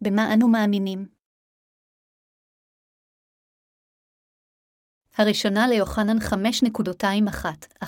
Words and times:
במה 0.00 0.34
אנו 0.34 0.48
מאמינים? 0.48 1.08
הראשונה 5.18 5.68
ליוחנן 5.68 6.18
5.21-11 6.18 7.86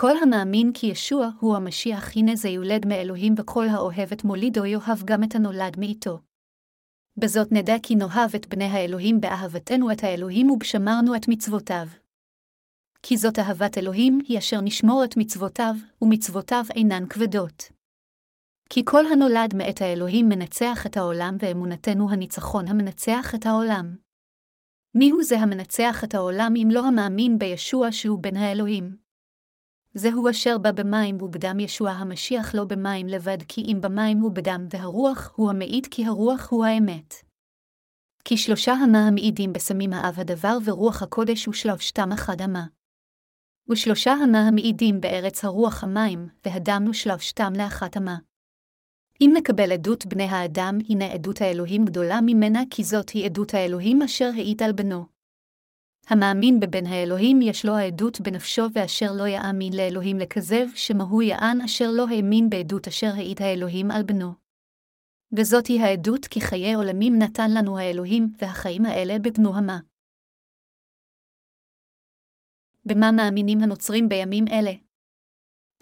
כל 0.00 0.12
המאמין 0.22 0.70
כי 0.74 0.86
ישוע 0.86 1.28
הוא 1.40 1.56
המשיח, 1.56 2.16
הנה 2.16 2.36
זה 2.36 2.48
יולד 2.48 2.86
מאלוהים, 2.86 3.34
וכל 3.38 3.64
האוהב 3.68 4.12
את 4.12 4.24
מולידו 4.24 4.64
יאהב 4.64 5.04
גם 5.04 5.24
את 5.24 5.34
הנולד 5.34 5.78
מאיתו. 5.78 6.18
בזאת 7.16 7.52
נדע 7.52 7.74
כי 7.82 7.94
נאהב 7.94 8.34
את 8.34 8.46
בני 8.48 8.64
האלוהים 8.64 9.20
באהבתנו 9.20 9.92
את 9.92 10.04
האלוהים 10.04 10.50
ובשמרנו 10.50 11.16
את 11.16 11.28
מצוותיו. 11.28 11.86
כי 13.02 13.16
זאת 13.16 13.38
אהבת 13.38 13.78
אלוהים 13.78 14.18
היא 14.28 14.38
אשר 14.38 14.60
נשמור 14.60 15.04
את 15.04 15.16
מצוותיו, 15.16 15.74
ומצוותיו 16.02 16.64
אינן 16.74 17.06
כבדות. 17.08 17.73
כי 18.74 18.84
כל 18.84 19.06
הנולד 19.06 19.54
מאת 19.54 19.82
האלוהים 19.82 20.28
מנצח 20.28 20.86
את 20.86 20.96
העולם, 20.96 21.36
ואמונתנו 21.38 22.10
הניצחון 22.10 22.68
המנצח 22.68 23.34
את 23.34 23.46
העולם. 23.46 23.96
מיהו 24.94 25.22
זה 25.22 25.38
המנצח 25.38 26.04
את 26.04 26.14
העולם 26.14 26.52
אם 26.56 26.68
לא 26.70 26.86
המאמין 26.86 27.38
בישוע 27.38 27.92
שהוא 27.92 28.18
בן 28.22 28.36
האלוהים? 28.36 28.96
זהו 29.94 30.30
אשר 30.30 30.58
בא 30.58 30.72
במים 30.72 31.22
ובדם 31.22 31.60
ישוע 31.60 31.90
המשיח 31.90 32.54
לא 32.54 32.64
במים 32.64 33.06
לבד 33.06 33.38
כי 33.48 33.60
אם 33.60 33.78
במים 33.80 34.24
ובדם 34.24 34.66
והרוח 34.70 35.32
הוא 35.36 35.50
המעיד 35.50 35.86
כי 35.90 36.04
הרוח 36.04 36.48
הוא 36.50 36.64
האמת. 36.64 37.14
כי 38.24 38.36
שלושה 38.36 38.72
המה 38.72 39.06
המעידים 39.06 39.52
בסמים 39.52 39.92
האב 39.92 40.20
הדבר 40.20 40.58
ורוח 40.64 41.02
הקודש 41.02 41.48
ושלושתם 41.48 42.12
אחד 42.12 42.40
המה. 42.40 42.64
ושלושה 43.70 44.12
המה 44.12 44.48
המעידים 44.48 45.00
בארץ 45.00 45.44
הרוח 45.44 45.84
המים, 45.84 46.28
והדם 46.46 46.84
ושלושתם 46.90 47.52
לאחת 47.56 47.96
המה. 47.96 48.16
אם 49.24 49.30
נקבל 49.36 49.72
עדות 49.72 50.06
בני 50.06 50.24
האדם, 50.24 50.78
הנה 50.88 51.12
עדות 51.12 51.40
האלוהים 51.40 51.84
גדולה 51.84 52.20
ממנה, 52.22 52.60
כי 52.70 52.84
זאת 52.84 53.10
היא 53.10 53.24
עדות 53.24 53.54
האלוהים 53.54 54.02
אשר 54.02 54.30
העיד 54.34 54.62
על 54.62 54.72
בנו. 54.72 55.06
המאמין 56.08 56.60
בבן 56.60 56.86
האלוהים 56.86 57.42
יש 57.42 57.64
לו 57.64 57.74
העדות 57.74 58.20
בנפשו, 58.20 58.62
ואשר 58.72 59.06
לא 59.16 59.26
יאמין 59.26 59.72
לאלוהים 59.76 60.18
לכזב, 60.18 60.66
שמהו 60.74 61.22
יען 61.22 61.60
אשר 61.60 61.90
לא 61.90 62.06
האמין 62.10 62.50
בעדות 62.50 62.88
אשר 62.88 63.10
העיד 63.16 63.42
האלוהים 63.42 63.90
על 63.90 64.02
בנו. 64.02 64.32
וזאת 65.36 65.66
היא 65.66 65.80
העדות 65.80 66.26
כי 66.26 66.40
חיי 66.40 66.74
עולמים 66.74 67.18
נתן 67.18 67.50
לנו 67.50 67.78
האלוהים, 67.78 68.32
והחיים 68.38 68.86
האלה 68.86 69.18
בבנו 69.18 69.56
המה. 69.56 69.78
במה 72.84 73.12
מאמינים 73.12 73.62
הנוצרים 73.62 74.08
בימים 74.08 74.44
אלה? 74.48 74.83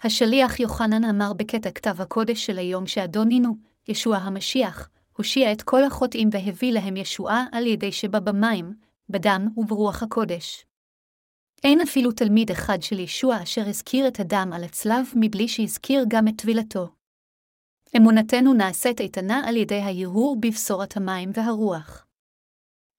השליח 0.05 0.61
יוחנן 0.61 1.05
אמר 1.05 1.33
בקטע 1.33 1.71
כתב 1.71 2.01
הקודש 2.01 2.47
של 2.47 2.59
היום 2.59 2.87
שאדונינו, 2.87 3.57
ישוע 3.89 4.17
המשיח, 4.17 4.89
הושיע 5.17 5.53
את 5.53 5.63
כל 5.63 5.85
החוטאים 5.85 6.29
והביא 6.33 6.73
להם 6.73 6.97
ישועה 6.97 7.45
על 7.53 7.67
ידי 7.67 7.93
שבא 7.93 8.19
במים, 8.19 8.75
בדם 9.09 9.49
וברוח 9.57 10.03
הקודש. 10.03 10.65
אין 11.65 11.81
אפילו 11.81 12.13
תלמיד 12.13 12.51
אחד 12.51 12.83
של 12.83 12.99
ישוע 12.99 13.43
אשר 13.43 13.69
הזכיר 13.69 14.09
את 14.09 14.21
הדם 14.21 14.51
על 14.55 14.65
הצלב 14.65 15.07
מבלי 15.17 15.49
שהזכיר 15.49 16.05
גם 16.09 16.29
את 16.29 16.35
טבילתו. 16.37 16.89
אמונתנו 17.97 18.55
נעשית 18.55 19.01
איתנה 19.01 19.43
על 19.49 19.57
ידי 19.57 19.81
ההרהור 19.81 20.37
בבשורת 20.41 20.97
המים 20.97 21.31
והרוח. 21.35 22.07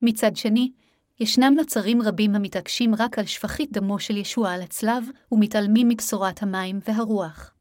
מצד 0.02 0.36
שני, 0.36 0.72
ישנם 1.20 1.54
נוצרים 1.58 2.02
רבים 2.02 2.36
המתעקשים 2.36 2.96
רק 2.96 3.20
על 3.20 3.26
שפכית 3.26 3.72
דמו 3.72 4.00
של 4.00 4.18
ישוע 4.18 4.52
על 4.52 4.62
הצלב, 4.62 5.04
ומתעלמים 5.32 5.90
מבשורת 5.90 6.44
המים 6.44 6.80
והרוח. 6.88 7.54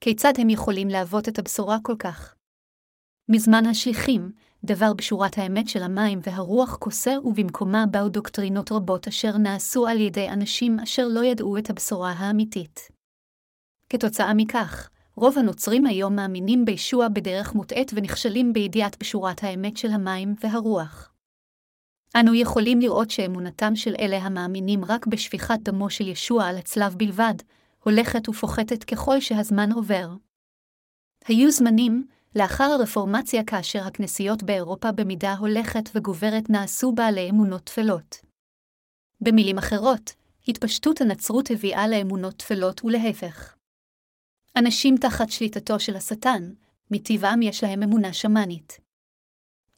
כיצד 0.00 0.32
הם 0.38 0.50
יכולים 0.50 0.88
להוות 0.88 1.28
את 1.28 1.38
הבשורה 1.38 1.78
כל 1.82 1.96
כך? 1.98 2.34
מזמן 3.28 3.66
השליחים, 3.66 4.32
דבר 4.64 4.92
בשורת 4.92 5.38
האמת 5.38 5.68
של 5.68 5.82
המים 5.82 6.20
והרוח 6.22 6.76
קוסר, 6.76 7.18
ובמקומה 7.24 7.84
באו 7.90 8.08
דוקטרינות 8.08 8.72
רבות 8.72 9.08
אשר 9.08 9.36
נעשו 9.36 9.86
על 9.86 10.00
ידי 10.00 10.28
אנשים 10.28 10.80
אשר 10.80 11.08
לא 11.08 11.24
ידעו 11.24 11.58
את 11.58 11.70
הבשורה 11.70 12.12
האמיתית. 12.12 12.88
כתוצאה 13.88 14.34
מכך, 14.34 14.90
רוב 15.16 15.38
הנוצרים 15.38 15.86
היום 15.86 16.16
מאמינים 16.16 16.64
בישוע 16.64 17.08
בדרך 17.08 17.54
מוטעית 17.54 17.90
ונכשלים 17.94 18.52
בידיעת 18.52 18.96
בשורת 19.00 19.44
האמת 19.44 19.76
של 19.76 19.88
המים 19.90 20.34
והרוח. 20.40 21.11
אנו 22.20 22.34
יכולים 22.34 22.80
לראות 22.80 23.10
שאמונתם 23.10 23.76
של 23.76 23.94
אלה 24.00 24.16
המאמינים 24.16 24.84
רק 24.84 25.06
בשפיכת 25.06 25.58
דמו 25.62 25.90
של 25.90 26.08
ישוע 26.08 26.44
על 26.44 26.56
הצלב 26.56 26.94
בלבד, 26.96 27.34
הולכת 27.84 28.28
ופוחתת 28.28 28.84
ככל 28.84 29.20
שהזמן 29.20 29.72
עובר. 29.72 30.08
היו 31.26 31.50
זמנים, 31.50 32.06
לאחר 32.36 32.64
הרפורמציה 32.64 33.44
כאשר 33.44 33.86
הכנסיות 33.86 34.42
באירופה 34.42 34.92
במידה 34.92 35.34
הולכת 35.34 35.90
וגוברת 35.94 36.50
נעשו 36.50 36.92
בעלי 36.92 37.30
אמונות 37.30 37.64
טפלות. 37.64 38.16
במילים 39.20 39.58
אחרות, 39.58 40.14
התפשטות 40.48 41.00
הנצרות 41.00 41.50
הביאה 41.50 41.88
לאמונות 41.88 42.36
טפלות 42.36 42.84
ולהפך. 42.84 43.56
אנשים 44.56 44.94
תחת 45.00 45.30
שליטתו 45.30 45.80
של 45.80 45.96
השטן, 45.96 46.52
מטבעם 46.90 47.42
יש 47.42 47.64
להם 47.64 47.82
אמונה 47.82 48.12
שמאנית. 48.12 48.80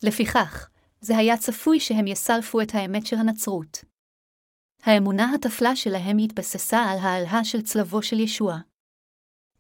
לפיכך, 0.03 0.71
זה 1.05 1.17
היה 1.17 1.37
צפוי 1.37 1.81
שהם 1.81 2.07
יסלפו 2.07 2.61
את 2.61 2.75
האמת 2.75 3.07
של 3.07 3.17
הנצרות. 3.17 3.85
האמונה 4.83 5.35
התפלה 5.35 5.77
שלהם 5.77 6.19
התבססה 6.19 6.79
על 6.79 6.99
העלהה 6.99 7.45
של 7.45 7.63
צלבו 7.63 8.03
של 8.03 8.21
ישוע. 8.21 8.59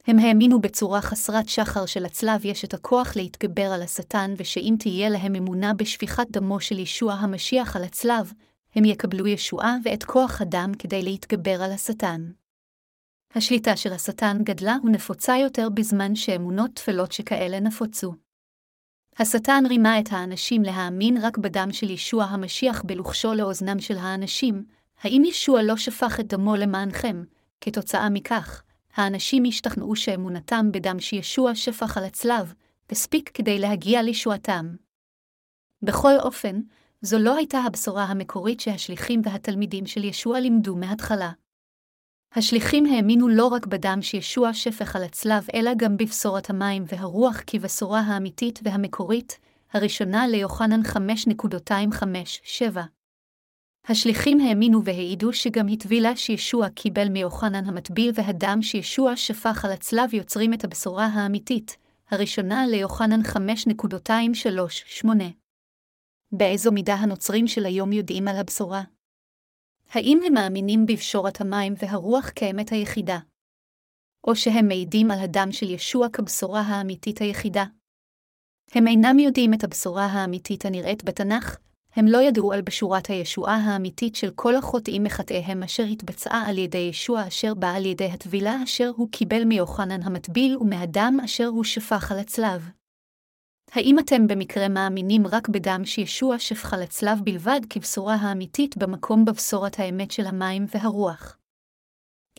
הם 0.06 0.19
האמינו 0.19 0.60
בצורה 0.60 1.00
חסרת 1.00 1.49
שחר 1.49 1.87
שלצלב 1.87 2.44
יש 2.44 2.65
את 2.65 2.75
הכוח 2.75 3.16
להתגבר 3.16 3.72
על 3.75 3.83
השטן, 3.83 4.34
ושאם 4.37 4.75
תהיה 4.78 5.09
להם 5.09 5.34
אמונה 5.34 5.75
בשפיכת 5.75 6.27
דמו 6.31 6.60
של 6.60 6.78
ישוע 6.78 7.12
המשיח 7.12 7.77
על 7.77 7.84
הצלב, 7.84 8.33
הם 8.75 8.84
יקבלו 8.84 9.27
ישועה 9.27 9.77
ואת 9.84 10.04
כוח 10.04 10.41
הדם 10.41 10.72
כדי 10.78 11.03
להתגבר 11.03 11.62
על 11.62 11.72
השטן. 11.72 12.31
השליטה 13.34 13.77
של 13.77 13.93
השטן 13.93 14.37
גדלה 14.43 14.77
ונפוצה 14.84 15.37
יותר 15.37 15.69
בזמן 15.69 16.15
שאמונות 16.15 16.71
טפלות 16.75 17.12
שכאלה 17.12 17.60
נפוצו. 17.60 18.23
השטן 19.19 19.64
רימה 19.69 20.00
את 20.00 20.06
האנשים 20.10 20.62
להאמין 20.62 21.16
רק 21.22 21.38
בדם 21.38 21.69
של 21.72 21.91
ישוע 21.91 22.25
המשיח 22.25 22.82
בלוחשו 22.82 23.34
לאוזנם 23.34 23.80
של 23.80 23.97
האנשים, 23.97 24.64
האם 25.02 25.22
ישוע 25.25 25.62
לא 25.62 25.76
שפך 25.76 26.20
את 26.20 26.26
דמו 26.26 26.56
למענכם? 26.56 27.24
כתוצאה 27.60 28.10
מכך, 28.10 28.62
האנשים 28.94 29.44
השתכנעו 29.48 29.97
שאמונתם 29.97 30.72
בדם 30.72 31.00
שישוע 31.00 31.54
שפך 31.54 31.97
על 31.97 32.04
הצלב, 32.04 32.54
הספיק 32.91 33.30
כדי 33.34 33.58
להגיע 33.58 34.03
לישועתם. 34.03 34.76
בכל 35.82 36.16
אופן, 36.19 36.60
זו 37.03 37.19
לא 37.19 37.36
הייתה 37.36 37.58
הבשורה 37.58 38.04
המקורית 38.04 38.60
שהשליחים 38.60 39.20
והתלמידים 39.24 39.86
של 39.86 40.04
ישוע 40.04 40.41
לימדו 40.41 40.76
מההתחלה. 40.76 41.30
השליחים 42.37 42.87
האמינו 42.87 43.28
לא 43.28 43.47
רק 43.47 43.67
בדם 43.67 43.99
שישוע 44.03 44.55
שפך 44.55 44.97
על 44.97 45.03
הצלב, 45.05 45.47
אלא 45.55 45.71
גם 45.77 45.97
בבשורת 45.97 46.50
המים 46.50 46.84
והרוח 46.87 47.41
כבשורה 47.47 48.00
האמיתית 48.00 48.61
והמקורית, 48.62 49.39
הראשונה 49.72 50.27
ליוחנן 50.27 50.81
5.257. 50.83 52.81
השליחים 53.89 54.41
האמינו 54.41 54.84
והעידו 54.84 55.33
שגם 55.33 55.69
הטבילה 55.69 56.17
שישוע 56.17 56.69
קיבל 56.69 57.09
מיוחנן 57.09 57.65
המטביל 57.67 58.11
והדם 58.15 58.62
שישוע 58.62 59.16
שפך 59.16 59.65
על 59.65 59.72
הצלב 59.72 60.15
יוצרים 60.15 60.55
את 60.55 60.65
הבשורה 60.65 61.06
האמיתית, 61.06 61.77
הראשונה 62.11 62.66
ליוחנן 62.66 63.21
5.238. 63.21 65.06
באיזו 66.33 66.72
מידה 66.72 66.95
הנוצרים 66.95 67.47
של 67.47 67.66
היום 67.66 67.93
יודעים 67.93 68.28
על 68.28 68.37
הבשורה? 68.37 68.94
האם 69.91 70.21
הם 70.27 70.34
מאמינים 70.34 70.87
בפשורת 70.87 71.41
המים 71.41 71.75
והרוח 71.78 72.31
כאמת 72.34 72.72
היחידה? 72.72 73.19
או 74.27 74.37
שהם 74.37 74.69
מעידים 74.69 75.11
על 75.11 75.19
הדם 75.19 75.49
של 75.53 75.71
ישוע 75.71 76.09
כבשורה 76.09 76.60
האמיתית 76.60 77.19
היחידה? 77.19 77.65
הם 78.72 78.86
אינם 78.86 79.19
יודעים 79.19 79.54
את 79.54 79.65
הבשורה 79.65 80.07
האמיתית 80.07 80.65
הנראית 80.65 81.04
בתנ"ך, 81.04 81.57
הם 81.97 82.07
לא 82.07 82.22
ידעו 82.22 82.53
על 82.53 82.63
בשורת 82.63 83.07
הישועה 83.07 83.57
האמיתית 83.57 84.16
של 84.16 84.31
כל 84.34 84.57
החוטאים 84.57 85.03
מחטאיהם 85.03 85.63
אשר 85.63 85.83
התבצעה 85.83 86.45
על 86.47 86.59
ידי 86.59 86.78
ישוע 86.78 87.28
אשר 87.28 87.54
בא 87.54 87.72
על 87.77 87.87
ידי 87.87 88.07
הטבילה 88.07 88.63
אשר 88.65 88.91
הוא 88.97 89.09
קיבל 89.10 89.45
מיוחנן 89.45 90.03
המטביל 90.03 90.57
ומהדם 90.57 91.19
אשר 91.25 91.47
הוא 91.47 91.65
שפך 91.65 92.13
על 92.13 92.19
הצלב. 92.19 92.71
האם 93.74 93.98
אתם 93.98 94.26
במקרה 94.26 94.68
מאמינים 94.68 95.26
רק 95.26 95.48
בדם 95.48 95.80
שישוע 95.84 96.38
שפך 96.38 96.74
על 96.74 96.82
הצלב 96.82 97.21
בלבד 97.24 97.60
כבשורה 97.71 98.15
האמיתית 98.15 98.76
במקום 98.76 99.24
בבשורת 99.24 99.78
האמת 99.78 100.10
של 100.10 100.26
המים 100.26 100.66
והרוח? 100.74 101.38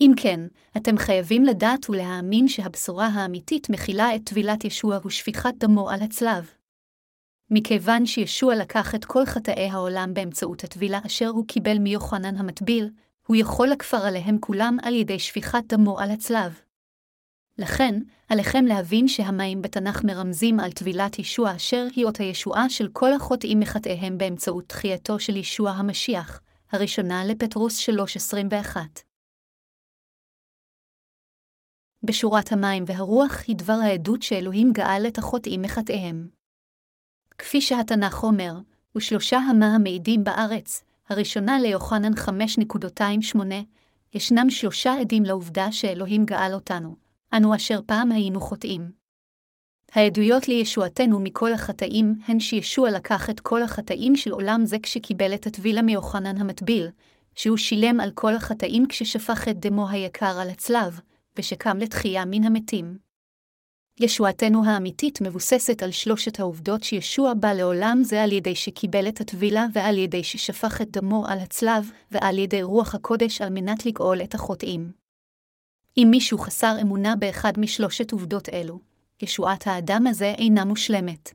אם 0.01 0.11
כן, 0.17 0.39
אתם 0.77 0.97
חייבים 0.97 1.43
לדעת 1.43 1.89
ולהאמין 1.89 2.47
שהבשורה 2.47 3.07
האמיתית 3.07 3.69
מכילה 3.69 4.15
את 4.15 4.21
טבילת 4.23 4.65
ישוע 4.65 4.99
ושפיכת 5.05 5.53
דמו 5.57 5.89
על 5.89 6.01
הצלב. 6.01 6.51
מכיוון 7.51 8.05
שישוע 8.05 8.55
לקח 8.55 8.95
את 8.95 9.05
כל 9.05 9.25
חטאי 9.25 9.69
העולם 9.69 10.13
באמצעות 10.13 10.63
הטבילה 10.63 10.99
אשר 11.05 11.27
הוא 11.27 11.47
קיבל 11.47 11.77
מיוחנן 11.79 12.35
המטביל, 12.35 12.89
הוא 13.27 13.35
יכול 13.35 13.67
לכפר 13.67 14.05
עליהם 14.05 14.37
כולם 14.39 14.77
על 14.83 14.93
ידי 14.93 15.19
שפיכת 15.19 15.63
דמו 15.67 15.99
על 15.99 16.11
הצלב. 16.11 16.64
לכן, 17.57 17.99
עליכם 18.29 18.65
להבין 18.65 19.07
שהמים 19.07 19.61
בתנ"ך 19.61 20.03
מרמזים 20.03 20.59
על 20.59 20.71
טבילת 20.71 21.19
ישוע 21.19 21.55
אשר 21.55 21.87
היא 21.95 22.05
אות 22.05 22.17
הישועה 22.17 22.69
של 22.69 22.89
כל 22.93 23.13
החוטאים 23.13 23.59
מחטאיהם 23.59 24.17
באמצעות 24.17 24.63
תחייתו 24.67 25.19
של 25.19 25.35
ישוע 25.35 25.71
המשיח, 25.71 26.41
הראשונה 26.71 27.25
לפטרוס 27.25 27.89
3.21. 27.89 28.77
בשורת 32.03 32.51
המים 32.51 32.83
והרוח 32.87 33.43
היא 33.47 33.55
דבר 33.55 33.73
העדות 33.83 34.21
שאלוהים 34.21 34.73
גאל 34.73 35.07
את 35.07 35.17
החוטאים 35.17 35.61
מחטאיהם. 35.61 36.27
כפי 37.37 37.61
שהתנ"ך 37.61 38.23
אומר, 38.23 38.53
ושלושה 38.95 39.37
המה 39.37 39.75
המעידים 39.75 40.23
בארץ, 40.23 40.83
הראשונה 41.09 41.59
ליוחנן 41.59 42.13
5.28, 42.13 43.39
ישנם 44.13 44.49
שלושה 44.49 44.93
עדים 45.01 45.23
לעובדה 45.23 45.71
שאלוהים 45.71 46.25
גאל 46.25 46.53
אותנו, 46.53 47.04
אנו 47.37 47.55
אשר 47.55 47.79
פעם 47.85 48.11
היינו 48.11 48.41
חוטאים. 48.41 48.91
העדויות 49.91 50.47
לישועתנו 50.47 51.19
מכל 51.19 51.53
החטאים 51.53 52.15
הן 52.27 52.39
שישוע 52.39 52.91
לקח 52.91 53.29
את 53.29 53.39
כל 53.39 53.63
החטאים 53.63 54.15
של 54.15 54.31
עולם 54.31 54.61
זה 54.65 54.77
כשקיבל 54.83 55.33
את 55.33 55.47
הטבילה 55.47 55.81
מיוחנן 55.81 56.37
המטביל, 56.37 56.87
שהוא 57.35 57.57
שילם 57.57 57.99
על 57.99 58.11
כל 58.11 58.35
החטאים 58.35 58.87
כששפך 58.87 59.47
את 59.49 59.59
דמו 59.59 59.89
היקר 59.89 60.39
על 60.39 60.49
הצלב, 60.49 60.99
ושקם 61.37 61.77
לתחייה 61.77 62.25
מן 62.25 62.43
המתים. 62.43 62.97
ישועתנו 63.99 64.65
האמיתית 64.65 65.21
מבוססת 65.21 65.83
על 65.83 65.91
שלושת 65.91 66.39
העובדות 66.39 66.83
שישוע 66.83 67.33
בא 67.33 67.53
לעולם 67.53 67.99
זה 68.03 68.23
על 68.23 68.31
ידי 68.31 68.55
שקיבל 68.55 69.07
את 69.07 69.21
הטבילה 69.21 69.65
ועל 69.73 69.97
ידי 69.97 70.23
ששפך 70.23 70.81
את 70.81 70.91
דמו 70.91 71.27
על 71.27 71.39
הצלב, 71.39 71.91
ועל 72.11 72.37
ידי 72.37 72.63
רוח 72.63 72.95
הקודש 72.95 73.41
על 73.41 73.49
מנת 73.49 73.85
לגאול 73.85 74.21
את 74.21 74.35
החוטאים. 74.35 75.04
אם 75.97 76.07
מישהו 76.11 76.37
חסר 76.37 76.75
אמונה 76.81 77.15
באחד 77.15 77.53
משלושת 77.57 78.11
עובדות 78.11 78.49
אלו, 78.49 78.79
ישועת 79.21 79.67
האדם 79.67 80.07
הזה 80.07 80.33
אינה 80.37 80.65
מושלמת. 80.65 81.33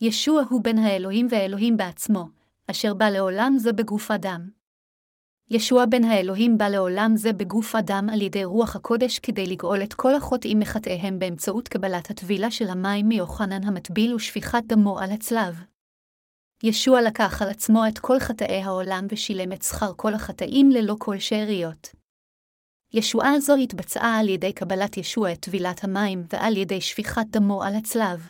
ישוע 0.00 0.42
הוא 0.50 0.62
בן 0.64 0.78
האלוהים 0.78 1.26
ואלוהים 1.30 1.76
בעצמו, 1.76 2.28
אשר 2.70 2.94
בא 2.94 3.08
לעולם 3.08 3.54
זה 3.58 3.72
בגוף 3.72 4.10
אדם. 4.10 4.48
ישוע 5.50 5.84
בן 5.86 6.04
האלוהים 6.04 6.58
בא 6.58 6.68
לעולם 6.68 7.16
זה 7.16 7.32
בגוף 7.32 7.74
אדם 7.74 8.06
על 8.12 8.22
ידי 8.22 8.44
רוח 8.44 8.76
הקודש 8.76 9.18
כדי 9.18 9.46
לגאול 9.46 9.82
את 9.82 9.94
כל 9.94 10.14
החוטאים 10.14 10.58
מחטאיהם 10.58 11.18
באמצעות 11.18 11.68
קבלת 11.68 12.10
הטבילה 12.10 12.50
של 12.50 12.68
המים 12.68 13.08
מיוחנן 13.08 13.64
המטביל 13.64 14.14
ושפיכת 14.14 14.62
דמו 14.66 14.98
על 14.98 15.10
הצלב. 15.10 15.62
ישוע 16.62 17.02
לקח 17.02 17.42
על 17.42 17.48
עצמו 17.48 17.82
את 17.88 17.98
כל 17.98 18.20
חטאי 18.20 18.62
העולם 18.62 19.06
ושילם 19.10 19.52
את 19.52 19.62
שכר 19.62 19.92
כל 19.96 20.14
החטאים 20.14 20.70
ללא 20.70 20.96
כל 20.98 21.18
שאריות. 21.18 21.95
ישועה 22.92 23.40
זו 23.40 23.54
התבצעה 23.54 24.18
על 24.18 24.28
ידי 24.28 24.52
קבלת 24.52 24.96
ישוע 24.96 25.32
את 25.32 25.40
טבילת 25.40 25.84
המים 25.84 26.24
ועל 26.32 26.56
ידי 26.56 26.80
שפיכת 26.80 27.26
דמו 27.30 27.62
על 27.62 27.74
הצלב. 27.74 28.28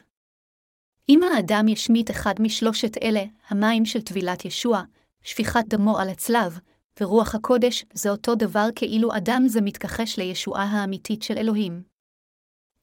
אם 1.09 1.21
האדם 1.23 1.69
ישמיט 1.69 2.11
אחד 2.11 2.35
משלושת 2.41 3.03
אלה, 3.03 3.25
המים 3.49 3.85
של 3.85 4.01
טבילת 4.01 4.45
ישוע, 4.45 4.83
שפיכת 5.23 5.65
דמו 5.69 5.99
על 5.99 6.09
הצלב, 6.09 6.59
ורוח 7.01 7.35
הקודש 7.35 7.85
זה 7.93 8.11
אותו 8.11 8.35
דבר 8.35 8.69
כאילו 8.75 9.17
אדם 9.17 9.45
זה 9.47 9.61
מתכחש 9.61 10.19
לישועה 10.19 10.65
האמיתית 10.65 11.23
של 11.23 11.39
אלוהים. 11.39 11.83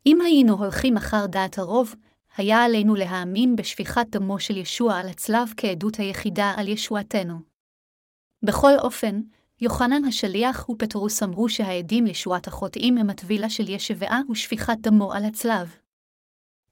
אם 0.05 0.21
היינו 0.21 0.53
הולכים 0.53 0.97
אחר 0.97 1.25
דעת 1.25 1.57
הרוב, 1.57 1.95
היה 2.37 2.63
עלינו 2.63 2.95
להאמין 2.95 3.55
בשפיכת 3.55 4.05
דמו 4.09 4.39
של 4.39 4.57
ישוע 4.57 4.97
על 4.97 5.07
הצלב 5.07 5.53
כעדות 5.57 5.95
היחידה 5.95 6.53
על 6.57 6.67
ישועתנו. 6.67 7.35
בכל 8.43 8.71
אופן, 8.79 9.21
יוחנן 9.63 10.05
השליח 10.05 10.69
ופטרוס 10.69 11.23
אמרו 11.23 11.49
שהעדים 11.49 12.05
לישועת 12.05 12.47
החוטאים 12.47 12.97
הם 12.97 13.09
הטבילה 13.09 13.49
של 13.49 13.69
ישבעה 13.69 14.21
ושפיכת 14.31 14.77
דמו 14.81 15.13
על 15.13 15.25
הצלב. 15.25 15.75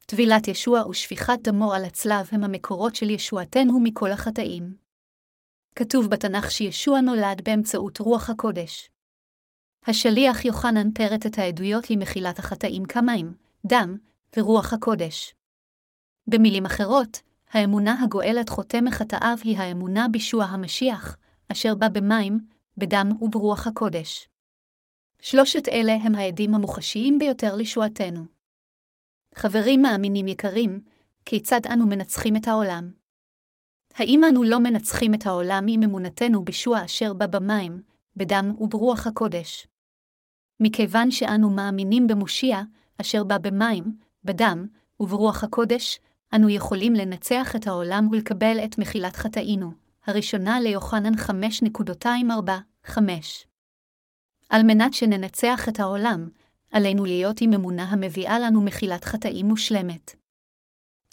טבילת 0.05 0.47
ישוע 0.47 0.87
ושפיכת 0.87 1.39
דמו 1.41 1.73
על 1.73 1.85
הצלב 1.85 2.29
הם 2.31 2.43
המקורות 2.43 2.95
של 2.95 3.09
ישועתנו 3.09 3.79
מכל 3.79 4.11
החטאים. 4.11 4.75
כתוב 5.75 6.07
בתנ"ך 6.07 6.51
שישוע 6.51 7.01
נולד 7.01 7.41
באמצעות 7.43 7.99
רוח 7.99 8.29
הקודש. 8.29 8.89
השליח 9.87 10.45
יוחנן 10.45 10.91
פרט 10.91 11.25
את 11.25 11.37
העדויות 11.37 11.89
למחילת 11.89 12.39
החטאים 12.39 12.85
כמים, 12.85 13.33
דם 13.65 13.97
ורוח 14.37 14.73
הקודש. 14.73 15.33
במילים 16.27 16.65
אחרות, 16.65 17.21
האמונה 17.51 18.03
הגואלת 18.03 18.49
חוטא 18.49 18.77
מחטאיו 18.81 19.37
היא 19.43 19.57
האמונה 19.57 20.07
בישוע 20.07 20.45
המשיח, 20.45 21.17
אשר 21.51 21.75
בא 21.75 21.87
במים, 21.87 22.51
בדם 22.77 23.09
וברוח 23.21 23.67
הקודש. 23.67 24.27
שלושת 25.21 25.67
אלה 25.67 25.93
הם 25.93 26.15
העדים 26.15 26.55
המוחשיים 26.55 27.19
ביותר 27.19 27.55
לישועתנו. 27.55 28.25
חברים 29.35 29.81
מאמינים 29.81 30.27
יקרים, 30.27 30.81
כיצד 31.25 31.61
אנו 31.73 31.85
מנצחים 31.85 32.35
את 32.35 32.47
העולם? 32.47 32.91
האם 33.93 34.21
אנו 34.23 34.43
לא 34.43 34.59
מנצחים 34.59 35.13
את 35.13 35.25
העולם 35.25 35.65
עם 35.67 35.83
אמונתנו 35.83 36.45
בישוע 36.45 36.85
אשר 36.85 37.13
בא 37.13 37.27
במים, 37.27 37.81
בדם 38.15 38.55
וברוח 38.59 39.07
הקודש? 39.07 39.67
מכיוון 40.59 41.11
שאנו 41.11 41.49
מאמינים 41.49 42.07
במושיע, 42.07 42.61
אשר 43.01 43.23
בא 43.23 43.37
במים, 43.37 43.83
בדם 44.23 44.67
וברוח 44.99 45.43
הקודש, 45.43 45.99
אנו 46.35 46.49
יכולים 46.49 46.93
לנצח 46.93 47.55
את 47.55 47.67
העולם 47.67 48.07
ולקבל 48.11 48.57
את 48.65 48.77
מחילת 48.77 49.15
חטאינו, 49.15 49.71
הראשונה 50.05 50.59
ליוחנן 50.59 51.13
5.24-5. 52.87 52.99
על 54.49 54.63
מנת 54.63 54.93
שננצח 54.93 55.69
את 55.69 55.79
העולם, 55.79 56.29
עלינו 56.71 57.05
להיות 57.05 57.41
עם 57.41 57.53
אמונה 57.53 57.83
המביאה 57.83 58.39
לנו 58.39 58.61
מחילת 58.61 59.05
חטאים 59.05 59.45
מושלמת. 59.45 60.15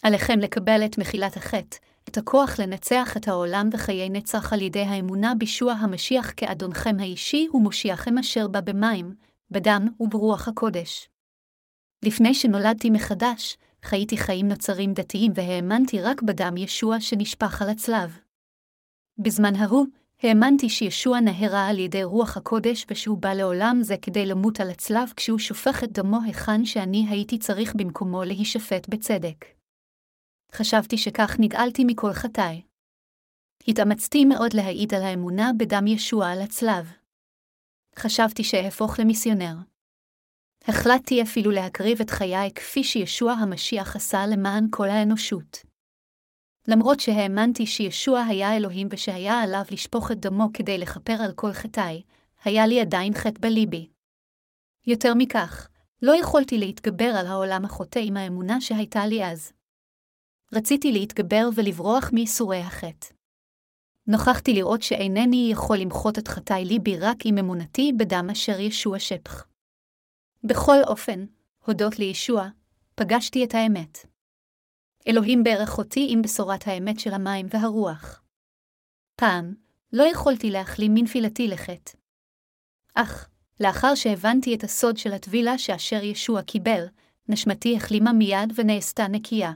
עליכם 0.03 0.39
לקבל 0.39 0.85
את 0.85 0.97
מחילת 0.97 1.37
החטא, 1.37 1.77
את 2.09 2.17
הכוח 2.17 2.59
לנצח 2.59 3.17
את 3.17 3.27
העולם 3.27 3.69
וחיי 3.73 4.09
נצח 4.09 4.53
על 4.53 4.61
ידי 4.61 4.81
האמונה 4.81 5.35
בישוע 5.35 5.73
המשיח 5.73 6.31
כאדונכם 6.37 6.95
האישי 6.99 7.47
ומושיעכם 7.53 8.17
אשר 8.17 8.47
בא 8.47 8.61
במים, 8.61 9.15
בדם 9.51 9.87
וברוח 9.99 10.47
הקודש. 10.47 11.09
לפני 12.05 12.33
שנולדתי 12.33 12.89
מחדש, 12.89 13.57
חייתי 13.83 14.17
חיים 14.17 14.47
נוצרים 14.47 14.93
דתיים 14.93 15.31
והאמנתי 15.35 16.01
רק 16.01 16.21
בדם 16.21 16.57
ישוע 16.57 17.01
שנשפך 17.01 17.61
על 17.61 17.69
הצלב. 17.69 18.19
בזמן 19.21 19.55
ההוא, 19.55 19.85
האמנתי 20.23 20.69
שישוע 20.69 21.19
נהרה 21.19 21.67
על 21.67 21.79
ידי 21.79 22.03
רוח 22.03 22.37
הקודש 22.37 22.85
ושהוא 22.91 23.17
בא 23.17 23.33
לעולם 23.33 23.77
זה 23.81 23.95
כדי 24.01 24.25
למות 24.25 24.59
על 24.59 24.69
הצלב 24.69 25.13
כשהוא 25.15 25.39
שופך 25.39 25.83
את 25.83 25.91
דמו 25.91 26.19
היכן 26.25 26.65
שאני 26.65 27.05
הייתי 27.09 27.37
צריך 27.37 27.75
במקומו 27.75 28.23
להישפט 28.23 28.89
בצדק. 28.89 29.45
חשבתי 30.51 30.97
שכך 30.97 31.35
נגאלתי 31.39 31.83
מכל 31.85 32.13
חטאי. 32.13 32.61
התאמצתי 33.67 34.25
מאוד 34.25 34.53
להעיד 34.53 34.93
על 34.93 35.03
האמונה 35.03 35.51
בדם 35.57 35.87
ישוע 35.87 36.27
על 36.31 36.41
הצלב. 36.41 36.91
חשבתי 37.95 38.43
שאהפוך 38.43 38.99
למיסיונר. 38.99 39.55
החלטתי 40.67 41.21
אפילו 41.21 41.51
להקריב 41.51 42.01
את 42.01 42.09
חיי 42.09 42.51
כפי 42.55 42.83
שישוע 42.83 43.31
המשיח 43.31 43.95
עשה 43.95 44.27
למען 44.27 44.67
כל 44.71 44.89
האנושות. 44.89 45.68
למרות 46.69 46.99
שהאמנתי 46.99 47.65
שישוע 47.65 48.21
היה 48.21 48.57
אלוהים 48.57 48.87
ושהיה 48.91 49.41
עליו 49.41 49.61
לשפוך 49.71 50.11
את 50.11 50.19
דמו 50.19 50.47
כדי 50.53 50.77
לכפר 50.77 51.13
על 51.13 51.31
כל 51.35 51.53
חטאי, 51.53 52.03
היה 52.43 52.67
לי 52.67 52.81
עדיין 52.81 53.13
חטא 53.13 53.39
בליבי. 53.39 53.87
יותר 54.87 55.13
מכך, 55.17 55.69
לא 56.01 56.15
יכולתי 56.19 56.57
להתגבר 56.57 57.13
על 57.19 57.27
העולם 57.27 57.65
החוטא 57.65 57.99
עם 58.03 58.17
האמונה 58.17 58.61
שהייתה 58.61 59.05
לי 59.05 59.25
אז. 59.25 59.51
רציתי 60.53 60.91
להתגבר 60.91 61.49
ולברוח 61.55 62.09
מייסורי 62.13 62.59
החטא. 62.59 63.07
נוכחתי 64.07 64.53
לראות 64.53 64.81
שאינני 64.81 65.49
יכול 65.51 65.77
למחות 65.77 66.19
את 66.19 66.27
חטאי 66.27 66.65
ליבי 66.65 66.97
רק 66.97 67.17
עם 67.25 67.37
אמונתי 67.37 67.91
בדם 67.97 68.27
אשר 68.31 68.59
ישוע 68.59 68.99
שפך. 68.99 69.45
בכל 70.43 70.77
אופן, 70.87 71.25
הודות 71.65 71.99
לישוע, 71.99 72.47
פגשתי 72.95 73.43
את 73.43 73.53
האמת. 73.53 74.08
אלוהים 75.07 75.43
ברך 75.43 75.77
אותי 75.77 76.07
עם 76.09 76.21
בשורת 76.21 76.67
האמת 76.67 76.99
של 76.99 77.13
המים 77.13 77.47
והרוח. 77.49 78.23
פעם, 79.15 79.53
לא 79.93 80.03
יכולתי 80.03 80.51
להחלים 80.51 80.93
מנפילתי 80.93 81.47
לחטא. 81.47 81.97
אך, 82.95 83.29
לאחר 83.59 83.95
שהבנתי 83.95 84.55
את 84.55 84.63
הסוד 84.63 84.97
של 84.97 85.13
הטבילה 85.13 85.57
שאשר 85.57 86.03
ישוע 86.03 86.41
קיבל, 86.41 86.85
נשמתי 87.29 87.75
החלימה 87.75 88.13
מיד 88.13 88.53
ונעשתה 88.55 89.07
נקייה. 89.07 89.51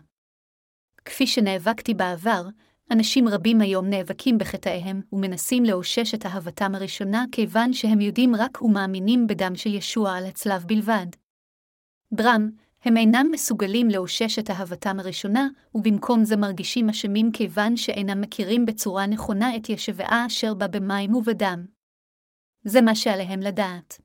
כפי 1.06 1.28
שנאבקתי 1.28 1.94
בעבר, 1.94 2.44
אנשים 2.92 3.28
רבים 3.28 3.62
היום 3.62 3.90
נאבקים 3.90 4.38
בחטאיהם 4.38 5.02
ומנסים 5.14 5.66
לאושש 5.66 6.14
את 6.14 6.26
אהבתם 6.26 6.76
הראשונה 6.76 7.26
כיוון 7.32 7.74
שהם 7.74 8.02
יודעים 8.02 8.36
רק 8.36 8.62
ומאמינים 8.62 9.28
בדם 9.28 9.56
של 9.56 9.74
ישוע 9.74 10.18
על 10.18 10.26
הצלב 10.26 10.64
בלבד. 10.68 11.06
ברם, 12.12 12.50
הם 12.86 12.98
אינם 12.98 13.28
מסוגלים 13.32 13.90
לאושש 13.90 14.40
את 14.40 14.50
אהבתם 14.50 15.00
הראשונה, 15.00 15.48
ובמקום 15.76 16.26
זה 16.26 16.38
מרגישים 16.38 16.90
אשמים 16.90 17.32
כיוון 17.32 17.78
שאינם 17.78 18.22
מכירים 18.22 18.66
בצורה 18.66 19.06
נכונה 19.06 19.56
את 19.56 19.70
ישבעה 19.70 20.26
אשר 20.26 20.54
בה 20.54 20.68
במים 20.68 21.16
ובדם. 21.16 21.66
זה 22.64 22.82
מה 22.82 22.96
שעליהם 22.96 23.40
לדעת. 23.40 24.02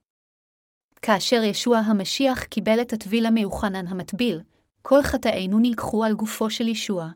כאשר 1.02 1.42
ישוע 1.42 1.78
המשיח 1.78 2.44
קיבל 2.44 2.80
את 2.80 2.92
הטבילה 2.92 3.30
מיוחנן 3.30 3.87
המטביל, 3.87 4.40
כל 4.82 5.02
חטאינו 5.02 5.58
נלקחו 5.58 6.04
על 6.04 6.14
גופו 6.14 6.50
של 6.50 6.68
ישוע. 6.68 7.08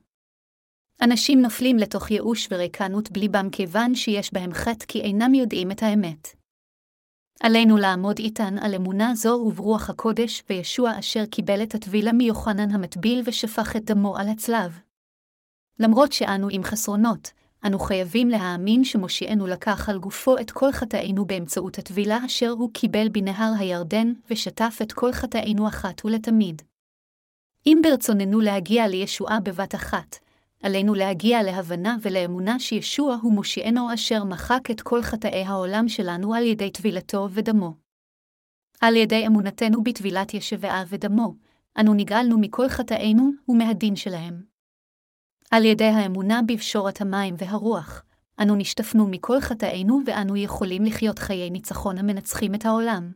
אנשים 1.02 1.42
נופלים 1.42 1.76
לתוך 1.76 2.10
ייאוש 2.10 2.48
וריקנות 2.50 3.10
בליבם 3.10 3.50
כיוון 3.52 3.94
שיש 3.94 4.32
בהם 4.32 4.52
חטא 4.52 4.86
כי 4.88 5.00
אינם 5.00 5.34
יודעים 5.34 5.70
את 5.70 5.82
האמת. 5.82 6.41
עלינו 7.42 7.76
לעמוד 7.76 8.18
איתן 8.18 8.58
על 8.58 8.74
אמונה 8.74 9.14
זו 9.14 9.44
וברוח 9.46 9.90
הקודש 9.90 10.42
וישוע 10.50 10.98
אשר 10.98 11.26
קיבל 11.26 11.62
את 11.62 11.74
הטבילה 11.74 12.12
מיוחנן 12.12 12.70
המטביל 12.70 13.22
ושפך 13.24 13.76
את 13.76 13.84
דמו 13.84 14.16
על 14.16 14.28
הצלב. 14.28 14.78
למרות 15.78 16.12
שאנו 16.12 16.48
עם 16.50 16.62
חסרונות, 16.62 17.30
אנו 17.66 17.78
חייבים 17.78 18.28
להאמין 18.28 18.84
שמושיענו 18.84 19.46
לקח 19.46 19.88
על 19.88 19.98
גופו 19.98 20.38
את 20.38 20.50
כל 20.50 20.72
חטאינו 20.72 21.24
באמצעות 21.24 21.78
הטבילה 21.78 22.18
אשר 22.26 22.50
הוא 22.50 22.70
קיבל 22.72 23.08
בנהר 23.08 23.52
הירדן, 23.58 24.12
ושטף 24.30 24.78
את 24.82 24.92
כל 24.92 25.12
חטאינו 25.12 25.68
אחת 25.68 26.04
ולתמיד. 26.04 26.62
אם 27.66 27.78
ברצוננו 27.82 28.40
להגיע 28.40 28.88
לישועה 28.88 29.40
בבת 29.40 29.74
אחת, 29.74 30.16
עלינו 30.62 30.94
להגיע 30.94 31.42
להבנה 31.42 31.96
ולאמונה 32.02 32.58
שישוע 32.58 33.16
הוא 33.22 33.32
מושיענו 33.32 33.94
אשר 33.94 34.24
מחק 34.24 34.70
את 34.70 34.80
כל 34.80 35.02
חטאי 35.02 35.44
העולם 35.44 35.88
שלנו 35.88 36.34
על 36.34 36.42
ידי 36.42 36.70
טבילתו 36.70 37.28
ודמו. 37.30 37.74
על 38.80 38.96
ידי 38.96 39.26
אמונתנו 39.26 39.82
בטבילת 39.82 40.34
ישבעה 40.34 40.84
ודמו, 40.88 41.34
אנו 41.80 41.94
נגאלנו 41.94 42.38
מכל 42.40 42.68
חטאינו 42.68 43.30
ומהדין 43.48 43.96
שלהם. 43.96 44.42
על 45.50 45.64
ידי 45.64 45.84
האמונה 45.84 46.40
בפשורת 46.46 47.00
המים 47.00 47.34
והרוח, 47.38 48.02
אנו 48.42 48.54
נשטפנו 48.56 49.06
מכל 49.06 49.40
חטאינו 49.40 50.00
ואנו 50.06 50.36
יכולים 50.36 50.84
לחיות 50.84 51.18
חיי 51.18 51.50
ניצחון 51.50 51.98
המנצחים 51.98 52.54
את 52.54 52.66
העולם. 52.66 53.12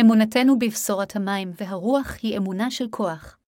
אמונתנו 0.00 0.58
בבשורת 0.58 1.16
המים 1.16 1.52
והרוח 1.56 2.16
היא 2.22 2.38
אמונה 2.38 2.70
של 2.70 2.88
כוח. 2.90 3.38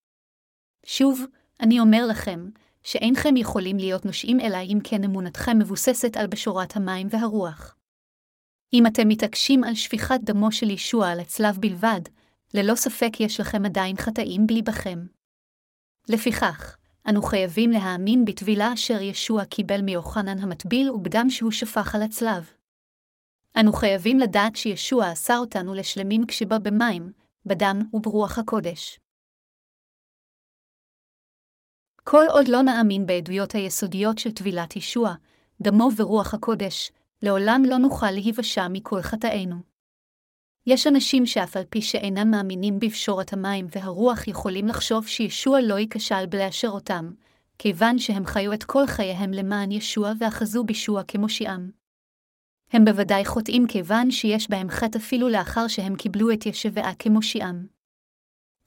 שוב, 0.87 1.25
אני 1.61 1.81
אומר 1.81 2.07
לכם, 2.07 2.49
שאינכם 2.87 3.37
יכולים 3.37 3.77
להיות 3.77 4.05
נושאים 4.05 4.41
אלא 4.41 4.59
אם 4.63 4.79
כן 4.85 5.05
אמונתכם 5.05 5.59
מבוססת 5.59 6.17
על 6.17 6.27
בשורת 6.27 6.77
המים 6.77 7.07
והרוח. 7.11 7.77
אם 8.73 8.87
אתם 8.87 9.09
מתעקשים 9.09 9.65
על 9.65 9.75
שפיכת 9.75 10.21
דמו 10.23 10.53
של 10.53 10.71
ישוע 10.71 11.09
על 11.09 11.21
הצלב 11.21 11.59
בלבד, 11.61 12.01
ללא 12.55 12.75
ספק 12.75 13.21
יש 13.21 13.41
לכם 13.41 13.65
עדיין 13.65 13.97
חטאים 13.97 14.47
בליבכם. 14.47 15.07
לפיכך, 16.09 16.77
אנו 17.09 17.23
חייבים 17.23 17.71
להאמין 17.71 18.25
בטבילה 18.25 18.73
אשר 18.73 19.01
ישוע 19.01 19.45
קיבל 19.45 19.83
מיוחנן 19.83 20.39
המטביל 20.39 20.91
ובדם 20.91 21.27
שהוא 21.31 21.51
שפך 21.51 21.95
על 21.95 22.03
הצלב. 22.03 22.51
אנו 23.61 23.73
חייבים 23.73 24.19
לדעת 24.19 24.57
שישוע 24.57 25.11
עשה 25.11 25.37
אותנו 25.37 25.75
לשלמים 25.75 26.27
כשבא 26.27 26.59
במים, 26.59 27.13
בדם 27.47 27.83
וברוח 27.93 28.39
הקודש. 28.39 28.99
כל 32.09 32.25
עוד 32.31 32.49
לא 32.49 32.63
נאמין 32.63 33.07
בעדויות 33.07 33.55
היסודיות 33.55 34.19
של 34.19 34.33
טבילת 34.33 34.77
ישוע, 34.77 35.15
דמו 35.61 35.89
ורוח 35.97 36.35
הקודש, 36.35 36.93
לעולם 37.23 37.63
לא 37.69 37.77
נוכל 37.77 38.11
להיוושע 38.11 38.69
מכל 38.69 39.03
חטאינו. 39.03 39.57
יש 40.67 40.87
אנשים 40.87 41.27
שאף 41.27 41.57
על 41.57 41.63
פי 41.71 41.83
שאינם 41.83 42.31
מאמינים 42.31 42.79
בפשורת 42.79 43.33
המים 43.33 43.67
והרוח 43.71 44.29
יכולים 44.29 44.67
לחשוב 44.67 45.07
שישוע 45.07 45.61
לא 45.61 45.79
ייכשל 45.79 46.27
בלאשר 46.27 46.69
אותם, 46.69 47.11
כיוון 47.59 47.99
שהם 47.99 48.27
חיו 48.27 48.53
את 48.53 48.65
כל 48.65 48.87
חייהם 48.87 49.33
למען 49.33 49.73
ישוע 49.73 50.13
ואחזו 50.21 50.65
בישוע 50.65 51.03
כמושיעם. 51.09 51.71
הם 52.73 52.85
בוודאי 52.85 53.25
חוטאים 53.25 53.67
כיוון 53.67 54.11
שיש 54.11 54.51
בהם 54.51 54.71
חטא 54.71 54.99
אפילו 54.99 55.29
לאחר 55.29 55.69
שהם 55.69 55.97
קיבלו 55.97 56.33
את 56.33 56.47
ישבעה 56.47 56.95
כמושיעם. 56.95 57.67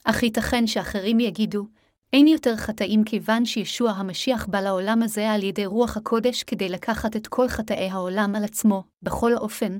אך 0.04 0.24
ייתכן 0.24 0.68
שאחרים 0.68 1.20
יגידו, 1.20 1.68
אין 2.14 2.28
יותר 2.28 2.56
חטאים 2.56 3.04
כיוון 3.04 3.46
שישוע 3.46 3.92
המשיח 3.92 4.46
בא 4.46 4.62
לעולם 4.62 5.04
הזה 5.04 5.32
על 5.32 5.44
ידי 5.44 5.66
רוח 5.66 5.98
הקודש 5.98 6.44
כדי 6.44 6.70
לקחת 6.70 7.16
את 7.16 7.28
כל 7.28 7.48
חטאי 7.48 7.90
העולם 7.90 8.36
על 8.36 8.44
עצמו, 8.44 8.84
בכל 9.04 9.34
אופן, 9.38 9.78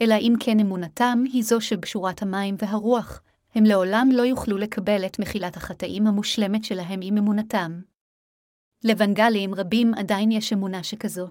אלא 0.00 0.14
אם 0.14 0.34
כן 0.40 0.60
אמונתם 0.60 1.22
היא 1.32 1.44
זו 1.44 1.60
של 1.60 1.76
בשורת 1.76 2.22
המים 2.22 2.56
והרוח, 2.58 3.22
הם 3.54 3.64
לעולם 3.64 4.08
לא 4.12 4.22
יוכלו 4.22 4.58
לקבל 4.58 5.06
את 5.06 5.18
מחילת 5.18 5.56
החטאים 5.56 6.06
המושלמת 6.06 6.64
שלהם 6.64 7.00
עם 7.02 7.16
אמונתם. 7.16 7.80
לבנגלים 8.84 9.54
רבים 9.54 9.94
עדיין 9.94 10.32
יש 10.32 10.52
אמונה 10.52 10.82
שכזו. 10.82 11.28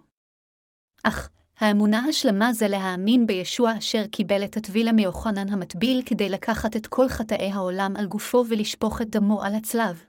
אך, 1.03 1.29
האמונה 1.59 1.99
השלמה 1.99 2.53
זה 2.53 2.67
להאמין 2.67 3.27
בישוע 3.27 3.77
אשר 3.77 4.07
קיבל 4.07 4.43
את 4.43 4.57
הטבילה 4.57 4.91
מיוחנן 4.91 5.49
המטביל 5.49 6.01
כדי 6.05 6.29
לקחת 6.29 6.75
את 6.75 6.87
כל 6.87 7.09
חטאי 7.09 7.51
העולם 7.51 7.93
על 7.97 8.05
גופו 8.05 8.45
ולשפוך 8.49 9.01
את 9.01 9.09
דמו 9.09 9.43
על 9.43 9.55
הצלב. 9.55 10.08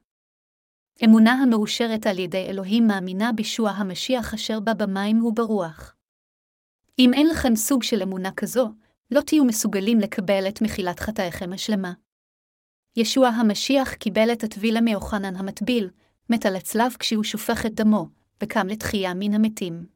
אמונה 1.04 1.32
המאושרת 1.32 2.06
על 2.06 2.18
ידי 2.18 2.46
אלוהים 2.48 2.86
מאמינה 2.86 3.32
בישוע 3.32 3.70
המשיח 3.70 4.34
אשר 4.34 4.60
בא 4.60 4.72
במים 4.74 5.24
וברוח. 5.24 5.96
אם 6.98 7.14
אין 7.14 7.26
לכם 7.26 7.56
סוג 7.56 7.82
של 7.82 8.02
אמונה 8.02 8.30
כזו, 8.32 8.70
לא 9.10 9.20
תהיו 9.20 9.44
מסוגלים 9.44 10.00
לקבל 10.00 10.48
את 10.48 10.62
מחילת 10.62 11.00
חטאיכם 11.00 11.52
השלמה. 11.52 11.92
ישוע 12.96 13.28
המשיח 13.28 13.94
קיבל 13.94 14.32
את 14.32 14.44
הטבילה 14.44 14.80
מיוחנן 14.80 15.36
המטביל, 15.36 15.90
מת 16.30 16.46
על 16.46 16.56
הצלב 16.56 16.96
כשהוא 16.98 17.24
שופך 17.24 17.66
את 17.66 17.74
דמו, 17.74 18.08
וקם 18.42 18.66
לתחייה 18.66 19.14
מן 19.14 19.34
המתים. 19.34 19.86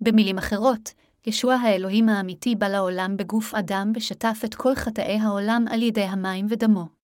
במילים 0.00 0.38
אחרות, 0.38 0.92
ישוע 1.26 1.54
האלוהים 1.54 2.08
האמיתי 2.08 2.54
בא 2.54 2.68
לעולם 2.68 3.16
בגוף 3.16 3.54
אדם 3.54 3.92
ושטף 3.96 4.42
את 4.44 4.54
כל 4.54 4.74
חטאי 4.74 5.18
העולם 5.18 5.64
על 5.70 5.82
ידי 5.82 6.04
המים 6.04 6.46
ודמו. 6.48 7.01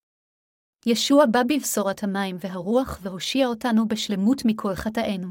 ישוע 0.87 1.27
בא 1.27 1.43
בבשורת 1.43 2.03
המים 2.03 2.37
והרוח 2.41 2.99
והושיע 3.03 3.47
אותנו 3.47 3.89
בשלמות 3.89 4.43
מכל 4.45 4.75
חטאינו. 4.75 5.29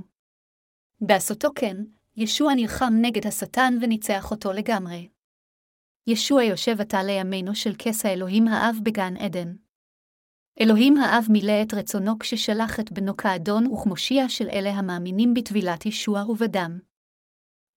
בעשותו 1.02 1.50
כן, 1.56 1.78
ישוע 2.16 2.54
נלחם 2.56 2.94
נגד 3.02 3.28
השטן 3.28 3.78
וניצח 3.82 4.32
אותו 4.32 4.52
לגמרי. 4.54 5.10
ישוע 6.08 6.44
יושב 6.44 6.82
עתה 6.82 7.04
לימינו 7.04 7.56
של 7.56 7.72
כס 7.80 8.06
האלוהים 8.06 8.48
האב 8.48 8.76
בגן 8.84 9.18
עדן. 9.18 9.56
אלוהים 10.62 10.98
האב 10.98 11.26
מילא 11.30 11.62
את 11.62 11.74
רצונו 11.74 12.20
כששלח 12.20 12.80
את 12.80 12.92
בנו 12.92 13.18
כאדון 13.18 13.68
וכמושיע 13.68 14.30
של 14.30 14.50
אלה 14.50 14.70
המאמינים 14.70 15.34
בטבילת 15.34 15.86
ישוע 15.86 16.24
ובדם. 16.30 16.80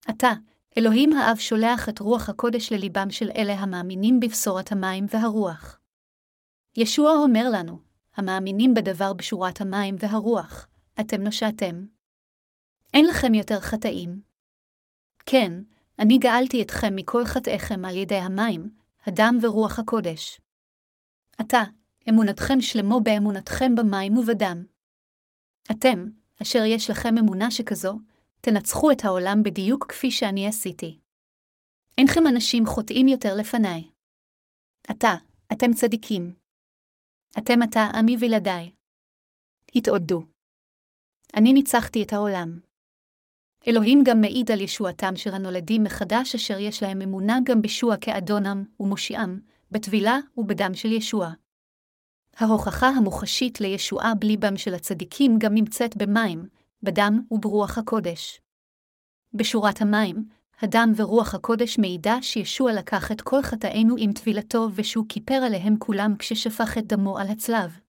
עתה, 0.07 0.31
אלוהים 0.77 1.13
האב 1.13 1.37
שולח 1.37 1.89
את 1.89 1.99
רוח 1.99 2.29
הקודש 2.29 2.71
לליבם 2.71 3.11
של 3.11 3.29
אלה 3.35 3.53
המאמינים 3.53 4.19
בבשורת 4.19 4.71
המים 4.71 5.05
והרוח. 5.09 5.80
ישוע 6.77 7.11
אומר 7.11 7.43
לנו, 7.53 7.79
המאמינים 8.15 8.73
בדבר 8.73 9.13
בשורת 9.13 9.61
המים 9.61 9.95
והרוח, 9.99 10.67
אתם 10.99 11.21
נושעתם. 11.21 11.85
אין 12.93 13.05
לכם 13.05 13.33
יותר 13.33 13.59
חטאים. 13.59 14.21
כן, 15.25 15.53
אני 15.99 16.17
גאלתי 16.17 16.61
אתכם 16.61 16.95
מכל 16.95 17.25
חטאיכם 17.25 17.85
על 17.85 17.97
ידי 17.97 18.15
המים, 18.15 18.69
הדם 19.05 19.37
ורוח 19.41 19.79
הקודש. 19.79 20.41
עתה, 21.37 21.61
אמונתכם 22.09 22.61
שלמו 22.61 23.01
באמונתכם 23.01 23.75
במים 23.75 24.17
ובדם. 24.17 24.65
אתם, 25.71 26.05
אשר 26.41 26.63
יש 26.65 26.89
לכם 26.89 27.17
אמונה 27.17 27.51
שכזו, 27.51 27.99
תנצחו 28.41 28.91
את 28.91 29.05
העולם 29.05 29.43
בדיוק 29.43 29.85
כפי 29.89 30.11
שאני 30.11 30.47
עשיתי. 30.47 30.99
אינכם 31.97 32.27
אנשים 32.27 32.65
חוטאים 32.65 33.07
יותר 33.07 33.35
לפניי. 33.35 33.91
עתה, 34.87 35.15
אתם 35.51 35.73
צדיקים. 35.73 36.40
אתם 37.37 37.61
עתה 37.61 37.89
עמי 37.95 38.17
וילדיי. 38.19 38.71
התעודדו. 39.75 40.23
אני 41.35 41.53
ניצחתי 41.53 42.03
את 42.03 42.13
העולם. 42.13 42.59
אלוהים 43.67 44.03
גם 44.05 44.21
מעיד 44.21 44.51
על 44.51 44.61
ישועתם 44.61 45.15
של 45.15 45.33
הנולדים 45.33 45.83
מחדש 45.83 46.35
אשר 46.35 46.59
יש 46.59 46.83
להם 46.83 47.01
אמונה 47.01 47.39
גם 47.43 47.61
בישוע 47.61 47.97
כאדונם 47.97 48.63
ומושיעם, 48.79 49.39
בטבילה 49.71 50.17
ובדם 50.37 50.73
של 50.73 50.91
ישוע. 50.91 51.31
ההוכחה 52.37 52.87
המוחשית 52.87 53.61
לישועה 53.61 54.15
בליבם 54.15 54.57
של 54.57 54.73
הצדיקים 54.73 55.35
גם 55.39 55.53
נמצאת 55.53 55.97
במים, 55.97 56.49
בדם 56.83 57.21
וברוח 57.31 57.77
הקודש. 57.77 58.41
בשורת 59.33 59.81
המים, 59.81 60.25
הדם 60.61 60.91
ורוח 60.95 61.35
הקודש 61.35 61.77
מעידה 61.79 62.17
שישוע 62.21 62.73
לקח 62.73 63.11
את 63.11 63.21
כל 63.21 63.41
חטאינו 63.41 63.95
עם 63.97 64.13
טבילתו 64.13 64.67
ושהוא 64.75 65.05
כיפר 65.09 65.33
עליהם 65.33 65.77
כולם 65.79 66.15
כששפך 66.19 66.77
את 66.77 66.87
דמו 66.87 67.17
על 67.17 67.27
הצלב. 67.27 67.79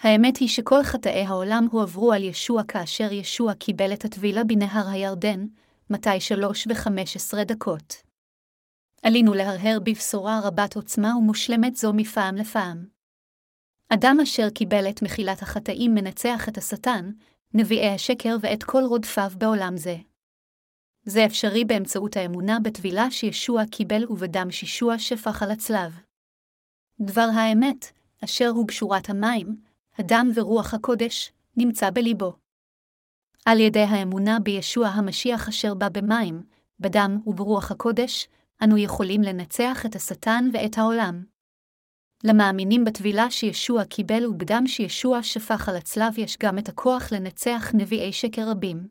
האמת 0.00 0.36
היא 0.36 0.48
שכל 0.48 0.82
חטאי 0.82 1.24
העולם 1.24 1.66
הועברו 1.70 2.12
על 2.12 2.24
ישוע 2.24 2.62
כאשר 2.68 3.12
ישוע 3.12 3.54
קיבל 3.54 3.92
את 3.92 4.04
הטבילה 4.04 4.44
בנהר 4.44 4.88
הירדן, 4.88 5.46
מתי 5.90 6.20
שלוש 6.20 6.66
וחמש 6.70 7.16
עשרה 7.16 7.44
דקות. 7.44 7.94
עלינו 9.02 9.34
להרהר 9.34 9.78
בבשורה 9.84 10.40
רבת 10.44 10.76
עוצמה 10.76 11.16
ומושלמת 11.16 11.76
זו 11.76 11.92
מפעם 11.92 12.36
לפעם. 12.36 12.86
אדם 13.88 14.16
אשר 14.22 14.50
קיבל 14.50 14.88
את 14.90 15.02
מחילת 15.02 15.42
החטאים 15.42 15.94
מנצח 15.94 16.48
את 16.48 16.58
השטן, 16.58 17.10
נביאי 17.54 17.88
השקר 17.88 18.36
ואת 18.40 18.62
כל 18.62 18.82
רודפיו 18.82 19.30
בעולם 19.38 19.76
זה. 19.76 19.96
זה 21.04 21.26
אפשרי 21.26 21.64
באמצעות 21.64 22.16
האמונה 22.16 22.60
בטבילה 22.60 23.10
שישוע 23.10 23.62
קיבל 23.70 24.04
ובדם 24.08 24.50
שישוע 24.50 24.98
שפך 24.98 25.42
על 25.42 25.50
הצלב. 25.50 26.00
דבר 27.00 27.28
האמת, 27.34 27.92
אשר 28.24 28.48
הוא 28.48 28.66
גשורת 28.66 29.10
המים, 29.10 29.56
הדם 29.98 30.28
ורוח 30.34 30.74
הקודש, 30.74 31.32
נמצא 31.56 31.90
בליבו. 31.90 32.32
על 33.46 33.60
ידי 33.60 33.82
האמונה 33.82 34.40
בישוע 34.40 34.88
המשיח 34.88 35.48
אשר 35.48 35.74
בא 35.74 35.88
במים, 35.88 36.42
בדם 36.80 37.18
וברוח 37.26 37.70
הקודש, 37.70 38.28
אנו 38.64 38.78
יכולים 38.78 39.22
לנצח 39.22 39.86
את 39.86 39.96
השטן 39.96 40.44
ואת 40.52 40.78
העולם. 40.78 41.24
למאמינים 42.24 42.84
בטבילה 42.84 43.30
שישוע 43.30 43.84
קיבל 43.84 44.26
ובדם 44.26 44.66
שישוע 44.66 45.22
שפך 45.22 45.68
על 45.68 45.76
הצלב 45.76 46.18
יש 46.18 46.36
גם 46.42 46.58
את 46.58 46.68
הכוח 46.68 47.12
לנצח 47.12 47.70
נביאי 47.74 48.12
שקר 48.12 48.50
רבים. 48.50 48.88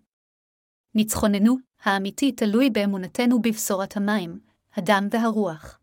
ניצחוננו, 0.96 1.71
האמיתי 1.84 2.32
תלוי 2.32 2.70
באמונתנו 2.70 3.42
בבשורת 3.42 3.98
המים, 3.98 4.40
הדם 4.76 5.08
והרוח. 5.12 5.80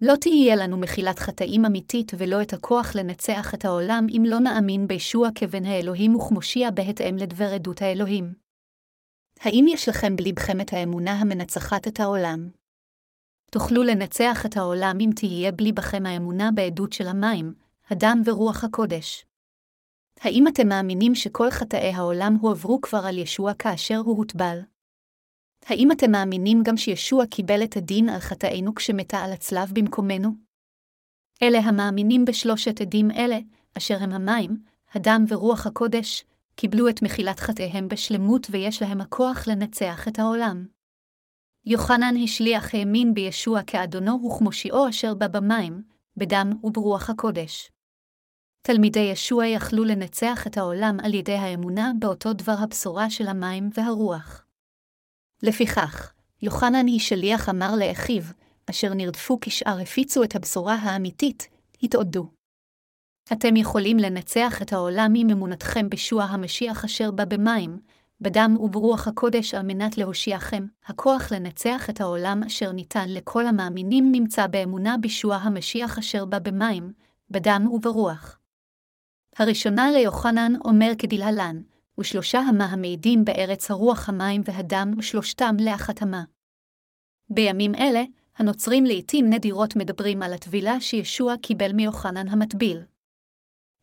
לא 0.00 0.14
תהיה 0.20 0.56
לנו 0.56 0.76
מחילת 0.76 1.18
חטאים 1.18 1.64
אמיתית 1.64 2.12
ולא 2.18 2.42
את 2.42 2.52
הכוח 2.52 2.96
לנצח 2.96 3.54
את 3.54 3.64
העולם 3.64 4.06
אם 4.10 4.22
לא 4.26 4.38
נאמין 4.38 4.86
בישוע 4.86 5.28
כבן 5.34 5.64
האלוהים 5.64 6.16
וכמושיע 6.16 6.70
בהתאם 6.70 7.16
לדבר 7.16 7.54
עדות 7.54 7.82
האלוהים. 7.82 8.34
האם 9.40 9.66
יש 9.68 9.88
לכם 9.88 10.16
בלבכם 10.16 10.60
את 10.60 10.72
האמונה 10.72 11.12
המנצחת 11.12 11.88
את 11.88 12.00
העולם? 12.00 12.48
תוכלו 13.50 13.82
לנצח 13.82 14.46
את 14.46 14.56
העולם 14.56 14.96
אם 15.00 15.10
תהיה 15.16 15.52
בלי 15.52 15.72
בכם 15.72 16.06
האמונה 16.06 16.50
בעדות 16.54 16.92
של 16.92 17.06
המים, 17.06 17.54
הדם 17.90 18.22
ורוח 18.24 18.64
הקודש. 18.64 19.24
האם 20.20 20.48
אתם 20.48 20.68
מאמינים 20.68 21.14
שכל 21.14 21.50
חטאי 21.50 21.92
העולם 21.92 22.34
הועברו 22.40 22.80
כבר 22.80 23.06
על 23.06 23.18
ישוע 23.18 23.54
כאשר 23.54 23.96
הוא 23.96 24.16
הוטבל? 24.16 24.58
האם 25.68 25.92
אתם 25.92 26.10
מאמינים 26.10 26.62
גם 26.62 26.76
שישוע 26.76 27.26
קיבל 27.26 27.64
את 27.64 27.76
הדין 27.76 28.08
על 28.08 28.20
חטאינו 28.20 28.74
כשמתה 28.74 29.18
על 29.18 29.32
הצלב 29.32 29.72
במקומנו? 29.72 30.30
אלה 31.42 31.58
המאמינים 31.58 32.24
בשלושת 32.24 32.80
עדים 32.80 33.10
אלה, 33.10 33.38
אשר 33.78 33.96
הם 34.00 34.12
המים, 34.12 34.56
הדם 34.94 35.24
ורוח 35.28 35.66
הקודש, 35.66 36.24
קיבלו 36.54 36.88
את 36.88 37.02
מחילת 37.02 37.40
חטאיהם 37.40 37.88
בשלמות 37.88 38.46
ויש 38.50 38.82
להם 38.82 39.00
הכוח 39.00 39.48
לנצח 39.48 40.08
את 40.08 40.18
העולם. 40.18 40.66
יוחנן 41.66 42.14
השליח 42.24 42.74
האמין 42.74 43.14
בישוע 43.14 43.62
כאדונו 43.66 44.20
וכמושיעו 44.26 44.88
אשר 44.88 45.14
בא 45.14 45.28
במים, 45.28 45.82
בדם 46.16 46.50
וברוח 46.64 47.10
הקודש. 47.10 47.70
תלמידי 48.62 49.00
ישוע 49.12 49.46
יכלו 49.46 49.84
לנצח 49.84 50.46
את 50.46 50.56
העולם 50.56 50.96
על 51.02 51.14
ידי 51.14 51.34
האמונה 51.34 51.92
באותו 51.98 52.32
דבר 52.32 52.54
הבשורה 52.58 53.10
של 53.10 53.26
המים 53.26 53.70
והרוח. 53.74 54.47
לפיכך, 55.42 56.12
יוחנן 56.42 56.86
היא 56.86 57.00
שליח 57.00 57.48
אמר 57.48 57.74
לאחיו, 57.76 58.22
אשר 58.70 58.94
נרדפו 58.94 59.38
כשאר 59.40 59.80
הפיצו 59.80 60.24
את 60.24 60.36
הבשורה 60.36 60.74
האמיתית, 60.74 61.48
התעודדו. 61.82 62.30
אתם 63.32 63.56
יכולים 63.56 63.96
לנצח 63.96 64.62
את 64.62 64.72
העולם 64.72 65.12
עם 65.16 65.30
אמונתכם 65.30 65.88
בשוע 65.90 66.24
המשיח 66.24 66.84
אשר 66.84 67.10
בא 67.10 67.24
במים, 67.24 67.78
בדם 68.20 68.56
וברוח 68.60 69.08
הקודש 69.08 69.54
על 69.54 69.62
מנת 69.62 69.98
להושיעכם, 69.98 70.66
הכוח 70.86 71.32
לנצח 71.32 71.90
את 71.90 72.00
העולם 72.00 72.42
אשר 72.46 72.72
ניתן 72.72 73.08
לכל 73.08 73.46
המאמינים 73.46 74.12
נמצא 74.12 74.46
באמונה 74.46 74.96
בשוע 75.00 75.36
המשיח 75.36 75.98
אשר 75.98 76.24
בא 76.24 76.38
במים, 76.38 76.92
בדם 77.30 77.68
וברוח. 77.72 78.38
הראשונה 79.36 79.90
ליוחנן 79.90 80.52
אומר 80.64 80.92
כדלהלן, 80.98 81.62
ושלושה 81.98 82.38
המה 82.38 82.64
המעידים 82.64 83.24
בארץ 83.24 83.70
הרוח 83.70 84.08
המים 84.08 84.42
והדם, 84.44 84.92
ושלושתם 84.98 85.56
לאחת 85.60 86.02
המה. 86.02 86.24
בימים 87.30 87.74
אלה, 87.74 88.02
הנוצרים 88.36 88.84
לעתים 88.84 89.30
נדירות 89.30 89.76
מדברים 89.76 90.22
על 90.22 90.32
הטבילה 90.32 90.80
שישוע 90.80 91.34
קיבל 91.42 91.72
מיוחנן 91.72 92.28
המטביל. 92.28 92.82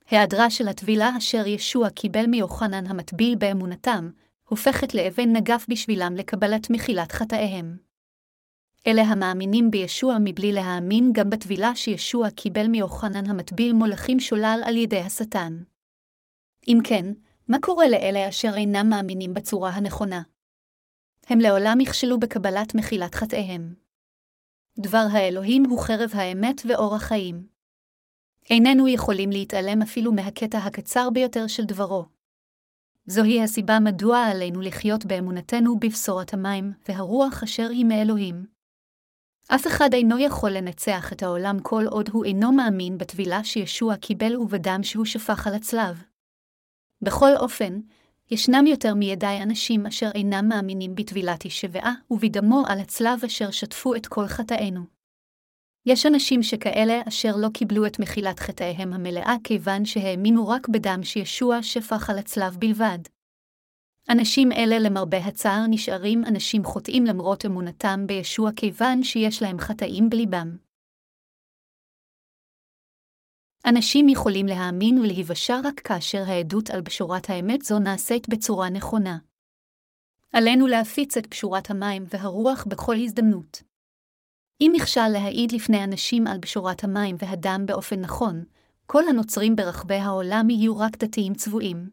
היעדרה 0.09 0.49
של 0.49 0.67
הטבילה 0.67 1.17
אשר 1.17 1.47
ישוע 1.47 1.89
קיבל 1.89 2.25
מיוחנן 2.27 2.87
המטביל 2.87 3.35
באמונתם, 3.35 4.09
הופכת 4.49 4.93
לאבן 4.93 5.35
נגף 5.35 5.65
בשבילם 5.69 6.15
לקבלת 6.15 6.69
מחילת 6.69 7.11
חטאיהם. 7.11 7.77
אלה 8.87 9.01
המאמינים 9.01 9.71
בישוע 9.71 10.17
מבלי 10.23 10.51
להאמין 10.51 11.11
גם 11.13 11.29
בטבילה 11.29 11.75
שישוע 11.75 12.29
קיבל 12.29 12.67
מיוחנן 12.67 13.29
המטביל 13.29 13.73
מולכים 13.73 14.19
שולל 14.19 14.59
על 14.65 14.77
ידי 14.77 14.99
השטן. 14.99 15.63
אם 16.67 16.77
כן, 16.83 17.05
מה 17.47 17.57
קורה 17.61 17.89
לאלה 17.89 18.29
אשר 18.29 18.51
אינם 18.55 18.89
מאמינים 18.89 19.33
בצורה 19.33 19.69
הנכונה? 19.69 20.21
הם 21.27 21.39
לעולם 21.39 21.81
יכשלו 21.81 22.19
בקבלת 22.19 22.75
מחילת 22.75 23.15
חטאיהם. 23.15 23.73
דבר 24.79 25.05
האלוהים 25.11 25.63
הוא 25.65 25.79
חרב 25.79 26.11
האמת 26.13 26.61
ואור 26.65 26.95
החיים. 26.95 27.47
איננו 28.49 28.87
יכולים 28.87 29.29
להתעלם 29.29 29.81
אפילו 29.81 30.11
מהקטע 30.11 30.57
הקצר 30.57 31.09
ביותר 31.09 31.47
של 31.47 31.65
דברו. 31.65 32.05
זוהי 33.05 33.43
הסיבה 33.43 33.79
מדוע 33.79 34.19
עלינו 34.19 34.61
לחיות 34.61 35.05
באמונתנו 35.05 35.79
בבשורת 35.79 36.33
המים 36.33 36.73
והרוח 36.87 37.43
אשר 37.43 37.67
היא 37.69 37.85
מאלוהים. 37.85 38.45
אף 39.47 39.67
אחד 39.67 39.89
אינו 39.93 40.19
יכול 40.19 40.51
לנצח 40.51 41.13
את 41.13 41.23
העולם 41.23 41.59
כל 41.59 41.85
עוד 41.89 42.09
הוא 42.09 42.25
אינו 42.25 42.51
מאמין 42.51 42.97
בטבילה 42.97 43.43
שישוע 43.43 43.95
קיבל 43.95 44.37
ובדם 44.37 44.79
שהוא 44.83 45.05
שפך 45.05 45.47
על 45.47 45.53
הצלב. 45.53 46.14
בכל 47.05 47.37
אופן, 47.37 47.79
ישנם 48.31 48.67
יותר 48.67 48.93
מידי 48.93 49.39
אנשים 49.43 49.85
אשר 49.85 50.09
אינם 50.15 50.47
מאמינים 50.49 50.95
בטבילת 50.95 51.45
ישבעה 51.45 51.93
ובדמו 52.11 52.63
על 52.67 52.79
הצלב 52.79 53.19
אשר 53.25 53.51
שטפו 53.51 53.95
את 53.95 54.07
כל 54.07 54.27
חטאינו. 54.27 54.81
יש 55.85 56.05
אנשים 56.05 56.43
שכאלה 56.43 57.01
אשר 57.07 57.35
לא 57.35 57.47
קיבלו 57.53 57.85
את 57.85 57.99
מחילת 57.99 58.39
חטאיהם 58.39 58.93
המלאה 58.93 59.35
כיוון 59.43 59.85
שהאמינו 59.85 60.47
רק 60.47 60.67
בדם 60.67 60.99
שישוע 61.03 61.63
שפך 61.63 62.09
על 62.09 62.17
הצלב 62.17 62.57
בלבד. 62.59 62.99
אנשים 64.09 64.51
אלה 64.51 64.79
למרבה 64.79 65.17
הצער 65.17 65.65
נשארים 65.69 66.25
אנשים 66.25 66.63
חוטאים 66.63 67.05
למרות 67.05 67.45
אמונתם 67.45 68.03
בישוע 68.07 68.51
כיוון 68.55 69.03
שיש 69.03 69.41
להם 69.41 69.59
חטאים 69.59 70.09
בליבם. 70.09 70.64
אנשים 73.69 74.09
יכולים 74.09 74.45
להאמין 74.45 74.97
ולהיוושע 74.99 75.59
רק 75.63 75.79
כאשר 75.79 76.23
העדות 76.27 76.69
על 76.69 76.81
בשורת 76.81 77.29
האמת 77.29 77.61
זו 77.61 77.79
נעשית 77.79 78.29
בצורה 78.29 78.69
נכונה. 78.69 79.17
עלינו 80.33 80.67
להפיץ 80.67 81.17
את 81.17 81.27
בשורת 81.29 81.69
המים 81.69 82.05
והרוח 82.09 82.65
בכל 82.69 82.95
הזדמנות. 82.95 83.63
אם 84.61 84.71
נכשל 84.75 85.07
להעיד 85.07 85.51
לפני 85.51 85.83
אנשים 85.83 86.27
על 86.27 86.37
בשורת 86.37 86.83
המים 86.83 87.15
והדם 87.19 87.65
באופן 87.65 87.99
נכון, 87.99 88.43
כל 88.85 89.03
הנוצרים 89.09 89.55
ברחבי 89.55 89.95
העולם 89.95 90.49
יהיו 90.49 90.79
רק 90.79 90.97
דתיים 90.97 91.33
צבועים. 91.33 91.89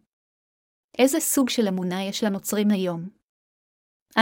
איזה 0.99 1.21
סוג 1.21 1.49
של 1.49 1.69
אמונה 1.69 2.05
יש 2.05 2.25
לנוצרים 2.25 2.71
היום? 2.71 3.09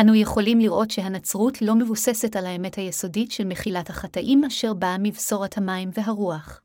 אנו 0.00 0.14
יכולים 0.14 0.58
לראות 0.58 0.90
שהנצרות 0.90 1.62
לא 1.62 1.74
מבוססת 1.74 2.36
על 2.36 2.46
האמת 2.46 2.74
היסודית 2.74 3.32
של 3.32 3.44
מחילת 3.44 3.90
החטאים 3.90 4.44
אשר 4.44 4.74
באה 4.74 4.96
מבשורת 4.98 5.58
המים 5.58 5.90
והרוח. 5.94 6.62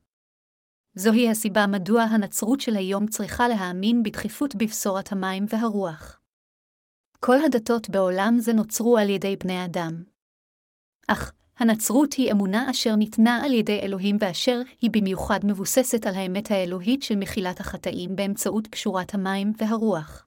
זוהי 0.98 1.30
הסיבה 1.30 1.66
מדוע 1.66 2.02
הנצרות 2.02 2.60
של 2.60 2.76
היום 2.76 3.06
צריכה 3.06 3.48
להאמין 3.48 4.02
בדחיפות 4.02 4.54
בבשורת 4.54 5.12
המים 5.12 5.44
והרוח. 5.48 6.20
כל 7.20 7.36
הדתות 7.44 7.90
בעולם 7.90 8.34
זה 8.38 8.52
נוצרו 8.52 8.98
על 8.98 9.08
ידי 9.08 9.36
בני 9.36 9.64
אדם. 9.64 10.04
אך, 11.08 11.32
הנצרות 11.56 12.12
היא 12.12 12.32
אמונה 12.32 12.70
אשר 12.70 12.96
ניתנה 12.96 13.44
על 13.44 13.52
ידי 13.52 13.80
אלוהים 13.80 14.16
ואשר 14.20 14.60
היא 14.80 14.90
במיוחד 14.92 15.40
מבוססת 15.44 16.06
על 16.06 16.14
האמת 16.14 16.50
האלוהית 16.50 17.02
של 17.02 17.16
מחילת 17.16 17.60
החטאים 17.60 18.16
באמצעות 18.16 18.66
קשורת 18.66 19.14
המים 19.14 19.52
והרוח. 19.58 20.26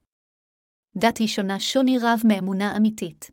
דת 0.98 1.18
היא 1.18 1.28
שונה 1.28 1.60
שוני 1.60 1.98
רב 1.98 2.20
מאמונה 2.28 2.78
אמיתית. 2.78 3.32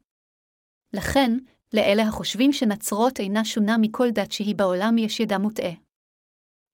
לכן, 0.93 1.39
לאלה 1.73 2.03
החושבים 2.03 2.53
שנצרות 2.53 3.21
אינה 3.21 3.45
שונה 3.45 3.77
מכל 3.79 4.11
דת 4.11 4.33
שהיא 4.33 4.55
בעולם 4.55 4.99
יש 4.99 5.21
ידע 5.21 5.39
מוטעה. 5.39 5.86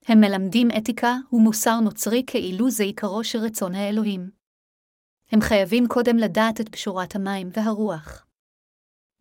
הם 0.06 0.20
מלמדים 0.20 0.68
אתיקה 0.78 1.16
ומוסר 1.32 1.80
נוצרי 1.80 2.22
כאילו 2.26 2.70
זה 2.70 2.84
עיקרו 2.84 3.24
של 3.24 3.38
רצון 3.38 3.74
האלוהים. 3.74 4.30
הם 5.32 5.40
חייבים 5.40 5.88
קודם 5.88 6.16
לדעת 6.16 6.60
את 6.60 6.70
בשורת 6.70 7.16
המים 7.16 7.48
והרוח. 7.52 8.26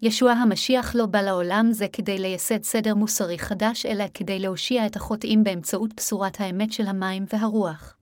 ישוע 0.02 0.32
המשיח 0.32 0.96
לא 0.96 1.06
בא 1.06 1.22
לעולם 1.22 1.68
זה 1.72 1.86
כדי 1.94 2.18
לייסד 2.18 2.64
סדר 2.64 2.96
מוסרי 2.96 3.40
חדש, 3.40 3.86
אלא 3.86 4.04
כדי 4.14 4.40
להושיע 4.40 4.86
את 4.86 4.96
החוטאים 4.96 5.44
באמצעות 5.44 5.94
בשורת 5.98 6.40
האמת 6.40 6.72
של 6.72 6.88
המים 6.88 7.26
והרוח. 7.34 7.98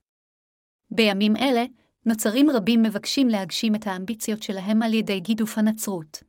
בימים 0.91 1.35
אלה, 1.35 1.65
נוצרים 2.05 2.49
רבים 2.49 2.83
מבקשים 2.83 3.27
להגשים 3.27 3.75
את 3.75 3.87
האמביציות 3.87 4.43
שלהם 4.43 4.81
על 4.81 4.93
ידי 4.93 5.19
גידוף 5.19 5.57
הנצרות. 5.57 6.23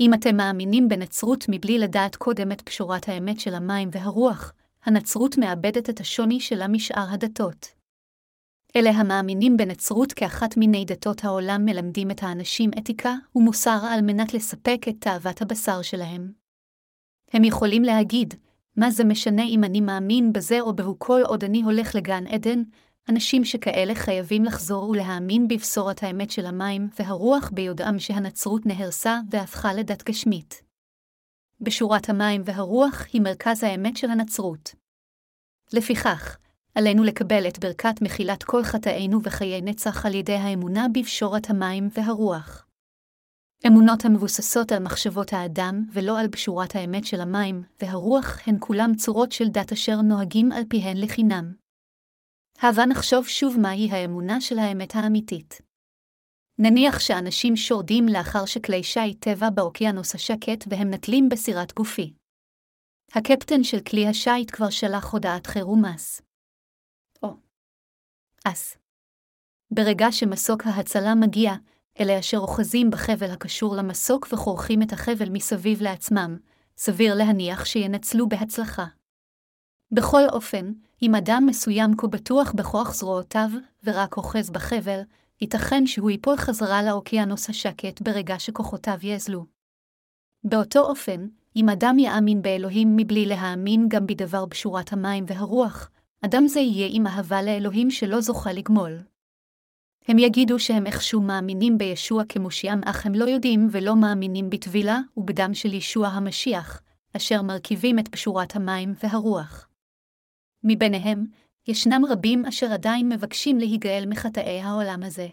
אם 0.00 0.14
אתם 0.14 0.36
מאמינים 0.36 0.88
בנצרות 0.88 1.44
מבלי 1.48 1.78
לדעת 1.78 2.16
קודם 2.16 2.52
את 2.52 2.60
פשורת 2.60 3.08
האמת 3.08 3.40
של 3.40 3.54
המים 3.54 3.88
והרוח, 3.92 4.52
הנצרות 4.84 5.38
מאבדת 5.38 5.90
את 5.90 6.00
השוני 6.00 6.40
שלה 6.40 6.68
משאר 6.68 7.06
הדתות. 7.10 7.66
אלה 8.76 8.90
המאמינים 8.90 9.56
בנצרות 9.56 10.12
כאחת 10.12 10.56
מיני 10.56 10.84
דתות 10.84 11.24
העולם 11.24 11.64
מלמדים 11.64 12.10
את 12.10 12.22
האנשים 12.22 12.70
אתיקה 12.78 13.14
ומוסר 13.36 13.78
על 13.90 14.00
מנת 14.02 14.34
לספק 14.34 14.80
את 14.88 14.94
תאוות 15.00 15.42
הבשר 15.42 15.82
שלהם. 15.82 16.32
הם 17.32 17.44
יכולים 17.44 17.82
להגיד, 17.82 18.34
מה 18.76 18.90
זה 18.90 19.04
משנה 19.04 19.42
אם 19.42 19.64
אני 19.64 19.80
מאמין 19.80 20.32
בזה 20.32 20.60
או 20.60 20.76
בהו 20.76 20.98
כל 20.98 21.20
עוד 21.26 21.44
אני 21.44 21.62
הולך 21.62 21.94
לגן 21.94 22.26
עדן, 22.26 22.62
אנשים 23.08 23.44
שכאלה 23.44 23.94
חייבים 23.94 24.44
לחזור 24.44 24.88
ולהאמין 24.88 25.48
בבשורת 25.48 26.02
האמת 26.02 26.30
של 26.30 26.46
המים 26.46 26.88
והרוח 26.98 27.50
ביודעם 27.54 27.98
שהנצרות 27.98 28.66
נהרסה 28.66 29.20
והפכה 29.30 29.74
לדת 29.74 30.02
גשמית. 30.02 30.71
בשורת 31.62 32.08
המים 32.08 32.42
והרוח 32.44 33.06
היא 33.12 33.20
מרכז 33.20 33.62
האמת 33.64 33.96
של 33.96 34.10
הנצרות. 34.10 34.74
לפיכך, 35.72 36.38
עלינו 36.74 37.04
לקבל 37.04 37.48
את 37.48 37.58
ברכת 37.58 38.02
מחילת 38.02 38.42
כל 38.42 38.62
חטאינו 38.62 39.18
וחיי 39.22 39.60
נצח 39.60 40.06
על 40.06 40.14
ידי 40.14 40.34
האמונה 40.34 40.86
בפשורת 40.92 41.50
המים 41.50 41.88
והרוח. 41.94 42.66
אמונות 43.66 44.04
המבוססות 44.04 44.72
על 44.72 44.82
מחשבות 44.82 45.32
האדם 45.32 45.84
ולא 45.92 46.20
על 46.20 46.28
בשורת 46.28 46.76
האמת 46.76 47.04
של 47.04 47.20
המים 47.20 47.62
והרוח 47.80 48.38
הן 48.46 48.56
כולם 48.60 48.94
צורות 48.96 49.32
של 49.32 49.48
דת 49.48 49.72
אשר 49.72 50.00
נוהגים 50.00 50.52
על 50.52 50.62
פיהן 50.68 50.96
לחינם. 50.96 51.52
הבה 52.58 52.86
נחשוב 52.86 53.28
שוב 53.28 53.56
מהי 53.60 53.90
האמונה 53.90 54.40
של 54.40 54.58
האמת 54.58 54.94
האמיתית. 54.94 55.71
נניח 56.64 56.98
שאנשים 57.00 57.56
שורדים 57.56 58.06
לאחר 58.08 58.46
שכלי 58.46 58.82
שיט 58.82 59.28
טבע 59.28 59.50
באוקיינוס 59.50 60.14
השקט 60.14 60.64
והם 60.68 60.90
נטלים 60.90 61.28
בסירת 61.28 61.74
גופי. 61.74 62.12
הקפטן 63.14 63.64
של 63.64 63.80
כלי 63.80 64.08
השיט 64.08 64.50
כבר 64.50 64.70
שלח 64.70 65.12
הודעת 65.12 65.46
חירום 65.46 65.84
מס. 65.84 66.22
או. 67.22 67.36
אס. 68.44 68.76
ברגע 69.70 70.12
שמסוק 70.12 70.66
ההצלה 70.66 71.14
מגיע, 71.14 71.52
אלה 72.00 72.18
אשר 72.18 72.38
אוחזים 72.38 72.90
בחבל 72.90 73.30
הקשור 73.30 73.76
למסוק 73.76 74.28
וכורכים 74.32 74.82
את 74.82 74.92
החבל 74.92 75.28
מסביב 75.30 75.82
לעצמם, 75.82 76.38
סביר 76.76 77.14
להניח 77.14 77.64
שינצלו 77.64 78.28
בהצלחה. 78.28 78.86
בכל 79.92 80.22
אופן, 80.32 80.72
אם 81.02 81.14
אדם 81.14 81.44
מסוים 81.46 81.96
כה 81.96 82.06
בטוח 82.06 82.52
בכוח 82.52 82.94
זרועותיו, 82.94 83.48
ורק 83.84 84.16
אוחז 84.16 84.50
בחבל, 84.50 85.00
ייתכן 85.42 85.86
שהוא 85.86 86.10
ייפול 86.10 86.36
חזרה 86.36 86.82
לאוקיינוס 86.82 87.50
השקט 87.50 88.02
ברגע 88.02 88.38
שכוחותיו 88.38 88.98
יאזלו. 89.02 89.44
באותו 90.44 90.80
אופן, 90.80 91.26
אם 91.56 91.68
אדם 91.68 91.98
יאמין 91.98 92.42
באלוהים 92.42 92.96
מבלי 92.96 93.26
להאמין 93.26 93.88
גם 93.88 94.06
בדבר 94.06 94.46
בשורת 94.46 94.92
המים 94.92 95.24
והרוח, 95.26 95.90
אדם 96.24 96.46
זה 96.46 96.60
יהיה 96.60 96.88
עם 96.92 97.06
אהבה 97.06 97.42
לאלוהים 97.42 97.90
שלא 97.90 98.20
זוכה 98.20 98.52
לגמול. 98.52 98.98
הם 100.08 100.18
יגידו 100.18 100.58
שהם 100.58 100.86
איכשהו 100.86 101.22
מאמינים 101.22 101.78
בישוע 101.78 102.22
כמושיעם, 102.28 102.80
אך 102.84 103.06
הם 103.06 103.14
לא 103.14 103.24
יודעים 103.24 103.68
ולא 103.70 103.96
מאמינים 103.96 104.50
בטבילה 104.50 105.00
ובדם 105.16 105.54
של 105.54 105.74
ישוע 105.74 106.08
המשיח, 106.08 106.82
אשר 107.16 107.42
מרכיבים 107.42 107.98
את 107.98 108.08
בשורת 108.08 108.56
המים 108.56 108.94
והרוח. 109.02 109.68
מביניהם, 110.64 111.26
ישנם 111.66 112.02
רבים 112.08 112.46
אשר 112.46 112.72
עדיין 112.72 113.08
מבקשים 113.08 113.58
להיגאל 113.58 114.04
מחטאי 114.08 114.60
העולם 114.60 115.02
הזה. 115.02 115.28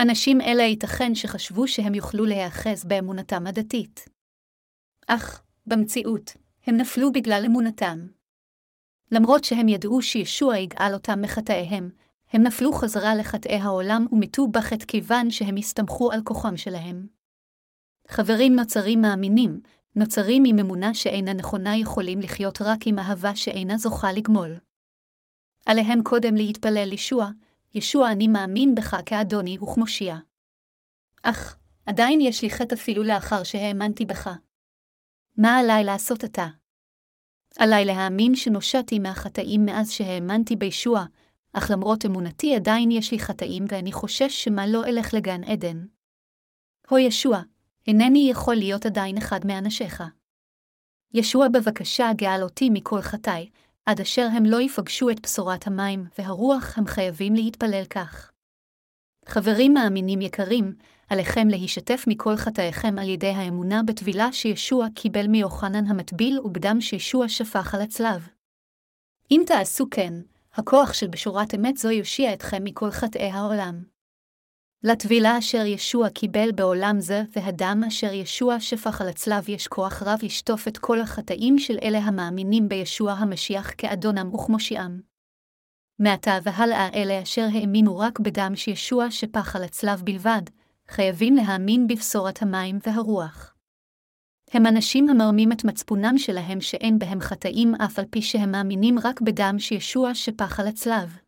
אנשים 0.00 0.40
אלה 0.40 0.62
ייתכן 0.62 1.14
שחשבו 1.14 1.68
שהם 1.68 1.94
יוכלו 1.94 2.24
להיאחז 2.24 2.84
באמונתם 2.84 3.46
הדתית. 3.46 4.04
אך, 5.06 5.42
במציאות, 5.66 6.36
הם 6.66 6.76
נפלו 6.76 7.12
בגלל 7.12 7.42
אמונתם. 7.46 8.06
למרות 9.12 9.44
שהם 9.44 9.68
ידעו 9.68 10.02
שישוע 10.02 10.58
יגאל 10.58 10.94
אותם 10.94 11.20
מחטאיהם, 11.22 11.90
הם 12.32 12.42
נפלו 12.42 12.72
חזרה 12.72 13.14
לחטאי 13.14 13.56
העולם 13.56 14.06
ומתו 14.12 14.48
בחטא 14.48 14.84
כיוון 14.86 15.30
שהם 15.30 15.56
הסתמכו 15.56 16.12
על 16.12 16.20
כוחם 16.24 16.56
שלהם. 16.56 17.06
חברים 18.08 18.56
נוצרים 18.56 19.00
מאמינים, 19.00 19.60
נוצרים 19.96 20.42
עם 20.46 20.58
אמונה 20.58 20.94
שאינה 20.94 21.32
נכונה 21.32 21.76
יכולים 21.76 22.20
לחיות 22.20 22.62
רק 22.62 22.86
עם 22.86 22.98
אהבה 22.98 23.36
שאינה 23.36 23.76
זוכה 23.78 24.12
לגמול. 24.12 24.56
עליהם 25.66 26.02
קודם 26.02 26.34
להתפלל 26.34 26.84
לישוע, 26.88 27.30
ישוע 27.74 28.12
אני 28.12 28.28
מאמין 28.28 28.74
בך 28.74 28.96
כאדוני 29.06 29.58
וכמושיע. 29.58 30.16
אך, 31.22 31.58
עדיין 31.86 32.20
יש 32.20 32.42
לי 32.42 32.50
חטא 32.50 32.74
אפילו 32.74 33.02
לאחר 33.02 33.44
שהאמנתי 33.44 34.04
בך. 34.04 34.30
מה 35.36 35.58
עליי 35.58 35.84
לעשות 35.84 36.24
עתה? 36.24 36.46
עליי 37.58 37.84
להאמין 37.84 38.34
שנושעתי 38.34 38.98
מהחטאים 38.98 39.64
מאז 39.64 39.90
שהאמנתי 39.90 40.56
בישוע, 40.56 41.04
אך 41.52 41.70
למרות 41.70 42.06
אמונתי 42.06 42.54
עדיין 42.54 42.90
יש 42.90 43.12
לי 43.12 43.18
חטאים 43.18 43.64
ואני 43.68 43.92
חושש 43.92 44.44
שמא 44.44 44.60
לא 44.68 44.84
אלך 44.84 45.14
לגן 45.14 45.44
עדן. 45.44 45.86
הו 46.88 46.98
ישוע, 46.98 47.42
אינני 47.86 48.28
יכול 48.30 48.54
להיות 48.54 48.86
עדיין 48.86 49.16
אחד 49.16 49.46
מאנשיך. 49.46 50.02
ישוע 51.14 51.48
בבקשה 51.48 52.10
גאל 52.16 52.42
אותי 52.42 52.70
מכל 52.70 53.00
חטאי, 53.00 53.50
עד 53.86 54.00
אשר 54.00 54.26
הם 54.32 54.44
לא 54.44 54.60
יפגשו 54.60 55.10
את 55.10 55.20
בשורת 55.20 55.66
המים 55.66 56.06
והרוח 56.18 56.78
הם 56.78 56.86
חייבים 56.86 57.34
להתפלל 57.34 57.84
כך. 57.90 58.32
חברים 59.26 59.74
מאמינים 59.74 60.20
יקרים, 60.20 60.74
עליכם 61.08 61.48
להישתף 61.48 62.04
מכל 62.06 62.36
חטאיכם 62.36 62.98
על 62.98 63.08
ידי 63.08 63.30
האמונה 63.30 63.82
בטבילה 63.86 64.32
שישוע 64.32 64.86
קיבל 64.94 65.26
מיוחנן 65.26 65.86
המטביל 65.86 66.40
ובדם 66.40 66.80
שישוע 66.80 67.28
שפך 67.28 67.74
על 67.74 67.80
הצלב. 67.80 68.28
אם 69.30 69.42
תעשו 69.46 69.86
כן, 69.90 70.12
הכוח 70.54 70.92
של 70.92 71.08
בשורת 71.08 71.54
אמת 71.54 71.76
זו 71.76 71.90
יושיע 71.90 72.32
אתכם 72.32 72.64
מכל 72.64 72.90
חטאי 72.90 73.30
העולם. 73.30 73.93
לטבילה 74.86 75.38
אשר 75.38 75.66
ישוע 75.66 76.10
קיבל 76.10 76.52
בעולם 76.52 77.00
זה, 77.00 77.22
והדם 77.36 77.82
אשר 77.88 78.12
ישוע 78.12 78.60
שפך 78.60 79.00
על 79.00 79.08
הצלב 79.08 79.48
יש 79.48 79.68
כוח 79.68 80.02
רב 80.02 80.18
לשטוף 80.22 80.68
את 80.68 80.78
כל 80.78 81.00
החטאים 81.00 81.58
של 81.58 81.78
אלה 81.82 81.98
המאמינים 81.98 82.68
בישוע 82.68 83.12
המשיח 83.12 83.70
כאדונם 83.78 84.34
וכמושיעם. 84.34 85.00
מעתה 85.98 86.38
והלאה 86.42 86.88
אלה 86.94 87.22
אשר 87.22 87.46
האמינו 87.52 87.98
רק 87.98 88.20
בדם 88.20 88.52
שישוע 88.54 89.10
שפך 89.10 89.56
על 89.56 89.64
הצלב 89.64 90.02
בלבד, 90.02 90.42
חייבים 90.88 91.34
להאמין 91.36 91.86
בבשורת 91.86 92.42
המים 92.42 92.78
והרוח. 92.86 93.54
הם 94.50 94.66
אנשים 94.66 95.08
המרמים 95.08 95.52
את 95.52 95.64
מצפונם 95.64 96.18
שלהם 96.18 96.60
שאין 96.60 96.98
בהם 96.98 97.20
חטאים 97.20 97.74
אף 97.74 97.98
על 97.98 98.04
פי 98.10 98.22
שהם 98.22 98.50
מאמינים 98.50 98.98
רק 99.04 99.20
בדם 99.20 99.54
שישוע 99.58 100.14
שפך 100.14 100.60
על 100.60 100.66
הצלב. 100.66 101.23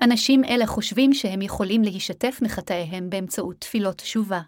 אנשים 0.00 0.44
אלה 0.44 0.66
חושבים 0.66 1.12
שהם 1.14 1.42
יכולים 1.42 1.82
להישתף 1.82 2.38
מחטאיהם 2.42 3.10
באמצעות 3.10 3.56
תפילות 3.58 3.96
תשובה. 3.96 4.40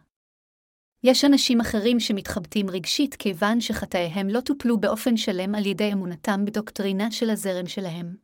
יש 1.02 1.24
אנשים 1.24 1.60
אחרים 1.60 2.00
שמתחבטים 2.00 2.70
רגשית 2.70 3.14
כיוון 3.14 3.60
שחטאיהם 3.60 4.28
לא 4.28 4.40
טופלו 4.40 4.80
באופן 4.80 5.16
שלם 5.16 5.54
על 5.54 5.66
ידי 5.66 5.92
אמונתם 5.92 6.44
בדוקטרינה 6.44 7.10
של 7.10 7.30
הזרם 7.30 7.66
שלהם. 7.66 8.16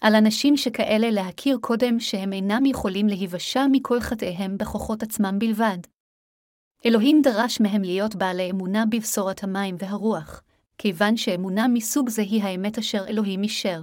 על 0.00 0.14
אנשים 0.14 0.56
שכאלה 0.56 1.10
להכיר 1.10 1.58
קודם 1.60 2.00
שהם 2.00 2.32
אינם 2.32 2.66
יכולים 2.66 3.06
להיוושע 3.06 3.66
מכל 3.72 4.00
חטאיהם 4.00 4.58
בכוחות 4.58 5.02
עצמם 5.02 5.38
בלבד. 5.38 5.78
אלוהים 6.86 7.22
דרש 7.22 7.60
מהם 7.60 7.82
להיות 7.82 8.14
בעלי 8.14 8.50
אמונה 8.50 8.84
בבשורת 8.86 9.44
המים 9.44 9.76
והרוח, 9.78 10.42
כיוון 10.78 11.16
שאמונה 11.16 11.68
מסוג 11.68 12.08
זה 12.08 12.22
היא 12.22 12.42
האמת 12.42 12.78
אשר 12.78 13.04
אלוהים 13.08 13.42
אישר. 13.42 13.80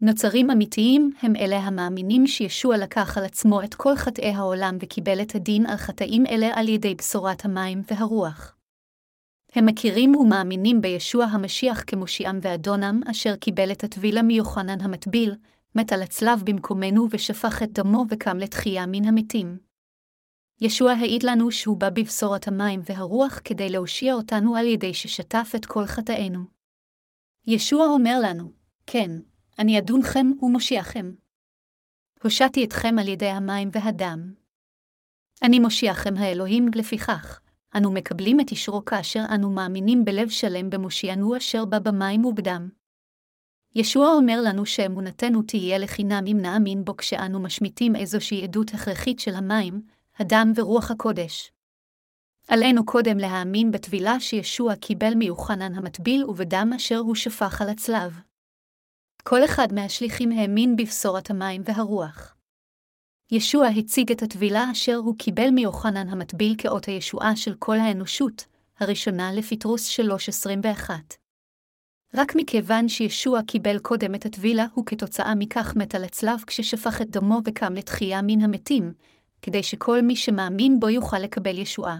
נוצרים 0.00 0.50
אמיתיים 0.50 1.10
הם 1.22 1.36
אלה 1.36 1.56
המאמינים 1.58 2.26
שישוע 2.26 2.76
לקח 2.76 3.18
על 3.18 3.24
עצמו 3.24 3.62
את 3.62 3.74
כל 3.74 3.96
חטאי 3.96 4.30
העולם 4.30 4.76
וקיבל 4.80 5.22
את 5.22 5.34
הדין 5.34 5.66
על 5.66 5.76
חטאים 5.76 6.26
אלה 6.26 6.50
על 6.54 6.68
ידי 6.68 6.94
בשורת 6.94 7.44
המים 7.44 7.82
והרוח. 7.90 8.56
הם 9.52 9.66
מכירים 9.66 10.16
ומאמינים 10.16 10.80
בישוע 10.80 11.24
המשיח 11.24 11.82
כמושיעם 11.86 12.38
ואדונם, 12.42 13.00
אשר 13.10 13.36
קיבל 13.36 13.72
את 13.72 13.84
הטבילה 13.84 14.22
מיוחנן 14.22 14.80
המטביל, 14.80 15.34
מת 15.74 15.92
על 15.92 16.02
הצלב 16.02 16.42
במקומנו 16.44 17.08
ושפך 17.10 17.62
את 17.62 17.72
דמו 17.72 18.04
וקם 18.10 18.38
לתחייה 18.38 18.86
מן 18.86 19.04
המתים. 19.04 19.58
ישוע 20.60 20.92
העיד 20.92 21.22
לנו 21.22 21.50
שהוא 21.50 21.76
בא 21.76 21.90
בבשורת 21.90 22.48
המים 22.48 22.80
והרוח 22.84 23.40
כדי 23.44 23.68
להושיע 23.68 24.14
אותנו 24.14 24.56
על 24.56 24.66
ידי 24.66 24.94
ששטף 24.94 25.52
את 25.56 25.66
כל 25.66 25.86
חטאינו. 25.86 26.40
ישוע 27.46 27.86
אומר 27.86 28.18
לנו, 28.22 28.52
כן, 28.86 29.10
אני 29.58 29.78
אדונכם 29.78 30.26
ומושיעכם. 30.42 31.12
הושעתי 32.22 32.64
אתכם 32.64 32.96
על 33.00 33.08
ידי 33.08 33.28
המים 33.28 33.68
והדם. 33.72 34.32
אני 35.42 35.58
מושיעכם 35.58 36.16
האלוהים 36.16 36.68
לפיכך, 36.74 37.40
אנו 37.76 37.92
מקבלים 37.92 38.40
את 38.40 38.50
אישרו 38.50 38.84
כאשר 38.84 39.22
אנו 39.34 39.50
מאמינים 39.50 40.04
בלב 40.04 40.28
שלם 40.28 40.70
במושיענו 40.70 41.36
אשר 41.36 41.64
בא 41.64 41.78
במים 41.78 42.24
ובדם. 42.24 42.68
ישוע 43.74 44.08
אומר 44.12 44.40
לנו 44.44 44.66
שאמונתנו 44.66 45.42
תהיה 45.42 45.78
לחינם 45.78 46.24
אם 46.26 46.38
נאמין 46.42 46.84
בו 46.84 46.96
כשאנו 46.96 47.40
משמיטים 47.40 47.96
איזושהי 47.96 48.44
עדות 48.44 48.74
הכרחית 48.74 49.18
של 49.18 49.34
המים, 49.34 49.82
הדם 50.16 50.52
ורוח 50.56 50.90
הקודש. 50.90 51.52
עלינו 52.48 52.86
קודם 52.86 53.18
להאמין 53.18 53.70
בטבילה 53.70 54.20
שישוע 54.20 54.76
קיבל 54.76 55.14
מיוחנן 55.14 55.74
המטביל 55.74 56.24
ובדם 56.24 56.70
אשר 56.76 56.98
הוא 56.98 57.14
שפך 57.14 57.62
על 57.62 57.68
הצלב. 57.68 58.27
כל 59.30 59.44
אחד 59.44 59.68
מהשליחים 59.72 60.32
האמין 60.32 60.76
בבשורת 60.76 61.30
המים 61.30 61.62
והרוח. 61.64 62.36
ישוע 63.30 63.66
הציג 63.66 64.12
את 64.12 64.22
הטבילה 64.22 64.70
אשר 64.72 64.94
הוא 64.96 65.14
קיבל 65.18 65.50
מיוחנן 65.50 66.08
המטביל 66.08 66.54
כאות 66.58 66.84
הישועה 66.84 67.36
של 67.36 67.54
כל 67.58 67.76
האנושות, 67.78 68.44
הראשונה 68.78 69.32
לפטרוס 69.32 70.00
3.21. 70.00 70.90
רק 72.14 72.32
מכיוון 72.36 72.88
שישוע 72.88 73.42
קיבל 73.42 73.78
קודם 73.78 74.14
את 74.14 74.26
הטבילה, 74.26 74.66
הוא 74.74 74.86
כתוצאה 74.86 75.34
מכך 75.34 75.76
מת 75.76 75.94
על 75.94 76.04
הצלב 76.04 76.44
כששפך 76.46 77.02
את 77.02 77.10
דמו 77.10 77.40
וקם 77.44 77.74
לתחייה 77.74 78.22
מן 78.22 78.40
המתים, 78.40 78.92
כדי 79.42 79.62
שכל 79.62 80.02
מי 80.02 80.16
שמאמין 80.16 80.80
בו 80.80 80.88
יוכל 80.88 81.18
לקבל 81.18 81.58
ישועה. 81.58 81.98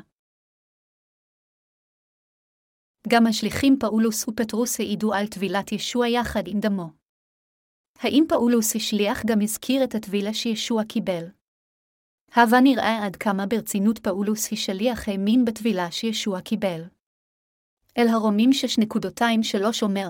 גם 3.08 3.26
השליחים 3.26 3.76
פאולוס 3.80 4.28
ופטרוס 4.28 4.80
העידו 4.80 5.14
על 5.14 5.26
טבילת 5.26 5.72
ישוע 5.72 6.08
יחד 6.08 6.42
עם 6.46 6.60
דמו. 6.60 6.97
האם 8.00 8.24
פאולוס 8.28 8.76
השליח 8.76 9.22
גם 9.26 9.40
הזכיר 9.40 9.84
את 9.84 9.94
הטבילה 9.94 10.34
שישוע 10.34 10.84
קיבל? 10.84 11.24
הבה 12.36 12.60
נראה 12.60 13.06
עד 13.06 13.16
כמה 13.16 13.46
ברצינות 13.46 13.98
פאולוס 13.98 14.52
השליח 14.52 15.08
האמין 15.08 15.44
בטבילה 15.44 15.90
שישוע 15.90 16.40
קיבל. 16.40 16.82
אל 17.98 18.08
הרומים 18.08 18.50
6.23 18.80 19.82
אומר, 19.82 20.08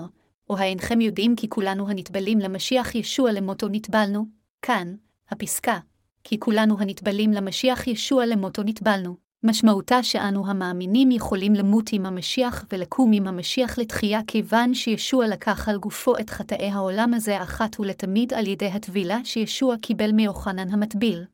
או 0.49 0.57
האינכם 0.57 1.01
יודעים 1.01 1.35
כי 1.35 1.49
כולנו 1.49 1.89
הנטבלים 1.89 2.39
למשיח 2.39 2.95
ישוע 2.95 3.31
למותו 3.31 3.67
נטבלנו, 3.71 4.25
כאן, 4.61 4.95
הפסקה, 5.29 5.79
כי 6.23 6.39
כולנו 6.39 6.79
הנטבלים 6.79 7.31
למשיח 7.31 7.87
ישוע 7.87 8.25
למותו 8.25 8.63
נטבלנו, 8.65 9.15
משמעותה 9.43 10.03
שאנו 10.03 10.47
המאמינים 10.47 11.11
יכולים 11.11 11.53
למות 11.53 11.89
עם 11.93 12.05
המשיח 12.05 12.65
ולקום 12.71 13.11
עם 13.13 13.27
המשיח 13.27 13.77
לתחייה 13.77 14.19
כיוון 14.27 14.73
שישוע 14.73 15.27
לקח 15.27 15.69
על 15.69 15.77
גופו 15.77 16.17
את 16.17 16.29
חטאי 16.29 16.69
העולם 16.69 17.13
הזה 17.13 17.43
אחת 17.43 17.79
ולתמיד 17.79 18.33
על 18.33 18.47
ידי 18.47 18.67
הטבילה 18.67 19.19
שישוע 19.23 19.75
קיבל 19.81 20.11
מיוחנן 20.11 20.69
המטביל. 20.69 21.25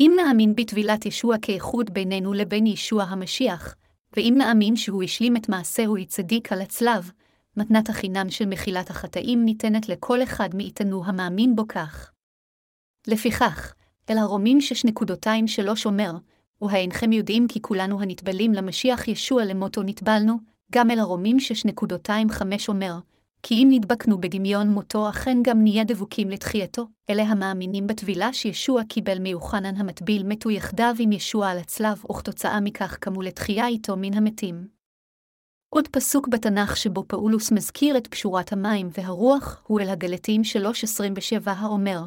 אם 0.00 0.12
נאמין 0.16 0.56
בטבילת 0.56 1.06
ישוע 1.06 1.36
כאיחוד 1.42 1.94
בינינו 1.94 2.32
לבין 2.32 2.66
ישוע 2.66 3.02
המשיח, 3.02 3.74
ואם 4.16 4.34
נאמין 4.36 4.76
שהוא 4.76 5.02
השלים 5.02 5.36
את 5.36 5.48
מעשהו 5.48 6.06
צדיק 6.06 6.52
על 6.52 6.60
הצלב, 6.60 7.10
מתנת 7.56 7.88
החינם 7.88 8.30
של 8.30 8.46
מחילת 8.46 8.90
החטאים 8.90 9.44
ניתנת 9.44 9.88
לכל 9.88 10.22
אחד 10.22 10.48
מאיתנו 10.54 11.04
המאמין 11.04 11.56
בו 11.56 11.68
כך. 11.68 12.12
לפיכך, 13.06 13.74
אל 14.10 14.18
הרומים 14.18 14.58
6.23 14.88 15.84
אומר, 15.84 16.12
והאינכם 16.62 17.12
יודעים 17.12 17.48
כי 17.48 17.62
כולנו 17.62 18.02
הנטבלים 18.02 18.52
למשיח 18.52 19.08
ישוע 19.08 19.44
למותו 19.44 19.82
נטבלנו, 19.82 20.36
גם 20.72 20.90
אל 20.90 20.98
הרומים 20.98 21.36
6.25 21.68 22.42
אומר, 22.68 22.98
כי 23.42 23.54
אם 23.54 23.68
נדבקנו 23.70 24.20
בדמיון 24.20 24.68
מותו, 24.68 25.08
אכן 25.08 25.38
גם 25.42 25.62
נהיה 25.62 25.84
דבוקים 25.84 26.30
לתחייתו. 26.30 26.86
אלה 27.10 27.22
המאמינים 27.22 27.86
בטבילה 27.86 28.32
שישוע 28.32 28.84
קיבל 28.84 29.18
מיוחנן 29.18 29.76
המטביל 29.76 30.22
מתו 30.22 30.50
יחדיו 30.50 30.94
עם 30.98 31.12
ישוע 31.12 31.48
על 31.48 31.58
הצלב, 31.58 32.04
וכתוצאה 32.10 32.60
מכך 32.60 32.96
קמו 33.00 33.22
לתחייה 33.22 33.66
איתו 33.66 33.96
מן 33.96 34.14
המתים. 34.14 34.68
עוד 35.68 35.88
פסוק 35.88 36.28
בתנ"ך 36.28 36.76
שבו 36.76 37.04
פאולוס 37.08 37.52
מזכיר 37.52 37.96
את 37.96 38.06
פשורת 38.06 38.52
המים 38.52 38.88
והרוח, 38.98 39.62
הוא 39.66 39.80
אל 39.80 39.88
הגלתים 39.88 40.42
3.27 41.44 41.50
האומר, 41.50 42.02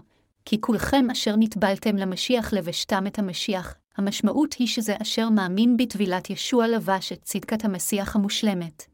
כי 0.46 0.62
כולכם 0.62 1.06
אשר 1.12 1.36
נטבלתם 1.36 1.96
למשיח 1.96 2.54
לבשתם 2.54 3.08
את 3.08 3.20
המשיח, 3.20 3.76
המשמעות 4.00 4.54
היא 4.54 4.68
שזה 4.68 4.96
אשר 5.02 5.30
מאמין 5.30 5.78
בטבילת 5.78 6.30
ישוע 6.30 6.68
לבש 6.68 7.12
את 7.12 7.22
צדקת 7.24 7.66
המשיח 7.66 8.16
המושלמת. 8.16 8.86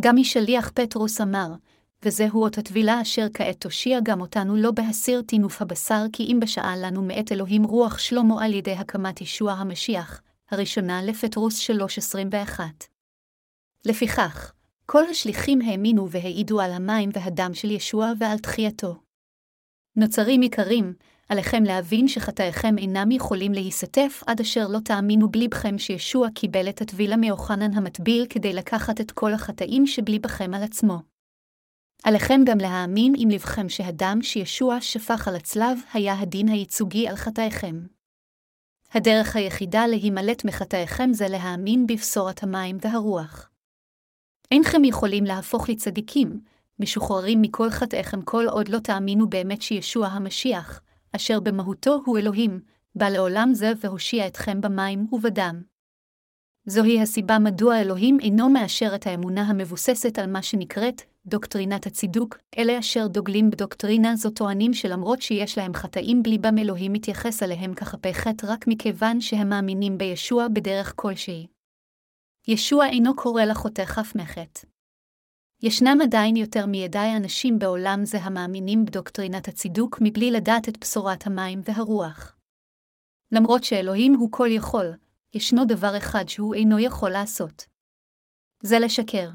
גם 0.00 0.16
משליח 0.16 0.70
פטרוס 0.74 1.20
אמר, 1.20 1.48
וזהו 2.04 2.42
אות 2.42 2.58
הטבילה 2.58 3.02
אשר 3.02 3.26
כעת 3.34 3.60
תושיע 3.60 3.98
גם 4.02 4.20
אותנו 4.20 4.56
לא 4.56 4.70
בהסיר 4.70 5.22
טינוף 5.22 5.62
הבשר, 5.62 6.04
כי 6.12 6.22
אם 6.22 6.40
בשעה 6.40 6.76
לנו 6.76 7.02
מאת 7.02 7.32
אלוהים 7.32 7.64
רוח 7.64 7.98
שלמה 7.98 8.44
על 8.44 8.54
ידי 8.54 8.72
הקמת 8.72 9.20
ישוע 9.20 9.52
המשיח, 9.52 10.22
הראשונה 10.50 11.02
לפטרוס 11.02 11.70
3.21. 11.70 12.60
לפיכך, 13.84 14.52
כל 14.86 15.04
השליחים 15.10 15.60
האמינו 15.60 16.10
והעידו 16.10 16.60
על 16.60 16.72
המים 16.72 17.10
והדם 17.12 17.54
של 17.54 17.70
ישוע 17.70 18.12
ועל 18.18 18.38
תחייתו. 18.38 18.96
נוצרים 19.96 20.42
יקרים, 20.42 20.94
עליכם 21.32 21.64
להבין 21.64 22.08
שחטאיכם 22.08 22.78
אינם 22.78 23.10
יכולים 23.10 23.52
להיסטף 23.52 24.22
עד 24.26 24.40
אשר 24.40 24.66
לא 24.68 24.78
תאמינו 24.78 25.28
בליבכם 25.28 25.78
שישוע 25.78 26.28
קיבל 26.34 26.68
את 26.68 26.80
הטבילה 26.80 27.16
מיוחנן 27.16 27.74
המטביל 27.74 28.26
כדי 28.30 28.52
לקחת 28.52 29.00
את 29.00 29.10
כל 29.10 29.34
החטאים 29.34 29.86
שבליבכם 29.86 30.54
על 30.54 30.62
עצמו. 30.62 30.98
עליכם 32.04 32.40
גם 32.46 32.58
להאמין 32.58 33.14
עם 33.18 33.30
לבכם 33.30 33.68
שהדם 33.68 34.18
שישוע 34.22 34.80
שפך 34.80 35.28
על 35.28 35.36
הצלב 35.36 35.78
היה 35.92 36.18
הדין 36.18 36.48
הייצוגי 36.48 37.08
על 37.08 37.16
חטאיכם. 37.16 37.80
הדרך 38.90 39.36
היחידה 39.36 39.86
להימלט 39.86 40.44
מחטאיכם 40.44 41.12
זה 41.12 41.28
להאמין 41.28 41.86
בבשורת 41.86 42.42
המים 42.42 42.78
והרוח. 42.80 43.50
אינכם 44.50 44.84
יכולים 44.84 45.24
להפוך 45.24 45.68
לצדיקים, 45.68 46.40
משוחררים 46.78 47.42
מכל 47.42 47.70
חטאיכם 47.70 48.22
כל 48.22 48.44
עוד 48.48 48.68
לא 48.68 48.78
תאמינו 48.78 49.30
באמת 49.30 49.62
שישוע 49.62 50.06
המשיח, 50.06 50.80
אשר 51.16 51.40
במהותו 51.40 52.02
הוא 52.06 52.18
אלוהים, 52.18 52.60
בא 52.94 53.08
לעולם 53.08 53.50
זה 53.54 53.72
והושיע 53.80 54.26
אתכם 54.26 54.60
במים 54.60 55.06
ובדם. 55.12 55.62
זוהי 56.66 57.00
הסיבה 57.00 57.38
מדוע 57.38 57.80
אלוהים 57.80 58.20
אינו 58.20 58.48
מאשר 58.48 58.94
את 58.94 59.06
האמונה 59.06 59.42
המבוססת 59.42 60.18
על 60.18 60.30
מה 60.30 60.42
שנקראת 60.42 61.02
דוקטרינת 61.26 61.86
הצידוק, 61.86 62.38
אלה 62.58 62.78
אשר 62.78 63.06
דוגלים 63.06 63.50
בדוקטרינה 63.50 64.16
זו 64.16 64.30
טוענים 64.30 64.74
שלמרות 64.74 65.22
שיש 65.22 65.58
להם 65.58 65.74
חטאים 65.74 66.22
בליבם 66.22 66.58
אלוהים 66.58 66.92
מתייחס 66.92 67.42
אליהם 67.42 67.74
כחפי 67.74 68.14
חטא 68.14 68.46
רק 68.46 68.64
מכיוון 68.66 69.20
שהם 69.20 69.48
מאמינים 69.48 69.98
בישוע 69.98 70.48
בדרך 70.48 70.92
כלשהי. 70.96 71.46
ישוע 72.48 72.86
אינו 72.86 73.16
קורא 73.16 73.44
לחוטא 73.44 73.84
חף 73.84 74.12
מחטא. 74.16 74.71
ישנם 75.64 75.98
עדיין 76.02 76.36
יותר 76.36 76.66
מידי 76.66 77.12
אנשים 77.16 77.58
בעולם 77.58 78.00
זה 78.04 78.18
המאמינים 78.18 78.84
בדוקטרינת 78.84 79.48
הצידוק 79.48 79.98
מבלי 80.00 80.30
לדעת 80.30 80.68
את 80.68 80.78
בשורת 80.80 81.26
המים 81.26 81.60
והרוח. 81.64 82.36
למרות 83.32 83.64
שאלוהים 83.64 84.14
הוא 84.14 84.28
כל 84.32 84.48
יכול, 84.50 84.86
ישנו 85.34 85.64
דבר 85.64 85.96
אחד 85.96 86.28
שהוא 86.28 86.54
אינו 86.54 86.78
יכול 86.78 87.10
לעשות. 87.10 87.64
זה 88.62 88.78
לשקר. 88.78 89.30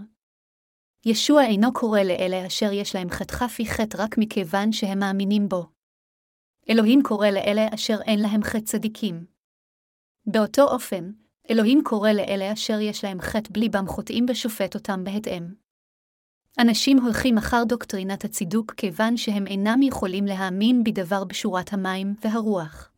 ישוע 1.05 1.43
אינו 1.43 1.73
קורא 1.73 1.99
לאלה 1.99 2.47
אשר 2.47 2.71
יש 2.71 2.95
להם 2.95 3.09
חטא 3.09 3.47
פי 3.47 3.65
חטא 3.65 4.03
רק 4.03 4.15
מכיוון 4.17 4.71
שהם 4.71 4.99
מאמינים 4.99 5.49
בו. 5.49 5.65
אלוהים 6.69 6.99
קורא 7.03 7.27
לאלה 7.27 7.67
אשר 7.73 7.97
אין 8.05 8.19
להם 8.19 8.43
חטא 8.43 8.65
צדיקים. 8.65 9.25
באותו 10.25 10.63
אופן, 10.63 11.11
אלוהים 11.49 11.81
קורא 11.83 12.11
לאלה 12.11 12.53
אשר 12.53 12.79
יש 12.81 13.03
להם 13.03 13.21
חטא 13.21 13.49
בליבם 13.53 13.87
חוטאים 13.87 14.25
ושופט 14.29 14.75
אותם 14.75 15.03
בהתאם. 15.03 15.66
אנשים 16.61 16.99
הולכים 16.99 17.37
אחר 17.37 17.63
דוקטרינת 17.67 18.25
הצידוק 18.25 18.73
כיוון 18.73 19.17
שהם 19.17 19.47
אינם 19.47 19.81
יכולים 19.81 20.25
להאמין 20.25 20.83
בדבר 20.83 21.23
בשורת 21.23 21.73
המים 21.73 22.15
והרוח. 22.21 22.91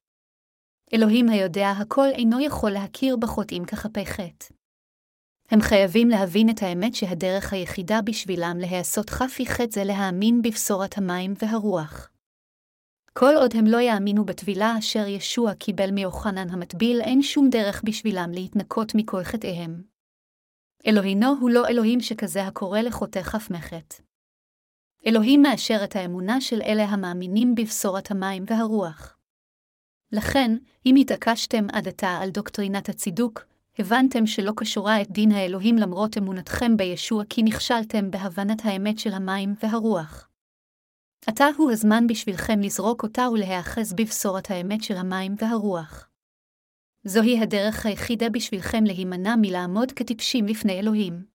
אלוהים 0.94 1.30
היודע 1.30 1.70
הכל 1.72 2.08
אינו 2.08 2.40
יכול 2.40 2.72
להכיר 2.72 3.16
בחוטאים 3.18 3.66
כחפי 3.66 4.06
חטא. 4.06 4.46
הם 5.52 5.62
חייבים 5.62 6.10
להבין 6.10 6.50
את 6.50 6.64
האמת 6.64 6.96
שהדרך 6.96 7.54
היחידה 7.54 8.02
בשבילם 8.02 8.58
להיעשות 8.60 9.10
חפי 9.10 9.46
חטא 9.46 9.72
זה 9.72 9.84
להאמין 9.84 10.42
בבשורת 10.42 10.98
המים 10.98 11.34
והרוח. 11.42 12.10
כל 13.14 13.34
עוד 13.36 13.52
הם 13.56 13.66
לא 13.68 13.78
יאמינו 13.78 14.26
בטבילה 14.26 14.76
אשר 14.80 15.08
ישוע 15.08 15.54
קיבל 15.54 15.92
מיוחנן 15.92 16.50
המטביל, 16.50 17.02
אין 17.02 17.22
שום 17.22 17.50
דרך 17.50 17.82
בשבילם 17.86 18.32
להתנקות 18.32 18.96
מכל 18.96 19.24
חטאיהם. 19.24 19.99
אלוהינו 20.88 21.36
הוא 21.40 21.50
לא 21.50 21.68
אלוהים 21.68 22.00
שכזה 22.00 22.48
הקורא 22.48 22.80
לחוטא 22.80 23.22
חף 23.22 23.52
מחט. 23.52 24.02
אלוהים 25.08 25.42
מאשר 25.42 25.82
את 25.84 25.96
האמונה 25.96 26.42
של 26.42 26.62
אלה 26.62 26.84
המאמינים 26.84 27.56
בבשורת 27.56 28.12
המים 28.12 28.44
והרוח. 28.48 29.18
לכן, 30.12 30.58
אם 30.86 30.96
התעקשתם 30.96 31.68
עד 31.72 31.88
עתה 31.88 32.18
על 32.22 32.30
דוקטרינת 32.30 32.90
הצידוק, 32.90 33.46
הבנתם 33.80 34.26
שלא 34.28 34.52
קשורה 34.56 35.02
את 35.02 35.12
דין 35.12 35.32
האלוהים 35.32 35.78
למרות 35.78 36.18
אמונתכם 36.18 36.78
בישוע 36.78 37.24
כי 37.30 37.44
נכשלתם 37.44 38.12
בהבנת 38.12 38.66
האמת 38.66 39.00
של 39.00 39.14
המים 39.14 39.56
והרוח. 39.64 40.30
עתה 41.26 41.46
הוא 41.58 41.72
הזמן 41.72 42.08
בשבילכם 42.08 42.60
לזרוק 42.62 43.04
אותה 43.04 43.30
ולהיאחז 43.30 43.94
בבשורת 43.94 44.52
האמת 44.52 44.84
של 44.84 44.98
המים 44.98 45.36
והרוח. 45.38 46.09
זוהי 47.04 47.40
הדרך 47.40 47.86
היחידה 47.86 48.30
בשבילכם 48.30 48.84
להימנע 48.84 49.36
מלעמוד 49.42 49.92
כטיפשים 49.92 50.46
לפני 50.46 50.80
אלוהים. 50.80 51.26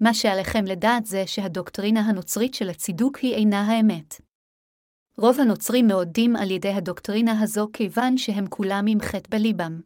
מה 0.00 0.14
שעליכם 0.14 0.64
לדעת 0.64 1.06
זה 1.06 1.26
שהדוקטרינה 1.26 2.00
הנוצרית 2.00 2.54
של 2.54 2.70
הצידוק 2.70 3.18
היא 3.18 3.34
אינה 3.34 3.60
האמת. 3.60 4.20
רוב 5.16 5.40
הנוצרים 5.40 5.86
מעודים 5.86 6.36
על 6.36 6.50
ידי 6.50 6.72
הדוקטרינה 6.72 7.40
הזו 7.42 7.68
כיוון 7.72 8.18
שהם 8.18 8.46
כולם 8.48 8.84
עם 8.88 9.00
חטא 9.00 9.28
בליבם. 9.30 9.80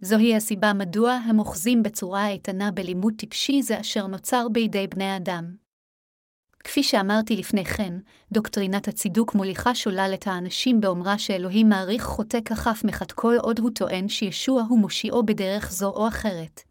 זוהי 0.00 0.36
הסיבה 0.36 0.72
מדוע 0.72 1.12
הם 1.12 1.38
אוחזים 1.38 1.82
בצורה 1.82 2.28
איתנה 2.28 2.70
בלימוד 2.70 3.14
טיפשי 3.18 3.62
זה 3.62 3.80
אשר 3.80 4.06
נוצר 4.06 4.46
בידי 4.52 4.86
בני 4.86 5.16
אדם. 5.16 5.67
כפי 6.68 6.82
שאמרתי 6.82 7.36
לפני 7.36 7.64
כן, 7.64 7.94
דוקטרינת 8.32 8.88
הצידוק 8.88 9.34
מוליכה 9.34 9.74
שולל 9.74 10.10
את 10.14 10.26
האנשים 10.26 10.80
באומרה 10.80 11.18
שאלוהים 11.18 11.68
מעריך 11.68 12.04
חוטא 12.04 12.38
כחף 12.44 12.82
מחת 12.84 13.12
כל 13.12 13.34
עוד 13.42 13.58
הוא 13.58 13.70
טוען 13.74 14.08
שישוע 14.08 14.62
הוא 14.68 14.78
מושיעו 14.78 15.22
בדרך 15.22 15.72
זו 15.72 15.88
או 15.90 16.08
אחרת. 16.08 16.62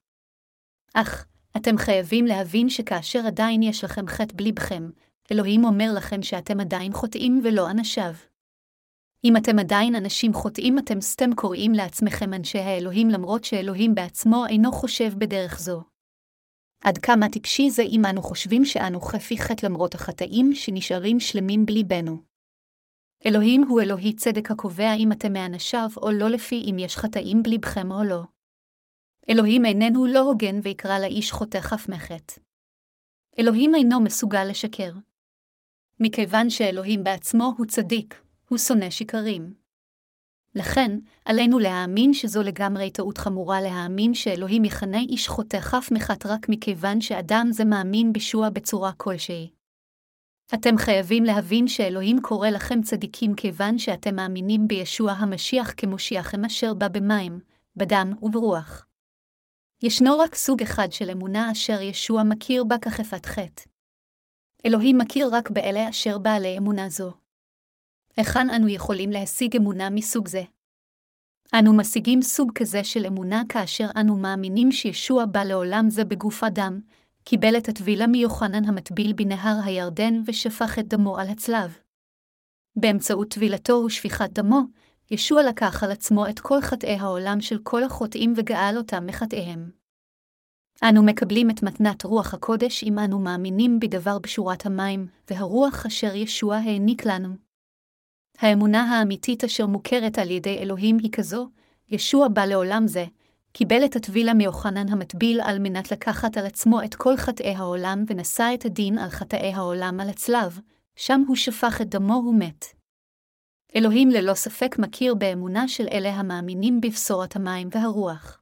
אך, 0.93 1.25
אתם 1.57 1.77
חייבים 1.77 2.25
להבין 2.25 2.69
שכאשר 2.69 3.19
עדיין 3.27 3.63
יש 3.63 3.83
לכם 3.83 4.07
חטא 4.07 4.33
בליבכם, 4.35 4.89
אלוהים 5.31 5.65
אומר 5.65 5.89
לכם 5.95 6.23
שאתם 6.23 6.59
עדיין 6.59 6.93
חוטאים 6.93 7.41
ולא 7.43 7.69
אנשיו. 7.71 8.13
אם 9.23 9.37
אתם 9.37 9.59
עדיין 9.59 9.95
אנשים 9.95 10.33
חוטאים, 10.33 10.79
אתם 10.79 11.01
סתם 11.01 11.35
קוראים 11.35 11.71
לעצמכם 11.73 12.33
אנשי 12.33 12.59
האלוהים 12.59 13.09
למרות 13.09 13.43
שאלוהים 13.43 13.95
בעצמו 13.95 14.45
אינו 14.49 14.71
חושב 14.71 15.13
בדרך 15.17 15.59
זו. 15.59 15.96
עד 16.83 16.97
כמה 16.97 17.29
טיפשי 17.29 17.69
זה 17.69 17.81
אם 17.81 18.01
אנו 18.09 18.21
חושבים 18.21 18.65
שאנו 18.65 19.01
חפי 19.01 19.37
חטא 19.37 19.65
למרות 19.65 19.95
החטאים 19.95 20.55
שנשארים 20.55 21.19
שלמים 21.19 21.65
בליבנו. 21.65 22.21
אלוהים 23.25 23.63
הוא 23.63 23.81
אלוהי 23.81 24.15
צדק 24.15 24.51
הקובע 24.51 24.93
אם 24.97 25.11
אתם 25.11 25.33
מאנשיו 25.33 25.89
או 25.97 26.11
לא 26.11 26.29
לפי 26.29 26.55
אם 26.71 26.75
יש 26.79 26.97
חטאים 26.97 27.43
בליבכם 27.43 27.91
או 27.91 28.03
לא. 28.03 28.23
אלוהים 29.29 29.65
איננו 29.65 30.05
לא 30.05 30.19
הוגן 30.19 30.59
ויקרא 30.63 30.99
לאיש 30.99 31.31
חוטא 31.31 31.59
חף 31.61 31.89
מחטא. 31.89 32.41
אלוהים 33.39 33.75
אינו 33.75 34.01
מסוגל 34.01 34.43
לשקר. 34.49 34.91
מכיוון 35.99 36.49
שאלוהים 36.49 37.03
בעצמו 37.03 37.53
הוא 37.57 37.65
צדיק, 37.65 38.21
הוא 38.49 38.57
שונא 38.57 38.89
שקרים. 38.89 39.66
לכן, 40.55 40.91
עלינו 41.25 41.59
להאמין 41.59 42.13
שזו 42.13 42.43
לגמרי 42.43 42.91
טעות 42.91 43.17
חמורה 43.17 43.61
להאמין 43.61 44.13
שאלוהים 44.13 44.65
יכנה 44.65 44.99
איש 44.99 45.27
חוטא 45.27 45.59
חף 45.59 45.89
מחת 45.91 46.25
רק 46.25 46.49
מכיוון 46.49 47.01
שאדם 47.01 47.47
זה 47.51 47.65
מאמין 47.65 48.13
בישוע 48.13 48.49
בצורה 48.49 48.91
כלשהי. 48.93 49.51
אתם 50.53 50.77
חייבים 50.77 51.23
להבין 51.23 51.67
שאלוהים 51.67 52.21
קורא 52.21 52.49
לכם 52.49 52.81
צדיקים 52.81 53.35
כיוון 53.35 53.77
שאתם 53.77 54.15
מאמינים 54.15 54.67
בישוע 54.67 55.11
המשיח 55.11 55.73
כמושיעכם 55.77 56.45
אשר 56.45 56.73
בא 56.73 56.87
במים, 56.87 57.39
בדם 57.75 58.13
וברוח. 58.21 58.85
ישנו 59.83 60.19
רק 60.19 60.35
סוג 60.35 60.61
אחד 60.61 60.91
של 60.91 61.09
אמונה 61.09 61.51
אשר 61.51 61.81
ישוע 61.81 62.23
מכיר 62.23 62.63
בה 62.63 62.77
כחפת 62.77 63.25
חטא. 63.25 63.63
אלוהים 64.65 64.97
מכיר 64.97 65.29
רק 65.31 65.49
באלה 65.49 65.89
אשר 65.89 66.17
בעלי 66.17 66.57
אמונה 66.57 66.89
זו. 66.89 67.26
היכן 68.17 68.49
אנו 68.49 68.69
יכולים 68.69 69.11
להשיג 69.11 69.55
אמונה 69.55 69.89
מסוג 69.89 70.27
זה? 70.27 70.43
אנו 71.53 71.77
משיגים 71.77 72.21
סוג 72.21 72.51
כזה 72.55 72.83
של 72.83 73.05
אמונה 73.05 73.41
כאשר 73.49 73.87
אנו 73.95 74.17
מאמינים 74.17 74.71
שישוע 74.71 75.25
בא 75.25 75.43
לעולם 75.43 75.89
זה 75.89 76.05
בגוף 76.05 76.43
אדם, 76.43 76.79
קיבל 77.23 77.57
את 77.57 77.69
הטבילה 77.69 78.07
מיוחנן 78.07 78.65
המטביל 78.65 79.13
בנהר 79.13 79.55
הירדן 79.63 80.21
ושפך 80.25 80.79
את 80.79 80.87
דמו 80.87 81.17
על 81.17 81.27
הצלב. 81.27 81.77
באמצעות 82.75 83.29
טבילתו 83.29 83.73
ושפיכת 83.73 84.29
דמו, 84.31 84.61
ישוע 85.11 85.43
לקח 85.43 85.83
על 85.83 85.91
עצמו 85.91 86.27
את 86.29 86.39
כל 86.39 86.61
חטאי 86.61 86.95
העולם 86.95 87.41
של 87.41 87.57
כל 87.63 87.83
החוטאים 87.83 88.33
וגאל 88.37 88.77
אותם 88.77 89.05
מחטאיהם. 89.05 89.71
אנו 90.83 91.03
מקבלים 91.03 91.49
את 91.49 91.63
מתנת 91.63 92.03
רוח 92.03 92.33
הקודש 92.33 92.83
אם 92.83 92.99
אנו 92.99 93.19
מאמינים 93.19 93.79
בדבר 93.79 94.19
בשורת 94.19 94.65
המים, 94.65 95.07
והרוח 95.29 95.85
אשר 95.85 96.15
ישוע 96.15 96.55
העניק 96.55 97.05
לנו. 97.05 97.46
האמונה 98.39 98.83
האמיתית 98.83 99.43
אשר 99.43 99.65
מוכרת 99.65 100.19
על 100.19 100.31
ידי 100.31 100.57
אלוהים 100.57 100.97
היא 100.97 101.11
כזו, 101.11 101.49
ישוע 101.89 102.27
בא 102.27 102.45
לעולם 102.45 102.87
זה, 102.87 103.05
קיבל 103.51 103.85
את 103.85 103.95
הטבילה 103.95 104.33
מיוחנן 104.33 104.89
המטביל 104.89 105.41
על 105.41 105.59
מנת 105.59 105.91
לקחת 105.91 106.37
על 106.37 106.45
עצמו 106.45 106.83
את 106.83 106.95
כל 106.95 107.17
חטאי 107.17 107.55
העולם 107.55 108.03
ונשא 108.07 108.51
את 108.53 108.65
הדין 108.65 108.97
על 108.97 109.09
חטאי 109.09 109.53
העולם 109.53 109.99
על 109.99 110.09
הצלב, 110.09 110.59
שם 110.95 111.23
הוא 111.27 111.35
שפך 111.35 111.81
את 111.81 111.89
דמו 111.89 112.23
ומת. 112.29 112.65
אלוהים 113.75 114.09
ללא 114.09 114.33
ספק 114.33 114.75
מכיר 114.79 115.15
באמונה 115.15 115.67
של 115.67 115.87
אלה 115.91 116.09
המאמינים 116.09 116.81
בבשורת 116.81 117.35
המים 117.35 117.69
והרוח. 117.71 118.41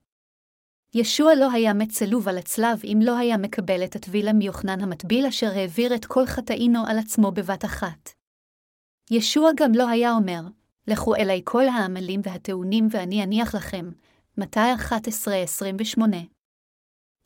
ישוע 0.93 1.35
לא 1.35 1.51
היה 1.51 1.73
מת 1.73 1.89
צלוב 1.89 2.27
על 2.27 2.37
הצלב 2.37 2.81
אם 2.83 2.99
לא 3.03 3.17
היה 3.17 3.37
מקבל 3.37 3.83
את 3.83 3.95
הטבילה 3.95 4.33
מיוחנן 4.33 4.81
המטביל 4.81 5.25
אשר 5.25 5.51
העביר 5.51 5.95
את 5.95 6.05
כל 6.05 6.25
חטאינו 6.25 6.85
על 6.87 6.99
עצמו 6.99 7.31
בבת 7.31 7.65
אחת. 7.65 8.24
ישוע 9.11 9.51
גם 9.55 9.71
לא 9.75 9.89
היה 9.89 10.11
אומר, 10.11 10.41
לכו 10.87 11.15
אלי 11.15 11.41
כל 11.43 11.67
העמלים 11.67 12.21
והטעונים 12.23 12.87
ואני 12.91 13.23
אניח 13.23 13.55
לכם, 13.55 13.91
מתי 14.37 14.73
11-28. 15.97 16.01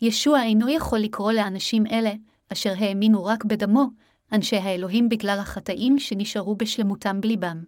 ישוע 0.01 0.43
אינו 0.43 0.69
יכול 0.69 0.99
לקרוא 0.99 1.31
לאנשים 1.31 1.85
אלה, 1.85 2.11
אשר 2.53 2.73
האמינו 2.77 3.25
רק 3.25 3.45
בדמו, 3.45 3.85
אנשי 4.31 4.55
האלוהים 4.55 5.09
בגלל 5.09 5.37
החטאים 5.41 5.99
שנשארו 5.99 6.55
בשלמותם 6.55 7.21
בליבם. 7.21 7.63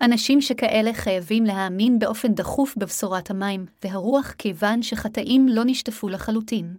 אנשים 0.00 0.40
שכאלה 0.40 0.94
חייבים 0.94 1.44
להאמין 1.44 1.98
באופן 1.98 2.34
דחוף 2.34 2.76
בבשורת 2.76 3.30
המים 3.30 3.66
והרוח 3.84 4.32
כיוון 4.38 4.82
שחטאים 4.82 5.46
לא 5.48 5.62
נשטפו 5.66 6.08
לחלוטין. 6.08 6.76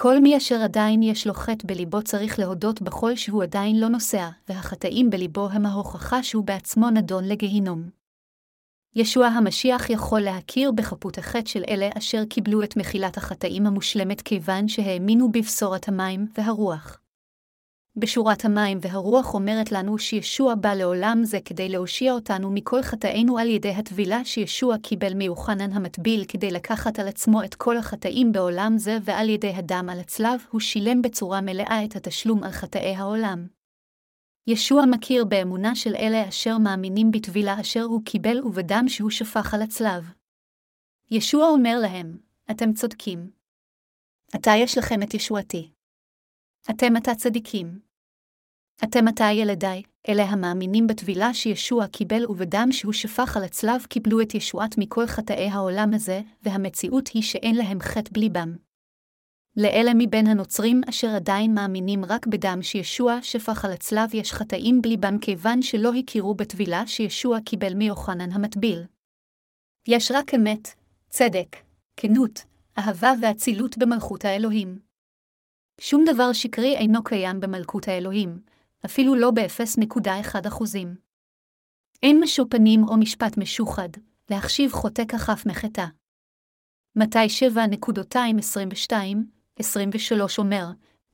כל 0.00 0.20
מי 0.20 0.36
אשר 0.36 0.62
עדיין 0.62 1.02
יש 1.02 1.26
לו 1.26 1.34
חטא 1.34 1.66
בליבו 1.66 2.02
צריך 2.02 2.38
להודות 2.38 2.82
בכל 2.82 3.16
שהוא 3.16 3.42
עדיין 3.42 3.80
לא 3.80 3.88
נוסע, 3.88 4.28
והחטאים 4.48 5.10
בליבו 5.10 5.48
הם 5.48 5.66
ההוכחה 5.66 6.22
שהוא 6.22 6.44
בעצמו 6.44 6.90
נדון 6.90 7.24
לגיהינום. 7.24 7.90
ישוע 8.94 9.26
המשיח 9.26 9.90
יכול 9.90 10.20
להכיר 10.20 10.72
בחפות 10.72 11.18
החטא 11.18 11.48
של 11.48 11.64
אלה 11.68 11.88
אשר 11.98 12.24
קיבלו 12.24 12.62
את 12.62 12.76
מחילת 12.76 13.16
החטאים 13.16 13.66
המושלמת 13.66 14.20
כיוון 14.20 14.68
שהאמינו 14.68 15.32
בבשורת 15.32 15.88
המים 15.88 16.26
והרוח. 16.38 17.00
בשורת 17.98 18.44
המים 18.44 18.78
והרוח 18.82 19.34
אומרת 19.34 19.72
לנו 19.72 19.98
שישוע 19.98 20.54
בא 20.54 20.74
לעולם 20.74 21.20
זה 21.24 21.38
כדי 21.44 21.68
להושיע 21.68 22.12
אותנו 22.12 22.50
מכל 22.50 22.82
חטאינו 22.82 23.38
על 23.38 23.48
ידי 23.48 23.70
הטבילה 23.70 24.24
שישוע 24.24 24.78
קיבל 24.78 25.14
מיוחנן 25.14 25.72
המטביל 25.72 26.24
כדי 26.28 26.50
לקחת 26.50 26.98
על 26.98 27.08
עצמו 27.08 27.44
את 27.44 27.54
כל 27.54 27.76
החטאים 27.76 28.32
בעולם 28.32 28.78
זה 28.78 28.98
ועל 29.02 29.28
ידי 29.28 29.50
הדם 29.50 29.88
על 29.92 30.00
הצלב 30.00 30.46
הוא 30.50 30.60
שילם 30.60 31.02
בצורה 31.02 31.40
מלאה 31.40 31.84
את 31.84 31.96
התשלום 31.96 32.44
על 32.44 32.50
חטאי 32.50 32.94
העולם. 32.94 33.46
ישוע 34.46 34.82
מכיר 34.90 35.24
באמונה 35.24 35.74
של 35.74 35.94
אלה 35.94 36.28
אשר 36.28 36.58
מאמינים 36.58 37.10
בטבילה 37.10 37.60
אשר 37.60 37.82
הוא 37.82 38.02
קיבל 38.04 38.44
ובדם 38.44 38.84
שהוא 38.88 39.10
שפך 39.10 39.54
על 39.54 39.62
הצלב. 39.62 40.04
ישוע 41.10 41.48
אומר 41.48 41.78
להם, 41.82 42.18
אתם 42.50 42.72
צודקים. 42.72 43.30
עתה 44.32 44.50
יש 44.56 44.78
לכם 44.78 45.02
את 45.02 45.14
ישועתי. 45.14 45.70
אתם 46.70 46.96
עתה 46.96 47.14
צדיקים. 47.14 47.85
אתם 48.84 49.08
עתה 49.08 49.24
ילדיי, 49.32 49.82
אלה 50.08 50.24
המאמינים 50.24 50.86
בטבילה 50.86 51.34
שישוע 51.34 51.86
קיבל 51.86 52.26
ובדם 52.26 52.68
שהוא 52.70 52.92
שפך 52.92 53.36
על 53.36 53.44
הצלב 53.44 53.82
קיבלו 53.88 54.20
את 54.20 54.34
ישועת 54.34 54.78
מכל 54.78 55.06
חטאי 55.06 55.48
העולם 55.48 55.94
הזה, 55.94 56.20
והמציאות 56.42 57.08
היא 57.08 57.22
שאין 57.22 57.54
להם 57.56 57.80
חטא 57.80 58.10
בליבם. 58.12 58.56
לאלה 59.56 59.90
מבין 59.94 60.26
הנוצרים 60.26 60.80
אשר 60.88 61.08
עדיין 61.08 61.54
מאמינים 61.54 62.04
רק 62.04 62.26
בדם 62.26 62.58
שישוע 62.62 63.18
שפך 63.22 63.64
על 63.64 63.72
הצלב 63.72 64.14
יש 64.14 64.32
חטאים 64.32 64.82
בליבם 64.82 65.18
כיוון 65.18 65.62
שלא 65.62 65.94
הכירו 65.94 66.34
בטבילה 66.34 66.86
שישוע 66.86 67.40
קיבל 67.40 67.74
מיוחנן 67.74 68.32
המטביל. 68.32 68.84
יש 69.88 70.10
רק 70.10 70.34
אמת, 70.34 70.68
צדק, 71.08 71.56
כנות, 71.96 72.44
אהבה 72.78 73.12
ואצילות 73.22 73.78
במלכות 73.78 74.24
האלוהים. 74.24 74.78
שום 75.80 76.04
דבר 76.12 76.32
שקרי 76.32 76.76
אינו 76.76 77.04
קיים 77.04 77.40
במלכות 77.40 77.88
האלוהים, 77.88 78.40
אפילו 78.84 79.14
לא 79.14 79.30
ב-0.1 79.30 80.48
אחוזים. 80.48 80.94
אין 82.02 82.20
משוא 82.20 82.44
פנים 82.50 82.84
או 82.88 82.96
משפט 82.96 83.36
משוחד, 83.38 83.88
להחשיב 84.30 84.72
חוטא 84.72 85.04
כחף 85.04 85.42
מחטא. 85.46 85.84
מתי 86.96 87.26
7.22, 88.88 88.94
23 89.58 90.38
אומר, 90.38 90.66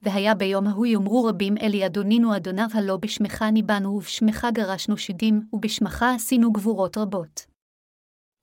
והיה 0.03 0.35
ביום 0.35 0.67
ההוא 0.67 0.87
יאמרו 0.87 1.25
רבים 1.25 1.55
אלי 1.59 1.87
אדונינו 1.87 2.37
אדוניו 2.37 2.69
הלא 2.75 2.97
בשמך 2.97 3.43
ניבאנו 3.43 3.91
ובשמך 3.91 4.47
גרשנו 4.53 4.97
שדים, 4.97 5.43
ובשמך 5.53 6.05
עשינו 6.15 6.53
גבורות 6.53 6.99
רבות. 6.99 7.52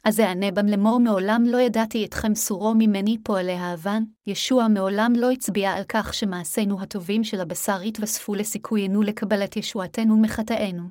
אז 0.04 0.20
אענה 0.20 0.52
בם 0.52 0.68
לאמור 0.68 1.00
מעולם 1.00 1.44
לא 1.46 1.58
ידעתי 1.58 2.06
אתכם 2.06 2.36
סורו 2.36 2.74
ממני 2.78 3.18
פועלי 3.24 3.54
האבן, 3.54 4.04
ישוע 4.28 4.68
מעולם 4.68 5.14
לא 5.16 5.32
הצביע 5.32 5.72
על 5.72 5.84
כך 5.90 6.14
שמעשינו 6.14 6.82
הטובים 6.82 7.24
של 7.24 7.42
הבשר 7.42 7.84
יתווספו 7.84 8.36
לסיכויינו 8.36 9.02
לקבלת 9.02 9.58
ישועתנו 9.58 10.18
מחטאינו. 10.18 10.84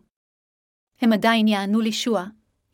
הם 1.00 1.12
עדיין 1.12 1.48
יענו 1.48 1.80
לישוע, 1.80 2.24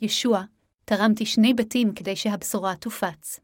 ישוע, 0.00 0.42
תרמתי 0.84 1.26
שני 1.26 1.54
בתים 1.54 1.94
כדי 1.94 2.16
שהבשורה 2.16 2.76
תופץ. 2.76 3.40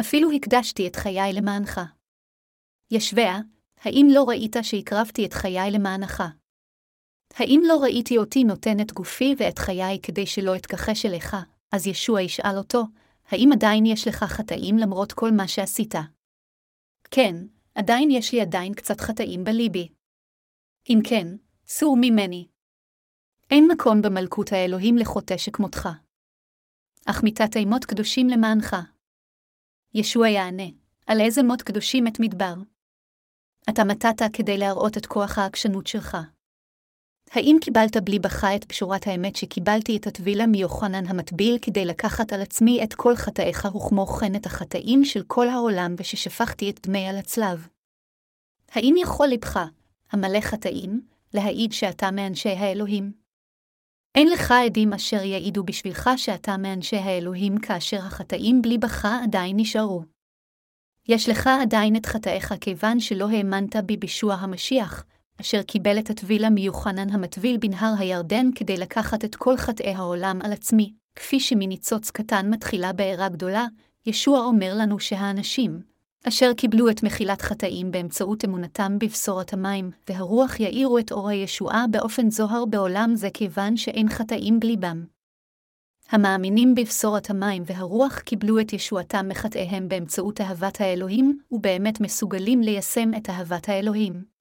אפילו 0.00 0.30
הקדשתי 0.30 0.86
את 0.86 0.96
חיי 0.96 1.32
למענך. 1.32 1.80
ישביה, 2.90 3.38
האם 3.80 4.06
לא 4.10 4.24
ראית 4.28 4.56
שהקרבתי 4.62 5.26
את 5.26 5.32
חיי 5.32 5.70
למענך? 5.70 6.22
האם 7.34 7.60
לא 7.66 7.78
ראיתי 7.82 8.18
אותי 8.18 8.44
נותן 8.44 8.80
את 8.80 8.92
גופי 8.92 9.34
ואת 9.38 9.58
חיי 9.58 9.98
כדי 10.02 10.26
שלא 10.26 10.56
אתכחש 10.56 11.06
אליך, 11.06 11.36
אז 11.72 11.86
ישוע 11.86 12.22
ישאל 12.22 12.58
אותו, 12.58 12.82
האם 13.28 13.48
עדיין 13.52 13.86
יש 13.86 14.08
לך 14.08 14.24
חטאים 14.24 14.76
למרות 14.78 15.12
כל 15.12 15.30
מה 15.36 15.48
שעשית? 15.48 15.94
כן, 17.10 17.34
עדיין 17.74 18.10
יש 18.10 18.32
לי 18.32 18.40
עדיין 18.40 18.74
קצת 18.74 19.00
חטאים 19.00 19.44
בליבי. 19.44 19.88
אם 20.88 20.98
כן, 21.08 21.26
סור 21.66 21.96
ממני. 22.00 22.48
אין 23.50 23.68
מקום 23.72 24.02
במלכות 24.02 24.52
האלוהים 24.52 24.96
לחוטא 24.96 25.36
שכמותך. 25.36 25.88
אך 27.06 27.22
מיתת 27.22 27.56
אימות 27.56 27.84
קדושים 27.84 28.28
למענך. 28.28 28.76
ישוע 29.94 30.28
יענה, 30.28 30.68
על 31.06 31.20
איזה 31.20 31.42
מות 31.42 31.62
קדושים 31.62 32.06
את 32.06 32.20
מדבר? 32.20 32.54
אתה 33.70 33.84
מתת 33.84 34.22
כדי 34.32 34.58
להראות 34.58 34.96
את 34.96 35.06
כוח 35.06 35.38
העקשנות 35.38 35.86
שלך. 35.86 36.16
האם 37.30 37.56
קיבלת 37.60 37.96
בלי 37.96 38.18
בכה 38.18 38.56
את 38.56 38.64
פשורת 38.64 39.06
האמת 39.06 39.36
שקיבלתי 39.36 39.96
את 39.96 40.06
הטבילה 40.06 40.46
מיוחנן 40.46 41.06
המטביל 41.06 41.58
כדי 41.62 41.84
לקחת 41.84 42.32
על 42.32 42.42
עצמי 42.42 42.84
את 42.84 42.94
כל 42.94 43.16
חטאיך 43.16 43.68
וכמו 43.76 44.06
כן 44.06 44.34
את 44.36 44.46
החטאים 44.46 45.04
של 45.04 45.22
כל 45.26 45.48
העולם 45.48 45.94
וששפכתי 45.98 46.70
את 46.70 46.86
דמי 46.86 47.08
על 47.08 47.16
הצלב? 47.16 47.68
האם 48.72 48.94
יכול 48.98 49.28
לבך, 49.28 49.58
המלא 50.12 50.40
חטאים, 50.40 51.00
להעיד 51.34 51.72
שאתה 51.72 52.10
מאנשי 52.10 52.48
האלוהים? 52.48 53.12
אין 54.14 54.28
לך 54.28 54.50
עדים 54.66 54.92
אשר 54.92 55.24
יעידו 55.24 55.64
בשבילך 55.64 56.10
שאתה 56.16 56.56
מאנשי 56.56 56.96
האלוהים 56.96 57.58
כאשר 57.58 57.96
החטאים 57.96 58.62
בלי 58.62 58.78
בכה 58.78 59.20
עדיין 59.22 59.56
נשארו. 59.60 60.02
יש 61.08 61.28
לך 61.28 61.50
עדיין 61.62 61.96
את 61.96 62.06
חטאיך 62.06 62.54
כיוון 62.60 63.00
שלא 63.00 63.28
האמנת 63.30 63.76
בי 63.76 63.96
בישוע 63.96 64.34
המשיח, 64.34 65.04
אשר 65.40 65.62
קיבל 65.62 65.98
את 65.98 66.10
הטבילה 66.10 66.50
מיוחנן 66.50 67.10
המטביל 67.10 67.56
בנהר 67.56 67.94
הירדן 67.98 68.46
כדי 68.54 68.76
לקחת 68.76 69.24
את 69.24 69.36
כל 69.36 69.56
חטאי 69.56 69.94
העולם 69.94 70.38
על 70.42 70.52
עצמי, 70.52 70.92
כפי 71.16 71.40
שמניצוץ 71.40 72.10
קטן 72.10 72.50
מתחילה 72.50 72.92
בעירה 72.92 73.28
גדולה, 73.28 73.66
ישוע 74.06 74.40
אומר 74.40 74.74
לנו 74.76 75.00
שהאנשים, 75.00 75.80
אשר 76.28 76.52
קיבלו 76.52 76.90
את 76.90 77.02
מחילת 77.02 77.42
חטאים 77.42 77.90
באמצעות 77.90 78.44
אמונתם 78.44 78.98
בבשורת 78.98 79.52
המים, 79.52 79.90
והרוח 80.08 80.60
יאירו 80.60 80.98
את 80.98 81.12
אור 81.12 81.28
הישועה 81.28 81.84
באופן 81.90 82.30
זוהר 82.30 82.64
בעולם 82.64 83.14
זה 83.14 83.28
כיוון 83.34 83.76
שאין 83.76 84.08
חטאים 84.08 84.60
בליבם. 84.60 85.04
המאמינים 86.10 86.74
בבשורת 86.74 87.30
המים 87.30 87.62
והרוח 87.66 88.18
קיבלו 88.18 88.60
את 88.60 88.72
ישועתם 88.72 89.28
מחטאיהם 89.28 89.88
באמצעות 89.88 90.40
אהבת 90.40 90.80
האלוהים, 90.80 91.38
ובאמת 91.52 92.00
מסוגלים 92.00 92.60
ליישם 92.60 93.10
את 93.16 93.30
אהבת 93.30 93.68
האלוהים. 93.68 94.35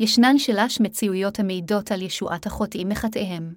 ישנן 0.00 0.38
שלש 0.38 0.80
מציאויות 0.80 1.38
המעידות 1.38 1.92
על 1.92 2.02
ישועת 2.02 2.46
החוטאים 2.46 2.88
מחטאיהם. 2.88 3.54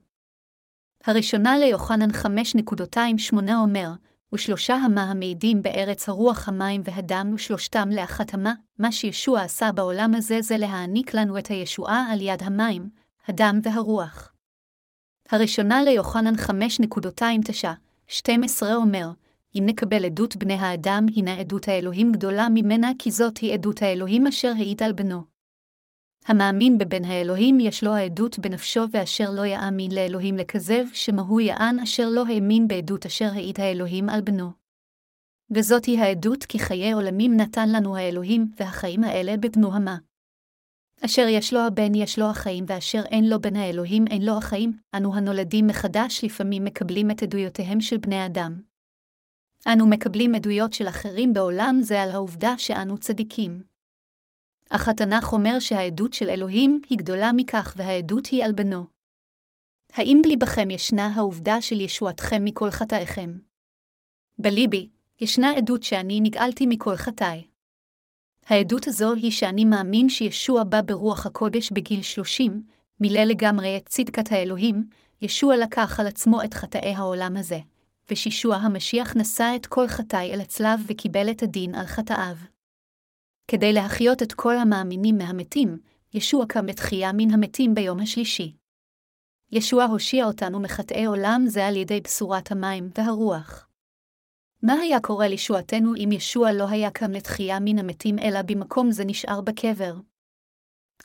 הראשונה 1.06 1.58
ליוחנן 1.58 2.10
5.28 2.10 3.36
אומר, 3.54 3.90
ושלושה 4.34 4.76
המה 4.76 5.04
המעידים 5.04 5.62
בארץ 5.62 6.10
הרוח 6.10 6.48
המים 6.50 6.82
והדם 6.86 7.32
ושלושתם 7.36 7.90
לאחת 7.92 8.34
המה, 8.34 8.54
מה 8.80 8.92
שישוע 8.92 9.42
עשה 9.42 9.72
בעולם 9.72 10.16
הזה 10.16 10.42
זה 10.42 10.58
להעניק 10.58 11.14
לנו 11.14 11.38
את 11.38 11.48
הישועה 11.48 12.06
על 12.12 12.22
יד 12.22 12.44
המים, 12.44 12.90
הדם 13.28 13.60
והרוח. 13.64 14.34
הראשונה 15.30 15.84
ליוחנן 15.84 16.36
5.29, 16.36 17.68
12 18.08 18.76
אומר, 18.76 19.12
אם 19.56 19.64
נקבל 19.66 20.06
עדות 20.06 20.36
בני 20.36 20.54
האדם, 20.54 21.06
הנה 21.16 21.40
עדות 21.40 21.68
האלוהים 21.68 22.12
גדולה 22.12 22.48
ממנה, 22.54 22.92
כי 23.00 23.12
זאת 23.12 23.38
היא 23.38 23.54
עדות 23.54 23.82
האלוהים 23.82 24.28
אשר 24.28 24.52
העיד 24.58 24.84
על 24.84 24.92
בנו. 24.92 25.31
המאמין 26.26 26.78
בבן 26.78 27.06
האלוהים 27.06 27.60
יש 27.60 27.84
לו 27.84 27.92
העדות 27.92 28.40
בנפשו 28.40 28.82
ואשר 28.92 29.32
לא 29.32 29.46
יאמין 29.46 29.92
לאלוהים 29.92 30.38
לכזב, 30.38 30.84
שמהו 30.94 31.40
יען 31.40 31.80
אשר 31.80 32.10
לא 32.10 32.24
האמין 32.28 32.68
בעדות 32.68 33.06
אשר 33.06 33.30
העיד 33.34 33.60
האלוהים 33.60 34.10
על 34.10 34.22
בנו. 34.22 34.52
וזאת 35.52 35.86
היא 35.86 36.00
העדות 36.00 36.44
כי 36.44 36.60
חיי 36.60 36.92
עולמים 36.92 37.38
נתן 37.38 37.70
לנו 37.70 37.98
האלוהים, 37.98 38.52
והחיים 38.60 39.04
האלה 39.04 39.38
בבנו 39.38 39.74
המה. 39.74 39.98
אשר 41.06 41.26
יש 41.30 41.54
לו 41.54 41.60
הבן 41.60 41.96
יש 41.96 42.20
לו 42.20 42.26
החיים, 42.26 42.66
ואשר 42.68 43.02
אין 43.06 43.30
לו 43.30 43.42
בן 43.42 43.56
האלוהים 43.56 44.08
אין 44.08 44.26
לו 44.26 44.38
החיים, 44.38 44.78
אנו 44.96 45.16
הנולדים 45.16 45.68
מחדש 45.68 46.24
לפעמים 46.24 46.64
מקבלים 46.64 47.12
את 47.12 47.24
עדויותיהם 47.24 47.82
של 47.82 47.98
בני 47.98 48.26
אדם. 48.26 48.62
אנו 49.68 49.88
מקבלים 49.88 50.36
עדויות 50.36 50.74
של 50.74 50.88
אחרים 50.88 51.34
בעולם 51.34 51.80
זה 51.82 52.02
על 52.02 52.12
העובדה 52.12 52.58
שאנו 52.58 52.98
צדיקים. 52.98 53.71
אך 54.74 54.88
התנ"ך 54.88 55.34
אומר 55.34 55.60
שהעדות 55.60 56.14
של 56.14 56.30
אלוהים 56.30 56.82
היא 56.90 56.98
גדולה 56.98 57.32
מכך 57.32 57.74
והעדות 57.78 58.26
היא 58.26 58.46
על 58.46 58.52
בנו. 58.52 58.86
האם 59.94 60.22
בליבכם 60.24 60.70
ישנה 60.70 61.08
העובדה 61.08 61.62
של 61.62 61.82
ישועתכם 61.82 62.46
מכל 62.46 62.72
חטאיכם? 62.72 63.38
בליבי, 64.40 64.90
ישנה 65.22 65.52
עדות 65.52 65.84
שאני 65.84 66.20
נגאלתי 66.22 66.66
מכל 66.66 66.96
חטאי. 66.96 67.44
העדות 68.46 68.88
הזו 68.88 69.14
היא 69.14 69.32
שאני 69.32 69.66
מאמין 69.66 70.10
שישוע 70.10 70.64
בא 70.64 70.82
ברוח 70.82 71.26
הקודש 71.26 71.72
בגיל 71.72 72.02
שלושים, 72.02 72.64
מילא 73.00 73.24
לגמרי 73.24 73.78
את 73.78 73.90
צדקת 73.90 74.32
האלוהים, 74.32 74.90
ישוע 75.22 75.58
לקח 75.58 76.00
על 76.00 76.08
עצמו 76.08 76.44
את 76.44 76.54
חטאי 76.54 76.94
העולם 76.94 77.38
הזה, 77.38 77.60
ושישוע 78.12 78.56
המשיח 78.56 79.16
נשא 79.16 79.54
את 79.56 79.66
כל 79.66 79.88
חטאי 79.88 80.34
אל 80.34 80.42
הצלב 80.42 80.80
וקיבל 80.88 81.32
את 81.32 81.44
הדין 81.44 81.76
על 81.76 81.86
חטאיו. 81.86 82.36
כדי 83.48 83.74
להחיות 83.74 84.24
את 84.24 84.34
כל 84.34 84.58
המאמינים 84.58 85.18
מהמתים, 85.18 85.78
ישוע 86.14 86.46
קם 86.46 86.66
לתחייה 86.66 87.12
מן 87.14 87.32
המתים 87.34 87.76
ביום 87.76 88.00
השלישי. 88.00 88.56
ישוע 89.52 89.84
הושיע 89.84 90.26
אותנו 90.26 90.60
מחטאי 90.60 91.06
עולם 91.06 91.44
זה 91.48 91.68
על 91.68 91.76
ידי 91.76 92.02
בשורת 92.02 92.52
המים 92.52 92.90
והרוח. 92.98 93.68
מה 94.64 94.74
היה 94.74 95.00
קורה 95.00 95.28
לישועתנו 95.28 95.96
אם 95.96 96.10
ישוע 96.12 96.52
לא 96.52 96.70
היה 96.70 96.92
קם 96.92 97.12
לתחייה 97.12 97.60
מן 97.60 97.80
המתים 97.80 98.20
אלא 98.20 98.42
במקום 98.42 98.92
זה 98.92 99.06
נשאר 99.06 99.42
בקבר? 99.42 99.96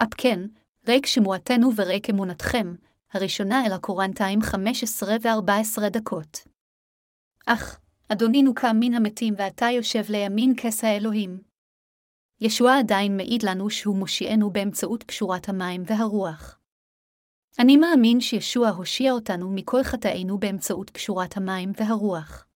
אף 0.03 0.09
כן, 0.17 0.41
ריק 0.89 1.07
שמועתנו 1.07 1.71
וריק 1.77 2.11
אמונתכם, 2.11 2.75
הראשונה 3.13 3.67
אל 3.67 3.73
הקורנטיים 3.73 4.43
15 4.43 5.17
ו-14 5.23 5.89
דקות. 5.89 6.39
אך, 7.47 7.81
אדונינו 8.09 8.55
קם 8.55 8.77
מן 8.81 8.95
המתים 8.95 9.35
ואתה 9.39 9.67
יושב 9.67 10.03
לימין 10.09 10.55
כס 10.57 10.85
האלוהים. 10.85 11.46
ישוע 12.41 12.79
עדיין 12.79 13.17
מעיד 13.17 13.43
לנו 13.43 13.71
שהוא 13.71 13.97
מושיענו 13.97 14.51
באמצעות 14.51 15.03
פשורת 15.03 15.49
המים 15.49 15.83
והרוח. 15.87 16.59
אני 17.59 17.77
מאמין 17.77 18.21
שישוע 18.21 18.69
הושיע 18.69 19.13
אותנו 19.13 19.51
מכל 19.51 19.83
חטאינו 19.83 20.39
באמצעות 20.39 20.91
פשורת 20.91 21.37
המים 21.37 21.73
והרוח. 21.77 22.47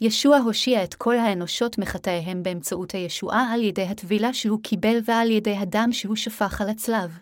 ישוע 0.00 0.36
הושיע 0.38 0.84
את 0.84 0.94
כל 0.94 1.16
האנושות 1.16 1.78
מחטאיהם 1.78 2.42
באמצעות 2.42 2.92
הישועה 2.92 3.52
על 3.52 3.62
ידי 3.62 3.82
הטבילה 3.82 4.34
שהוא 4.34 4.62
קיבל 4.62 4.98
ועל 5.04 5.30
ידי 5.30 5.56
הדם 5.56 5.88
שהוא 5.92 6.16
שפך 6.16 6.60
על 6.60 6.68
הצלב. 6.68 7.18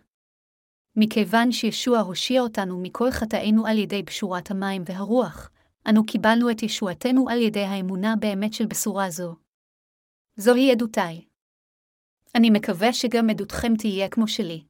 מכיוון 0.97 1.53
שישוע 1.53 1.99
הושיע 1.99 2.41
אותנו 2.41 2.81
מכל 2.83 3.11
חטאינו 3.11 3.67
על 3.67 3.79
ידי 3.79 4.03
פשורת 4.03 4.51
המים 4.51 4.83
והרוח, 4.87 5.51
אנו 5.89 6.07
קיבלנו 6.07 6.51
את 6.51 6.63
ישועתנו 6.63 7.29
על 7.29 7.39
ידי 7.39 7.65
האמונה 7.65 8.15
באמת 8.21 8.53
של 8.53 8.67
בשורה 8.67 9.11
זו. 9.11 9.35
זוהי 10.37 10.73
עדותיי. 10.73 11.32
אני 12.35 12.51
מקווה 12.51 12.93
שגם 12.93 13.31
עדותכם 13.31 13.77
תהיה 13.77 14.09
כמו 14.09 14.29
שלי. 14.29 14.63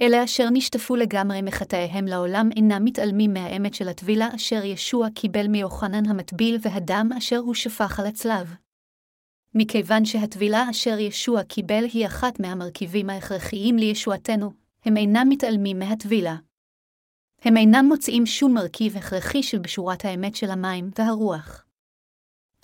אלה 0.00 0.24
אשר 0.24 0.50
נשטפו 0.52 0.96
לגמרי 0.96 1.42
מחטאיהם 1.42 2.06
לעולם 2.06 2.48
אינם 2.56 2.84
מתעלמים 2.84 3.32
מהאמת 3.32 3.74
של 3.74 3.88
הטבילה 3.88 4.28
אשר 4.34 4.64
ישוע 4.64 5.08
קיבל 5.14 5.46
מיוחנן 5.48 6.06
המטביל 6.08 6.58
והדם 6.62 7.08
אשר 7.18 7.36
הוא 7.36 7.54
שפך 7.54 8.00
על 8.00 8.06
הצלב. 8.06 8.54
מכיוון 9.54 10.04
שהטבילה 10.04 10.70
אשר 10.70 10.98
ישוע 10.98 11.42
קיבל 11.42 11.84
היא 11.92 12.06
אחת 12.06 12.40
מהמרכיבים 12.40 13.10
ההכרחיים 13.10 13.76
לישועתנו, 13.76 14.52
הם 14.84 14.96
אינם 14.96 15.26
מתעלמים 15.28 15.78
מהטבילה. 15.78 16.36
הם 17.42 17.56
אינם 17.56 17.84
מוצאים 17.88 18.26
שום 18.26 18.54
מרכיב 18.54 18.96
הכרחי 18.96 19.42
של 19.42 19.58
בשורת 19.58 20.04
האמת 20.04 20.36
של 20.36 20.50
המים 20.50 20.90
והרוח. 20.98 21.64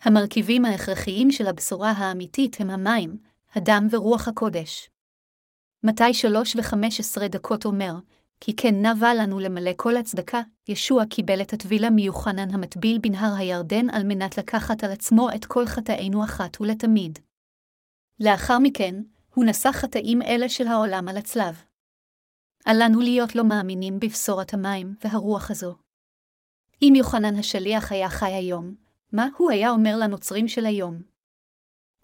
המרכיבים 0.03 0.65
ההכרחיים 0.65 1.31
של 1.31 1.47
הבשורה 1.47 1.91
האמיתית 1.91 2.61
הם 2.61 2.71
המים, 2.71 3.30
הדם 3.53 3.87
ורוח 3.91 4.29
הקודש. 4.29 4.91
מתי 5.83 6.15
שלוש 6.15 6.57
וחמש 6.57 7.01
עשרה 7.01 7.29
דקות 7.29 7.65
אומר, 7.65 7.93
כי 8.41 8.57
כן 8.57 8.87
נבע 8.87 9.15
לנו 9.15 9.41
למלא 9.41 9.71
כל 9.77 9.97
הצדקה, 9.97 10.41
ישוע 10.69 11.07
קיבל 11.07 11.43
את 11.43 11.53
הטבילה 11.53 11.91
מיוחנן 11.91 12.55
המטביל 12.55 12.99
בנהר 12.99 13.35
הירדן 13.37 13.91
על 13.91 14.03
מנת 14.05 14.39
לקחת 14.39 14.85
על 14.85 14.93
עצמו 14.93 15.29
את 15.35 15.45
כל 15.45 15.67
חטאינו 15.67 16.25
אחת 16.25 16.61
ולתמיד. 16.61 17.19
לאחר 18.21 18.59
מכן, 18.59 18.95
הוא 19.35 19.45
נשא 19.45 19.73
חטאים 19.73 20.23
אלה 20.23 20.49
של 20.49 20.67
העולם 20.67 21.09
על 21.09 21.17
הצלב. 21.17 21.63
אל 22.67 22.77
לנו 22.85 23.01
להיות 23.01 23.35
לא 23.35 23.45
מאמינים 23.45 24.01
בבשורת 24.01 24.55
המים 24.55 24.95
והרוח 25.05 25.51
הזו. 25.51 25.77
אם 26.83 26.93
יוחנן 26.97 27.39
השליח 27.39 27.93
היה 27.93 28.09
חי 28.09 28.33
היום, 28.33 28.75
מה 29.13 29.29
הוא 29.37 29.51
היה 29.51 29.71
אומר 29.71 29.97
לנוצרים 29.97 30.49
של 30.49 30.67
היום? 30.67 31.10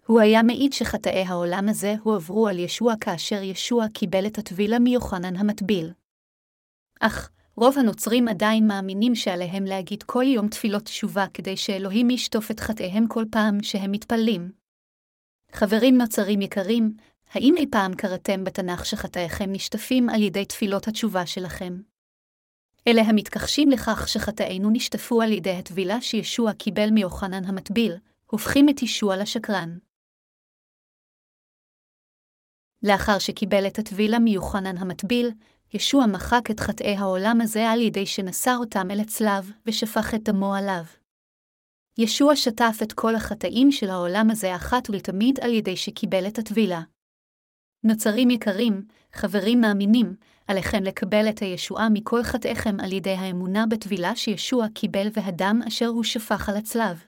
הוא 0.07 0.21
היה 0.21 0.43
מעיד 0.43 0.73
שחטאי 0.73 1.23
העולם 1.23 1.69
הזה 1.69 1.95
הועברו 2.03 2.49
על 2.49 2.59
ישוע 2.59 2.95
כאשר 3.01 3.43
ישוע 3.43 3.89
קיבל 3.89 4.27
את 4.27 4.39
הטבילה 4.39 4.79
מיוחנן 4.79 5.37
המטביל. 5.37 5.93
אך, 7.01 7.31
רוב 7.57 7.79
הנוצרים 7.79 8.29
עדיין 8.29 8.67
מאמינים 8.67 9.15
שעליהם 9.15 9.65
להגיד 9.65 10.03
כל 10.03 10.25
יום 10.27 10.49
תפילות 10.49 10.83
תשובה 10.83 11.27
כדי 11.35 11.57
שאלוהים 11.57 12.11
ישטוף 12.11 12.51
את 12.51 12.61
חטאיהם 12.61 13.07
כל 13.09 13.25
פעם 13.31 13.63
שהם 13.63 13.93
מתפללים. 13.93 14.53
חברים 15.53 15.99
נוצרים 15.99 16.43
יקרים, 16.43 16.97
האם 17.33 17.55
אי 17.57 17.67
פעם 17.71 17.95
קראתם 17.95 18.45
בתנ"ך 18.45 18.87
שחטאיכם 18.87 19.53
נשטפים 19.53 20.09
על 20.09 20.23
ידי 20.23 20.45
תפילות 20.45 20.89
התשובה 20.89 21.27
שלכם? 21.27 21.81
אלה 22.89 23.03
המתכחשים 23.03 23.71
לכך 23.71 24.09
שחטאינו 24.09 24.71
נשטפו 24.73 25.23
על 25.23 25.33
ידי 25.33 25.57
הטבילה 25.57 26.01
שישוע 26.01 26.53
קיבל 26.53 26.91
מיוחנן 26.91 27.45
המטביל, 27.45 27.97
הופכים 28.27 28.69
את 28.69 28.83
ישוע 28.83 29.17
לשקרן. 29.17 29.79
לאחר 32.83 33.19
שקיבל 33.19 33.67
את 33.67 33.79
הטבילה 33.79 34.19
מיוחנן 34.19 34.79
המטביל, 34.79 35.31
ישוע 35.75 36.07
מחק 36.07 36.51
את 36.51 36.61
חטאי 36.61 36.97
העולם 36.97 37.41
הזה 37.41 37.71
על 37.71 37.81
ידי 37.81 38.07
שנשא 38.07 38.55
אותם 38.59 38.91
אל 38.91 39.01
הצלב, 39.01 39.53
ושפך 39.67 40.15
את 40.15 40.23
דמו 40.23 40.55
עליו. 40.55 40.85
ישוע 41.99 42.37
שטף 42.37 42.79
את 42.83 42.93
כל 42.93 43.15
החטאים 43.15 43.73
של 43.73 43.91
העולם 43.91 44.31
הזה 44.31 44.57
אחת 44.57 44.91
ולתמיד 44.91 45.41
על 45.41 45.51
ידי 45.51 45.77
שקיבל 45.77 46.27
את 46.27 46.39
הטבילה. 46.39 46.83
נוצרים 47.85 48.31
יקרים, 48.31 48.87
חברים 49.13 49.61
מאמינים, 49.61 50.17
עליכם 50.47 50.83
לקבל 50.83 51.29
את 51.29 51.39
הישועה 51.39 51.89
מכל 51.89 52.23
חטאיכם 52.23 52.81
על 52.81 52.93
ידי 52.93 53.11
האמונה 53.11 53.67
בטבילה 53.67 54.17
שישוע 54.17 54.67
קיבל 54.75 55.09
והדם 55.13 55.61
אשר 55.69 55.87
הוא 55.87 56.05
שפך 56.05 56.49
על 56.49 56.57
הצלב. 56.57 57.05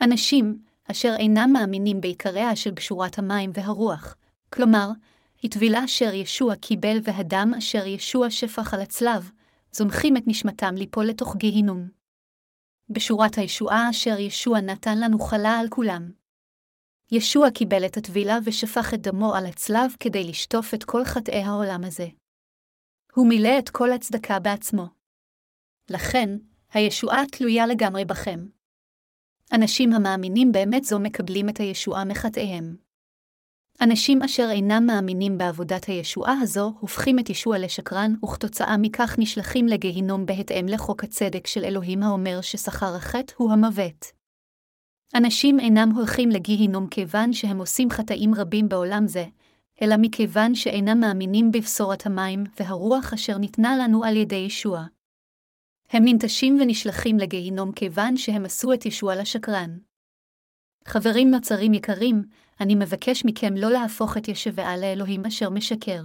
אנשים, 0.00 0.58
אשר 0.90 1.14
אינם 1.18 1.50
מאמינים 1.52 2.00
בעיקריה 2.00 2.56
של 2.56 2.70
בשורת 2.70 3.18
המים 3.18 3.50
והרוח, 3.54 4.16
כלומר, 4.52 4.88
הטבילה 5.44 5.84
אשר 5.84 6.14
ישוע 6.14 6.56
קיבל 6.56 6.98
והדם 7.02 7.52
אשר 7.58 7.86
ישוע 7.86 8.30
שפך 8.30 8.74
על 8.74 8.80
הצלב, 8.80 9.30
זונחים 9.72 10.16
את 10.16 10.22
נשמתם 10.26 10.74
ליפול 10.74 11.06
לתוך 11.06 11.36
גיהינום. 11.36 11.88
בשורת 12.90 13.38
הישועה 13.38 13.90
אשר 13.90 14.18
ישוע 14.18 14.60
נתן 14.60 14.98
לנו 14.98 15.18
חלה 15.18 15.58
על 15.58 15.68
כולם. 15.68 16.10
ישוע 17.12 17.50
קיבל 17.50 17.86
את 17.86 17.96
הטבילה 17.96 18.38
ושפך 18.44 18.94
את 18.94 19.00
דמו 19.00 19.34
על 19.34 19.46
הצלב 19.46 19.96
כדי 20.00 20.24
לשטוף 20.24 20.74
את 20.74 20.84
כל 20.84 21.04
חטאי 21.04 21.42
העולם 21.42 21.84
הזה. 21.84 22.06
הוא 23.14 23.28
מילא 23.28 23.58
את 23.58 23.68
כל 23.68 23.92
הצדקה 23.92 24.38
בעצמו. 24.38 24.86
לכן, 25.90 26.28
הישועה 26.72 27.26
תלויה 27.32 27.66
לגמרי 27.66 28.04
בכם. 28.04 28.38
אנשים 29.52 29.92
המאמינים 29.92 30.52
באמת 30.52 30.84
זו 30.84 31.00
מקבלים 31.00 31.48
את 31.48 31.60
הישועה 31.60 32.04
מחטאיהם. 32.04 32.87
אנשים 33.80 34.22
אשר 34.22 34.48
אינם 34.50 34.86
מאמינים 34.86 35.38
בעבודת 35.38 35.84
הישועה 35.84 36.38
הזו, 36.42 36.72
הופכים 36.80 37.18
את 37.18 37.30
ישוע 37.30 37.58
לשקרן, 37.58 38.14
וכתוצאה 38.24 38.76
מכך 38.76 39.16
נשלחים 39.18 39.66
לגיהינום 39.66 40.26
בהתאם 40.26 40.66
לחוק 40.68 41.04
הצדק 41.04 41.46
של 41.46 41.64
אלוהים 41.64 42.02
האומר 42.02 42.40
ששכר 42.40 42.94
החטא 42.96 43.34
הוא 43.36 43.52
המוות. 43.52 44.06
אנשים 45.14 45.60
אינם 45.60 45.90
הולכים 45.96 46.28
לגיהינום 46.28 46.86
כיוון 46.88 47.32
שהם 47.32 47.58
עושים 47.58 47.90
חטאים 47.90 48.34
רבים 48.34 48.68
בעולם 48.68 49.06
זה, 49.06 49.24
אלא 49.82 49.96
מכיוון 50.00 50.54
שאינם 50.54 51.00
מאמינים 51.00 51.52
בבשורת 51.52 52.06
המים 52.06 52.44
והרוח 52.60 53.12
אשר 53.12 53.38
ניתנה 53.38 53.76
לנו 53.76 54.04
על 54.04 54.16
ידי 54.16 54.36
ישוע. 54.46 54.84
הם 55.90 56.04
ננטשים 56.04 56.58
ונשלחים 56.60 57.18
לגיהינום 57.18 57.72
כיוון 57.72 58.16
שהם 58.16 58.44
עשו 58.44 58.72
את 58.72 58.86
ישוע 58.86 59.16
לשקרן. 59.16 59.78
חברים 60.88 61.30
נוצרים 61.30 61.74
יקרים, 61.74 62.22
אני 62.60 62.74
מבקש 62.74 63.24
מכם 63.24 63.54
לא 63.56 63.70
להפוך 63.70 64.16
את 64.16 64.28
ישבעה 64.28 64.76
לאלוהים 64.76 65.26
אשר 65.26 65.50
משקר. 65.50 66.02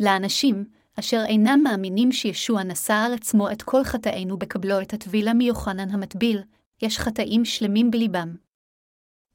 לאנשים, 0.00 0.64
אשר 0.98 1.22
אינם 1.26 1.60
מאמינים 1.64 2.12
שישוע 2.12 2.62
נשא 2.62 2.94
על 2.94 3.14
עצמו 3.14 3.50
את 3.50 3.62
כל 3.62 3.84
חטאינו 3.84 4.38
בקבלו 4.38 4.80
את 4.80 4.92
הטבילה 4.92 5.34
מיוחנן 5.34 5.90
המטביל, 5.90 6.42
יש 6.82 6.98
חטאים 6.98 7.44
שלמים 7.44 7.90
בליבם. 7.90 8.36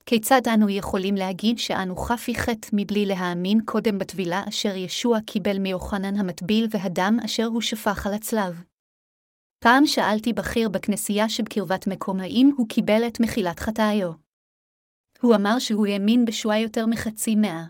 כיצד 0.05 0.41
אנו 0.53 0.69
יכולים 0.69 1.15
להגיד 1.15 1.59
שאנו 1.59 1.95
חפי 1.95 2.35
חטא 2.35 2.67
מבלי 2.73 3.05
להאמין 3.05 3.59
קודם 3.65 3.97
בטבילה 3.97 4.43
אשר 4.49 4.75
ישוע 4.75 5.19
קיבל 5.21 5.59
מיוחנן 5.59 6.15
המטביל 6.19 6.67
והדם 6.69 7.17
אשר 7.25 7.45
הוא 7.45 7.61
שפך 7.61 8.07
על 8.07 8.13
הצלב? 8.13 8.63
פעם 9.63 9.85
שאלתי 9.85 10.33
בכיר 10.33 10.69
בכנסייה 10.69 11.29
שבקרבת 11.29 11.87
מקום 11.87 12.19
האם 12.19 12.51
הוא 12.57 12.67
קיבל 12.69 13.07
את 13.07 13.19
מחילת 13.19 13.59
חטאיו. 13.59 14.30
הוא 15.21 15.35
אמר 15.35 15.59
שהוא 15.59 15.87
האמין 15.87 16.25
בשואה 16.25 16.59
יותר 16.59 16.85
מחצי 16.85 17.35
מאה. 17.35 17.65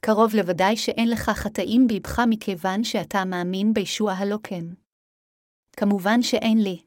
קרוב 0.00 0.34
לוודאי 0.34 0.76
שאין 0.76 1.10
לך 1.10 1.30
חטאים 1.30 1.86
בלבך 1.86 2.18
מכיוון 2.30 2.84
שאתה 2.84 3.18
מאמין 3.24 3.74
בישוע 3.74 4.12
הלא 4.12 4.38
כן. 4.42 4.64
כמובן 5.76 6.22
שאין 6.22 6.58
לי. 6.58 6.82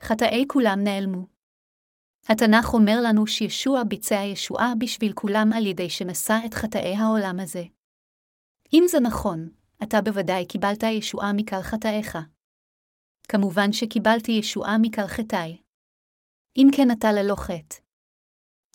חטאי 0.00 0.44
כולם 0.48 0.78
נעלמו. 0.84 1.26
התנ"ך 2.28 2.74
אומר 2.74 2.96
לנו 3.06 3.26
שישוע 3.26 3.84
ביצע 3.88 4.14
ישועה 4.14 4.72
בשביל 4.78 5.12
כולם 5.12 5.48
על 5.56 5.66
ידי 5.66 5.90
שנשא 5.90 6.36
את 6.46 6.54
חטאי 6.54 6.94
העולם 6.96 7.36
הזה. 7.42 7.62
אם 8.72 8.84
זה 8.86 9.00
נכון, 9.00 9.48
אתה 9.82 10.00
בוודאי 10.04 10.46
קיבלת 10.46 10.82
ישועה 10.82 11.32
מקל 11.36 11.62
חטאיך. 11.62 12.18
כמובן 13.28 13.72
שקיבלתי 13.72 14.32
ישועה 14.32 14.76
מקל 14.80 15.06
חטאי. 15.06 15.62
אם 16.56 16.66
כן 16.76 16.90
אתה 16.90 17.08
ללא 17.12 17.34
חטא. 17.34 17.76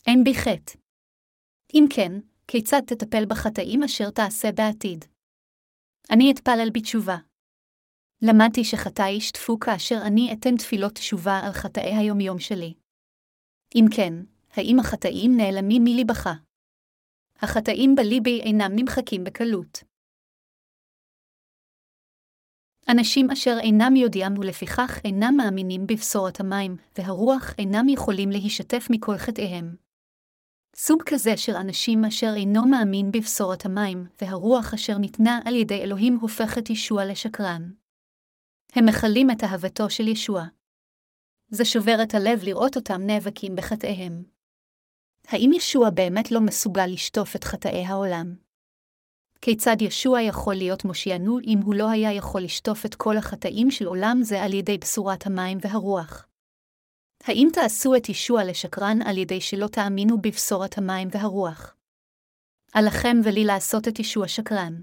אין 0.07 0.23
בי 0.23 0.33
חטא. 0.33 0.77
אם 1.73 1.85
כן, 1.95 2.11
כיצד 2.47 2.81
תטפל 2.87 3.25
בחטאים 3.25 3.83
אשר 3.83 4.09
תעשה 4.09 4.51
בעתיד? 4.51 5.05
אני 6.11 6.31
אתפלל 6.31 6.69
בתשובה. 6.73 7.17
למדתי 8.21 8.63
שחטאי 8.63 9.09
ישטפו 9.09 9.59
כאשר 9.59 9.95
אני 10.07 10.33
אתן 10.33 10.57
תפילות 10.57 10.93
תשובה 10.93 11.39
על 11.45 11.51
חטאי 11.51 11.95
היומיום 11.95 12.39
שלי. 12.39 12.73
אם 13.75 13.85
כן, 13.95 14.13
האם 14.51 14.79
החטאים 14.79 15.31
נעלמים 15.37 15.83
מליבך? 15.83 16.29
החטאים 17.35 17.95
בליבי 17.95 18.41
אינם 18.41 18.71
נמחקים 18.75 19.23
בקלות. 19.23 19.83
אנשים 22.91 23.31
אשר 23.31 23.57
אינם 23.59 23.95
יודעים 23.95 24.37
ולפיכך 24.37 24.99
אינם 25.05 25.33
מאמינים 25.37 25.87
בבשורת 25.87 26.39
המים, 26.39 26.77
והרוח 26.97 27.53
אינם 27.57 27.89
יכולים 27.89 28.29
להישתף 28.29 28.87
מכל 28.89 29.17
חטאיהם. 29.17 29.75
סוג 30.75 31.03
כזה 31.05 31.37
של 31.37 31.55
אנשים 31.55 32.05
אשר 32.05 32.33
אינו 32.35 32.67
מאמין 32.67 33.11
בבשורת 33.11 33.65
המים, 33.65 34.05
והרוח 34.21 34.73
אשר 34.73 34.97
ניתנה 34.97 35.39
על 35.45 35.55
ידי 35.55 35.81
אלוהים 35.81 36.17
הופך 36.21 36.57
את 36.57 36.69
ישוע 36.69 37.05
לשקרן. 37.05 37.71
הם 38.73 38.85
מכלים 38.85 39.31
את 39.31 39.43
אהבתו 39.43 39.89
של 39.89 40.07
ישוע. 40.07 40.43
זה 41.49 41.65
שובר 41.65 41.97
את 42.03 42.13
הלב 42.13 42.43
לראות 42.43 42.75
אותם 42.75 43.01
נאבקים 43.01 43.55
בחטאיהם. 43.55 44.23
האם 45.27 45.51
ישוע 45.55 45.89
באמת 45.89 46.31
לא 46.31 46.41
מסוגל 46.41 46.87
לשטוף 46.87 47.35
את 47.35 47.43
חטאי 47.43 47.85
העולם? 47.85 48.46
כיצד 49.41 49.81
ישוע 49.81 50.21
יכול 50.21 50.55
להיות 50.55 50.85
מושיענו 50.85 51.39
אם 51.39 51.59
הוא 51.63 51.75
לא 51.75 51.89
היה 51.89 52.13
יכול 52.13 52.41
לשטוף 52.41 52.85
את 52.85 52.95
כל 52.95 53.17
החטאים 53.17 53.71
של 53.71 53.85
עולם 53.85 54.19
זה 54.21 54.43
על 54.43 54.53
ידי 54.53 54.77
בשורת 54.77 55.25
המים 55.25 55.57
והרוח? 55.61 56.27
האם 57.23 57.47
תעשו 57.53 57.95
את 57.95 58.09
ישוע 58.09 58.43
לשקרן 58.43 59.01
על 59.01 59.17
ידי 59.17 59.41
שלא 59.41 59.67
תאמינו 59.67 60.21
בבשורת 60.21 60.77
המים 60.77 61.07
והרוח? 61.11 61.75
עליכם 62.73 63.17
ולי 63.23 63.45
לעשות 63.45 63.87
את 63.87 63.99
ישוע 63.99 64.27
שקרן. 64.27 64.81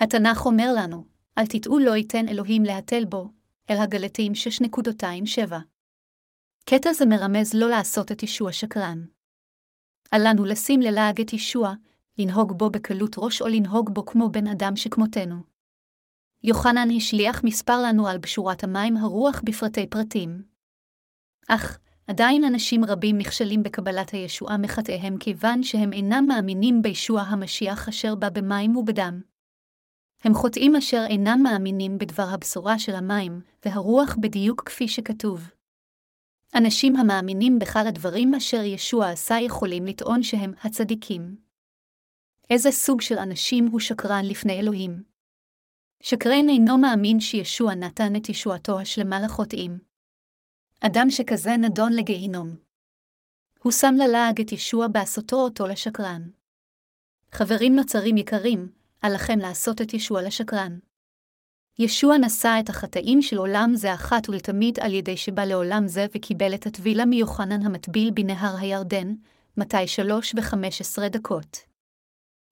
התנ"ך 0.00 0.46
אומר 0.46 0.72
לנו, 0.76 1.04
אל 1.38 1.46
תטעו 1.46 1.78
לא 1.78 1.96
ייתן 1.96 2.28
אלוהים 2.28 2.62
להתל 2.64 3.04
בו, 3.04 3.28
אל 3.70 3.76
הגלתים 3.76 4.32
6.27. 4.32 5.54
קטע 6.64 6.92
זה 6.92 7.06
מרמז 7.06 7.54
לא 7.54 7.68
לעשות 7.68 8.12
את 8.12 8.22
ישוע 8.22 8.52
שקרן. 8.52 9.04
אל 10.14 10.30
לנו 10.30 10.44
לשים 10.44 10.80
ללעג 10.80 11.20
את 11.20 11.32
ישוע, 11.32 11.74
לנהוג 12.18 12.58
בו 12.58 12.70
בקלות 12.70 13.14
ראש 13.18 13.42
או 13.42 13.46
לנהוג 13.46 13.94
בו 13.94 14.06
כמו 14.06 14.30
בן 14.30 14.46
אדם 14.46 14.76
שכמותנו. 14.76 15.36
יוחנן 16.42 16.88
השליח 16.96 17.44
מספר 17.44 17.82
לנו 17.82 18.08
על 18.08 18.18
בשורת 18.18 18.64
המים 18.64 18.96
הרוח 18.96 19.40
בפרטי 19.44 19.86
פרטים. 19.86 20.42
אך, 21.48 21.78
עדיין 22.06 22.44
אנשים 22.44 22.84
רבים 22.84 23.18
נכשלים 23.18 23.62
בקבלת 23.62 24.10
הישועה 24.10 24.58
מחטאיהם 24.58 25.18
כיוון 25.18 25.62
שהם 25.62 25.92
אינם 25.92 26.24
מאמינים 26.28 26.82
בישוע 26.82 27.20
המשיח 27.20 27.88
אשר 27.88 28.14
בא 28.14 28.28
במים 28.28 28.76
ובדם. 28.76 29.20
הם 30.24 30.34
חוטאים 30.34 30.76
אשר 30.76 31.04
אינם 31.08 31.40
מאמינים 31.42 31.98
בדבר 31.98 32.26
הבשורה 32.34 32.78
של 32.78 32.94
המים, 32.94 33.40
והרוח 33.64 34.16
בדיוק 34.20 34.62
כפי 34.66 34.88
שכתוב. 34.88 35.50
אנשים 36.54 36.96
המאמינים 36.96 37.58
בכל 37.58 37.86
הדברים 37.88 38.34
אשר 38.34 38.62
ישוע 38.62 39.10
עשה 39.10 39.36
יכולים 39.40 39.86
לטעון 39.86 40.22
שהם 40.22 40.52
הצדיקים. 40.64 41.47
איזה 42.50 42.70
סוג 42.70 43.00
של 43.00 43.18
אנשים 43.18 43.66
הוא 43.66 43.80
שקרן 43.80 44.24
לפני 44.24 44.60
אלוהים? 44.60 45.02
שקרן 46.02 46.48
אינו 46.48 46.78
מאמין 46.78 47.20
שישוע 47.20 47.74
נתן 47.74 48.16
את 48.16 48.28
ישועתו 48.28 48.80
השלמה 48.80 49.20
לחוטאים. 49.20 49.78
אדם 50.80 51.10
שכזה 51.10 51.50
נדון 51.56 51.92
לגיהינום. 51.92 52.56
הוא 53.62 53.72
שם 53.72 53.94
ללעג 53.98 54.40
את 54.40 54.52
ישוע 54.52 54.86
בעשותו 54.88 55.36
אותו 55.36 55.66
לשקרן. 55.66 56.22
חברים 57.32 57.76
נוצרים 57.76 58.16
יקרים, 58.16 58.72
עליכם 59.02 59.38
לעשות 59.38 59.80
את 59.82 59.94
ישוע 59.94 60.22
לשקרן. 60.22 60.78
ישוע 61.78 62.18
נשא 62.18 62.56
את 62.60 62.68
החטאים 62.68 63.22
של 63.22 63.38
עולם 63.38 63.70
זה 63.74 63.94
אחת 63.94 64.28
ולתמיד 64.28 64.80
על 64.80 64.94
ידי 64.94 65.16
שבא 65.16 65.44
לעולם 65.44 65.88
זה 65.88 66.06
וקיבל 66.14 66.54
את 66.54 66.66
הטבילה 66.66 67.04
מיוחנן 67.04 67.66
המטביל 67.66 68.10
בנהר 68.10 68.56
הירדן, 68.56 69.14
מתי 69.56 69.86
שלוש 69.86 70.34
וחמש 70.36 70.80
עשרה 70.80 71.08
דקות. 71.08 71.67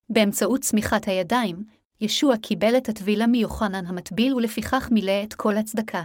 באמצעות 0.09 0.61
צמיחת 0.61 1.09
הידיים, 1.09 1.65
ישוע 2.01 2.37
קיבל 2.37 2.77
את 2.77 2.89
הטבילה 2.89 3.27
מיוחנן 3.27 3.87
המטביל 3.87 4.35
ולפיכך 4.35 4.89
מילא 4.93 5.23
את 5.25 5.35
כל 5.35 5.57
הצדקה. 5.57 6.03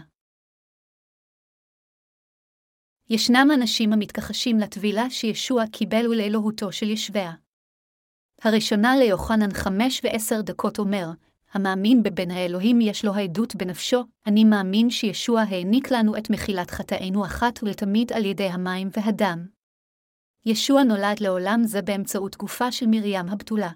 ישנם 3.09 3.47
אנשים 3.53 3.93
המתכחשים 3.93 4.59
לטבילה 4.59 5.09
שישוע 5.09 5.63
קיבל 5.67 6.07
ולאלוהותו 6.07 6.71
של 6.71 6.89
ישביה. 6.89 7.31
הראשונה 8.41 8.95
ליוחנן 8.97 9.53
חמש 9.53 10.01
ועשר 10.03 10.41
דקות 10.41 10.79
אומר, 10.79 11.05
המאמין 11.53 12.03
בבן 12.03 12.31
האלוהים 12.31 12.81
יש 12.81 13.05
לו 13.05 13.13
העדות 13.15 13.55
בנפשו, 13.55 14.03
אני 14.27 14.43
מאמין 14.43 14.89
שישוע 14.89 15.41
העניק 15.41 15.91
לנו 15.91 16.17
את 16.17 16.29
מחילת 16.29 16.71
חטאינו 16.71 17.25
אחת 17.25 17.63
ולתמיד 17.63 18.13
על 18.13 18.25
ידי 18.25 18.47
המים 18.47 18.89
והדם. 18.93 19.47
ישוע 20.45 20.83
נולד 20.83 21.19
לעולם 21.19 21.63
זה 21.63 21.81
באמצעות 21.81 22.37
גופה 22.37 22.71
של 22.71 22.85
מרים 22.87 23.29
הבתולה. 23.29 23.71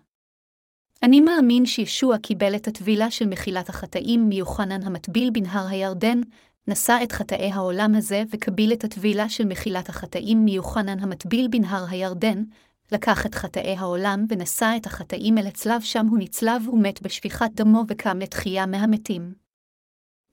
אני 1.03 1.21
מאמין 1.21 1.65
שישוע 1.65 2.17
קיבל 2.17 2.55
את 2.55 2.67
הטבילה 2.67 3.11
של 3.11 3.27
מחילת 3.27 3.69
החטאים 3.69 4.29
מיוחנן 4.29 4.83
המטביל 4.83 5.29
בנהר 5.29 5.67
הירדן, 5.67 6.21
נשא 6.67 6.97
את 7.03 7.11
חטאי 7.11 7.51
העולם 7.51 7.95
הזה 7.95 8.23
וקביל 8.31 8.73
את 8.73 8.83
הטבילה 8.83 9.29
של 9.29 9.45
מחילת 9.45 9.89
החטאים 9.89 10.45
מיוחנן 10.45 10.99
המטביל 10.99 11.47
בנהר 11.47 11.85
הירדן, 11.89 12.43
לקח 12.91 13.25
את 13.25 13.35
חטאי 13.35 13.75
העולם 13.77 14.25
ונשא 14.29 14.73
את 14.77 14.85
החטאים 14.85 15.37
אל 15.37 15.47
הצלב 15.47 15.81
שם 15.81 16.07
הוא 16.07 16.19
נצלב 16.19 16.69
ומת 16.69 17.01
בשפיכת 17.01 17.49
דמו 17.53 17.83
וקם 17.87 18.19
לתחייה 18.19 18.65
מהמתים. 18.65 19.33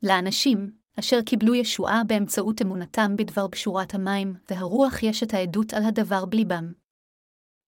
לאנשים, 0.02 0.70
אשר 0.98 1.22
קיבלו 1.22 1.54
ישועה 1.54 2.02
באמצעות 2.06 2.62
אמונתם 2.62 3.16
בדבר 3.16 3.46
בשורת 3.46 3.94
המים, 3.94 4.34
והרוח 4.50 5.02
יש 5.02 5.22
את 5.22 5.34
העדות 5.34 5.74
על 5.74 5.84
הדבר 5.84 6.24
בליבם. 6.24 6.81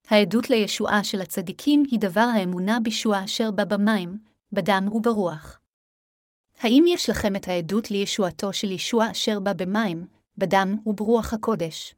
העדות 0.07 0.49
לישועה 0.49 1.03
של 1.03 1.21
הצדיקים 1.21 1.83
היא 1.91 1.99
דבר 1.99 2.27
האמונה 2.35 2.79
בישוע 2.79 3.23
אשר 3.23 3.51
בא 3.51 3.63
במים, 3.63 4.17
בדם 4.51 4.87
וברוח. 4.91 5.59
האם 6.59 6.83
יש 6.87 7.09
לכם 7.09 7.35
את 7.35 7.47
העדות 7.47 7.91
לישועתו 7.91 8.53
של 8.53 8.71
ישוע 8.71 9.11
אשר 9.11 9.39
בא 9.39 9.53
במים, 9.53 10.07
בדם 10.37 10.77
וברוח 10.85 11.33
הקודש? 11.33 11.95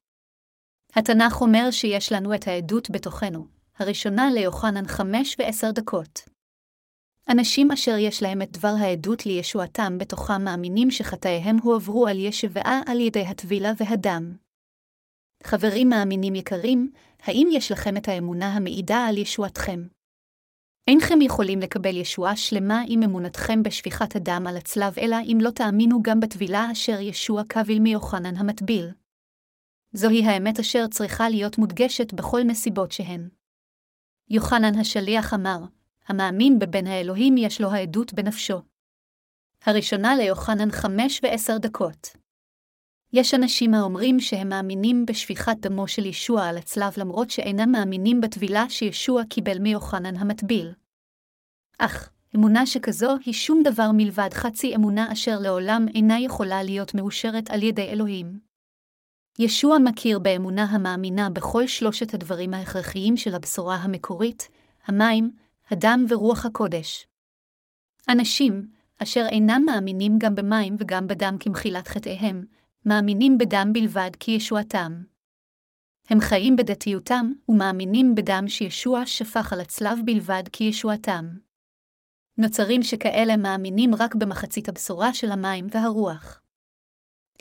התנ"ך 0.93 1.41
אומר 1.41 1.71
שיש 1.71 2.11
לנו 2.11 2.35
את 2.35 2.47
העדות 2.47 2.89
בתוכנו, 2.89 3.47
הראשונה 3.77 4.31
ליוחנן 4.31 4.87
חמש 4.87 5.35
ועשר 5.39 5.71
דקות. 5.71 6.21
אנשים 7.29 7.71
אשר 7.71 7.95
יש 7.99 8.23
להם 8.23 8.41
את 8.41 8.51
דבר 8.51 8.73
העדות 8.79 9.25
לישועתם 9.25 9.97
בתוכם 9.97 10.43
מאמינים 10.43 10.91
שחטאיהם 10.91 11.57
הועברו 11.63 12.07
על 12.07 12.19
ישבעה 12.19 12.81
על 12.87 12.99
ידי 12.99 13.25
הטבילה 13.25 13.71
והדם. 13.77 14.35
חברים 15.43 15.89
מאמינים 15.89 16.35
יקרים, 16.35 16.91
האם 17.21 17.47
יש 17.51 17.71
לכם 17.71 17.97
את 17.97 18.07
האמונה 18.07 18.53
המעידה 18.53 19.05
על 19.09 19.17
ישועתכם? 19.17 19.87
אינכם 20.87 21.21
יכולים 21.21 21.59
לקבל 21.59 21.95
ישועה 21.95 22.35
שלמה 22.35 22.81
עם 22.87 23.03
אמונתכם 23.03 23.63
בשפיכת 23.63 24.15
הדם 24.15 24.45
על 24.49 24.57
הצלב, 24.57 24.99
אלא 24.99 25.17
אם 25.23 25.37
לא 25.41 25.49
תאמינו 25.49 26.01
גם 26.01 26.19
בטבילה 26.19 26.71
אשר 26.71 26.99
ישוע 26.99 27.43
קביל 27.47 27.79
מיוחנן 27.79 28.37
המטביל. 28.37 28.91
זוהי 29.93 30.25
האמת 30.25 30.59
אשר 30.59 30.87
צריכה 30.87 31.29
להיות 31.29 31.57
מודגשת 31.57 32.13
בכל 32.13 32.41
נסיבות 32.43 32.91
שהן. 32.91 33.29
יוחנן 34.29 34.79
השליח 34.79 35.33
אמר, 35.33 35.59
המאמין 36.07 36.59
בבן 36.59 36.87
האלוהים 36.87 37.37
יש 37.37 37.61
לו 37.61 37.71
העדות 37.71 38.13
בנפשו. 38.13 38.61
הראשונה 39.65 40.15
ליוחנן 40.15 40.71
חמש 40.71 41.19
ועשר 41.23 41.57
דקות. 41.57 42.07
יש 43.13 43.33
אנשים 43.33 43.73
האומרים 43.73 44.19
שהם 44.19 44.49
מאמינים 44.49 45.05
בשפיכת 45.05 45.57
דמו 45.59 45.87
של 45.87 46.05
ישוע 46.05 46.45
על 46.45 46.57
הצלב 46.57 46.93
למרות 46.97 47.29
שאינם 47.29 47.71
מאמינים 47.71 48.21
בטבילה 48.21 48.69
שישוע 48.69 49.23
קיבל 49.29 49.59
מיוחנן 49.59 50.17
המטביל. 50.17 50.73
אך, 51.79 52.09
אמונה 52.35 52.65
שכזו 52.65 53.17
היא 53.25 53.33
שום 53.33 53.63
דבר 53.63 53.89
מלבד 53.93 54.29
חצי 54.33 54.75
אמונה 54.75 55.11
אשר 55.13 55.39
לעולם 55.39 55.85
אינה 55.95 56.19
יכולה 56.19 56.63
להיות 56.63 56.95
מאושרת 56.95 57.49
על 57.49 57.63
ידי 57.63 57.89
אלוהים. 57.89 58.39
ישוע 59.39 59.77
מכיר 59.77 60.19
באמונה 60.19 60.63
המאמינה 60.63 61.29
בכל 61.29 61.67
שלושת 61.67 62.13
הדברים 62.13 62.53
ההכרחיים 62.53 63.17
של 63.17 63.35
הבשורה 63.35 63.75
המקורית, 63.75 64.49
המים, 64.85 65.31
הדם 65.71 66.05
ורוח 66.09 66.45
הקודש. 66.45 67.07
אנשים, 68.09 68.67
אשר 69.03 69.25
אינם 69.29 69.63
מאמינים 69.65 70.17
גם 70.17 70.35
במים 70.35 70.75
וגם 70.79 71.07
בדם 71.07 71.35
כמחילת 71.39 71.87
חטאיהם, 71.87 72.45
מאמינים 72.89 73.37
בדם 73.37 73.69
בלבד 73.73 74.11
כישועתם. 74.19 75.03
הם 76.09 76.19
חיים 76.19 76.55
בדתיותם 76.55 77.31
ומאמינים 77.49 78.15
בדם 78.15 78.43
שישוע 78.47 79.05
שפך 79.05 79.53
על 79.53 79.59
הצלב 79.61 79.99
בלבד 80.05 80.43
כישועתם. 80.51 81.25
נוצרים 82.37 82.83
שכאלה 82.83 83.37
מאמינים 83.37 83.95
רק 83.95 84.15
במחצית 84.15 84.69
הבשורה 84.69 85.13
של 85.13 85.31
המים 85.31 85.67
והרוח. 85.71 86.41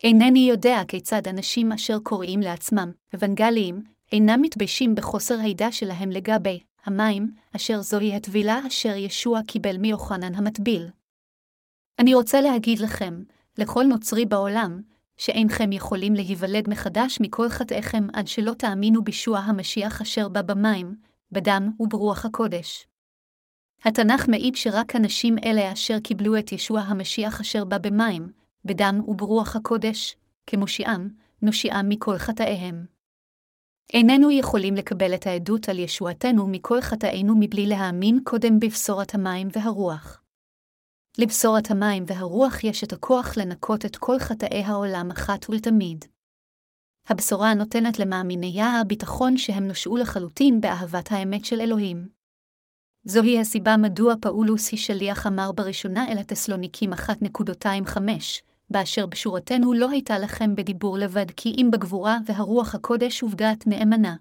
אינני 0.03 0.49
יודע 0.51 0.79
כיצד 0.89 1.29
אנשים 1.29 1.73
אשר 1.73 1.99
קוראים 2.03 2.41
לעצמם 2.41 2.93
אוונגליים 3.15 3.83
אינם 4.13 4.43
מתביישים 4.43 4.95
בחוסר 4.95 5.39
הידע 5.39 5.73
שלהם 5.73 6.11
לגבי 6.11 6.61
המים, 6.85 7.35
אשר 7.57 7.81
זוהי 7.81 8.17
הטבילה 8.17 8.61
אשר 8.67 8.97
ישוע 8.97 9.41
קיבל 9.47 9.79
מיוחנן 9.79 10.35
המטביל. 10.35 10.89
אני 11.99 12.15
רוצה 12.15 12.41
להגיד 12.41 12.79
לכם, 12.79 13.23
לכל 13.59 13.85
נוצרי 13.85 14.27
בעולם, 14.27 14.81
שאינכם 15.17 15.73
יכולים 15.73 16.15
להיוולד 16.15 16.71
מחדש 16.71 17.19
מכל 17.21 17.49
חטאיכם 17.49 18.07
עד 18.13 18.29
שלא 18.29 18.53
תאמינו 18.53 19.05
בישוע 19.05 19.39
המשיח 19.39 20.01
אשר 20.01 20.29
בא 20.29 20.43
במים, 20.43 20.97
בדם 21.33 21.71
וברוח 21.81 22.25
הקודש. 22.25 22.87
התנ"ך 23.85 24.29
מעיד 24.29 24.57
שרק 24.57 24.97
אנשים 24.97 25.37
אלה 25.45 25.73
אשר 25.73 26.01
קיבלו 26.01 26.39
את 26.39 26.53
ישוע 26.53 26.81
המשיח 26.81 27.41
אשר 27.41 27.65
בא 27.65 27.79
במים, 27.79 28.33
בדם 28.65 29.01
וברוח 29.09 29.57
הקודש, 29.57 30.17
כמושיעם, 30.47 31.09
נושיעם 31.43 31.89
מכל 31.89 32.19
חטאיהם. 32.19 32.87
איננו 33.93 34.31
יכולים 34.31 34.75
לקבל 34.75 35.15
את 35.15 35.27
העדות 35.27 35.69
על 35.69 35.79
ישועתנו 35.79 36.47
מכל 36.47 36.81
חטאינו 36.81 37.35
מבלי 37.41 37.67
להאמין 37.67 38.21
קודם 38.25 38.61
בבשורת 38.61 39.15
המים 39.15 39.49
והרוח. 39.53 40.23
לבשורת 41.19 41.71
המים 41.71 42.05
והרוח 42.07 42.65
יש 42.65 42.85
את 42.85 42.93
הכוח 42.93 43.37
לנקות 43.37 43.85
את 43.85 43.97
כל 43.97 44.19
חטאי 44.19 44.63
העולם 44.63 45.11
אחת 45.11 45.51
ולתמיד. 45.51 46.05
הבשורה 47.09 47.55
נותנת 47.55 47.99
למאמיניה 47.99 48.81
הביטחון 48.81 49.37
שהם 49.37 49.67
נושעו 49.67 49.97
לחלוטין 49.97 50.61
באהבת 50.61 51.13
האמת 51.13 51.45
של 51.45 51.61
אלוהים. 51.61 52.09
זוהי 53.05 53.41
הסיבה 53.41 53.77
מדוע 53.77 54.15
פאולוס 54.21 54.71
היא 54.71 54.79
שליח 54.79 55.27
אמר 55.27 55.53
בראשונה 55.53 56.13
אל 56.13 56.19
התסלוניקים 56.19 56.93
1.25, 56.93 57.99
באשר 58.71 59.07
בשורתנו 59.07 59.73
לא 59.73 59.91
הייתה 59.91 60.19
לכם 60.19 60.55
בדיבור 60.55 60.99
לבד, 60.99 61.27
כי 61.37 61.49
אם 61.49 61.71
בגבורה 61.73 62.19
והרוח 62.27 62.75
הקודש 62.75 63.23
ובדעת 63.23 63.67
נאמנה. 63.67 64.17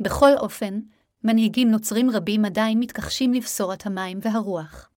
בכל 0.00 0.30
אופן, 0.38 0.80
מנהיגים 1.24 1.70
נוצרים 1.70 2.10
רבים 2.10 2.44
עדיין 2.44 2.80
מתכחשים 2.80 3.32
לבשורת 3.32 3.86
המים 3.86 4.18
והרוח. 4.22 4.90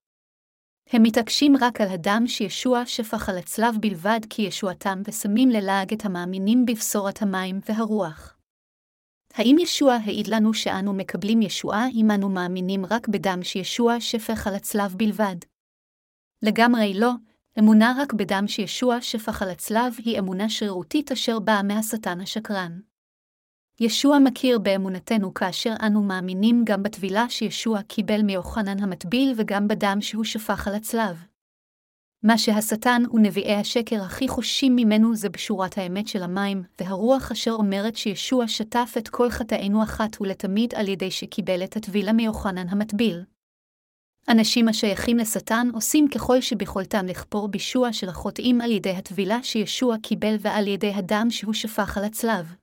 הם 0.92 1.02
מתעקשים 1.02 1.54
רק 1.60 1.80
על 1.80 1.88
הדם 1.88 2.22
שישוע 2.26 2.82
שפך 2.86 3.28
על 3.28 3.38
הצלב 3.38 3.74
בלבד 3.80 4.20
כי 4.30 4.42
ישועתם 4.42 5.02
ושמים 5.08 5.48
ללעג 5.48 5.92
את 5.92 6.04
המאמינים 6.04 6.66
בבשורת 6.66 7.22
המים 7.22 7.60
והרוח. 7.68 8.36
האם 9.34 9.56
ישוע 9.60 9.92
העיד 9.92 10.26
לנו 10.26 10.54
שאנו 10.54 10.94
מקבלים 10.94 11.42
ישועה 11.42 11.86
אם 11.94 12.10
אנו 12.10 12.28
מאמינים 12.28 12.86
רק 12.86 13.08
בדם 13.08 13.38
שישוע 13.42 14.00
שפך 14.00 14.46
על 14.46 14.54
הצלב 14.54 14.94
בלבד? 14.96 15.36
לגמרי 16.42 16.94
לא, 16.94 17.12
אמונה 17.58 17.94
רק 17.98 18.12
בדם 18.12 18.44
שישוע 18.46 19.00
שפך 19.00 19.42
על 19.42 19.50
הצלב 19.50 19.94
היא 20.04 20.18
אמונה 20.18 20.48
שרירותית 20.48 21.12
אשר 21.12 21.38
באה 21.38 21.62
מהשטן 21.62 22.20
השקרן. 22.20 22.78
ישוע 23.80 24.18
מכיר 24.18 24.58
באמונתנו 24.58 25.34
כאשר 25.34 25.74
אנו 25.86 26.02
מאמינים 26.02 26.62
גם 26.64 26.82
בטבילה 26.82 27.28
שישוע 27.28 27.82
קיבל 27.82 28.22
מיוחנן 28.22 28.82
המטביל 28.82 29.34
וגם 29.36 29.68
בדם 29.68 29.98
שהוא 30.00 30.24
שפך 30.24 30.68
על 30.68 30.74
הצלב. 30.74 31.24
מה 32.22 32.38
שהשטן 32.38 33.02
ונביאי 33.12 33.54
השקר 33.54 34.02
הכי 34.02 34.28
חושים 34.28 34.76
ממנו 34.76 35.14
זה 35.14 35.28
בשורת 35.28 35.78
האמת 35.78 36.08
של 36.08 36.22
המים, 36.22 36.62
והרוח 36.80 37.30
אשר 37.30 37.50
אומרת 37.50 37.96
שישוע 37.96 38.48
שטף 38.48 38.94
את 38.98 39.08
כל 39.08 39.30
חטאינו 39.30 39.82
אחת 39.82 40.20
ולתמיד 40.20 40.74
על 40.74 40.88
ידי 40.88 41.10
שקיבל 41.10 41.64
את 41.64 41.76
הטבילה 41.76 42.12
מיוחנן 42.12 42.68
המטביל. 42.68 43.24
אנשים 44.28 44.68
השייכים 44.68 45.18
לשטן 45.18 45.68
עושים 45.72 46.08
ככל 46.08 46.40
שביכולתם 46.40 47.06
לכפור 47.06 47.48
בישוע 47.48 47.92
של 47.92 48.08
החוטאים 48.08 48.60
על 48.60 48.70
ידי 48.70 48.90
הטבילה 48.90 49.42
שישוע 49.42 49.96
קיבל 50.02 50.36
ועל 50.40 50.66
ידי 50.66 50.92
הדם 50.94 51.26
שהוא 51.30 51.54
שפך 51.54 51.98
על 51.98 52.04
הצלב. 52.04 52.54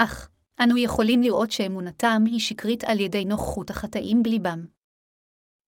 אך, 0.00 0.30
אנו 0.62 0.78
יכולים 0.78 1.22
לראות 1.22 1.50
שאמונתם 1.50 2.22
היא 2.26 2.40
שקרית 2.40 2.84
על 2.84 3.00
ידי 3.00 3.24
נוכחות 3.24 3.70
החטאים 3.70 4.22
בליבם. 4.22 4.66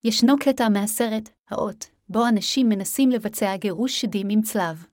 ישנו 0.05 0.35
קטע 0.41 0.68
מהסרט, 0.68 1.28
האות, 1.49 1.87
בו 2.09 2.28
אנשים 2.28 2.68
מנסים 2.68 3.11
לבצע 3.11 3.57
גירוש 3.57 4.01
שדים 4.01 4.26
עם 4.31 4.43
צלב. 4.43 4.87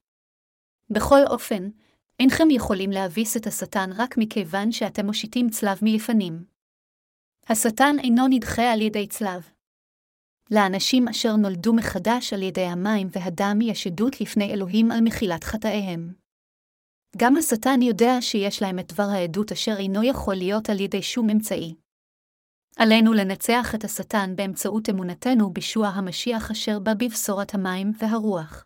בכל 0.90 1.20
אופן, 1.30 1.70
אינכם 2.20 2.52
יכולים 2.52 2.92
להביס 2.92 3.38
את 3.38 3.48
השטן 3.48 3.90
רק 3.98 4.16
מכיוון 4.18 4.72
שאתם 4.72 5.06
מושיטים 5.06 5.50
צלב 5.50 5.78
מלפנים. 5.82 6.46
השטן 7.50 7.96
אינו 8.00 8.28
נדחה 8.30 8.74
על 8.74 8.82
ידי 8.82 9.08
צלב. 9.08 9.50
לאנשים 10.52 11.08
אשר 11.08 11.36
נולדו 11.36 11.74
מחדש 11.74 12.34
על 12.34 12.44
ידי 12.44 12.66
המים 12.66 13.08
והדם 13.12 13.60
יש 13.62 13.88
עדות 13.88 14.22
לפני 14.22 14.54
אלוהים 14.54 14.92
על 14.92 15.00
מחילת 15.04 15.44
חטאיהם. 15.44 16.27
גם 17.18 17.38
השטן 17.38 17.82
יודע 17.82 18.22
שיש 18.22 18.62
להם 18.62 18.80
את 18.80 18.94
דבר 18.94 19.04
העדות 19.04 19.52
אשר 19.52 19.76
אינו 19.78 20.04
יכול 20.04 20.36
להיות 20.36 20.70
על 20.70 20.80
ידי 20.80 21.02
שום 21.02 21.30
אמצעי. 21.30 21.76
עלינו 22.78 23.14
לנצח 23.14 23.76
את 23.76 23.84
השטן 23.84 24.36
באמצעות 24.36 24.90
אמונתנו 24.90 25.54
בישוע 25.54 25.88
המשיח 25.88 26.52
אשר 26.52 26.80
בא 26.80 26.94
בבשורת 26.94 27.54
המים 27.54 27.92
והרוח. 28.00 28.66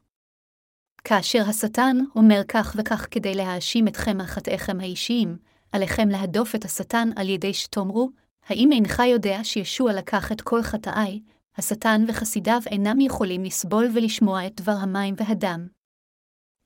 כאשר 1.04 1.44
השטן 1.50 1.98
אומר 2.16 2.42
כך 2.48 2.76
וכך 2.78 3.08
כדי 3.12 3.36
להאשים 3.36 3.88
אתכם 3.88 4.22
על 4.22 4.28
חטאיכם 4.28 4.80
האישיים, 4.80 5.38
עליכם 5.72 6.10
להדוף 6.10 6.56
את 6.56 6.66
השטן 6.66 7.10
על 7.16 7.30
ידי 7.30 7.54
שתאמרו, 7.54 8.10
האם 8.48 8.72
אינך 8.72 9.02
יודע 9.08 9.44
שישוע 9.44 9.94
לקח 9.94 10.32
את 10.32 10.42
כל 10.42 10.64
חטאיי, 10.64 11.22
השטן 11.58 12.06
וחסידיו 12.08 12.62
אינם 12.68 13.02
יכולים 13.02 13.44
לסבול 13.44 13.86
ולשמוע 13.94 14.48
את 14.48 14.62
דבר 14.62 14.76
המים 14.82 15.16
והדם. 15.18 15.68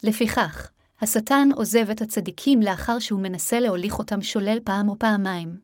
לפיכך, 0.03 0.71
השטן 1.01 1.49
עוזב 1.55 1.89
את 1.89 2.01
הצדיקים 2.01 2.61
לאחר 2.61 2.99
שהוא 2.99 3.21
מנסה 3.21 3.59
להוליך 3.59 3.99
אותם 3.99 4.21
שולל 4.21 4.57
פעם 4.63 4.89
או 4.89 4.99
פעמיים. 4.99 5.59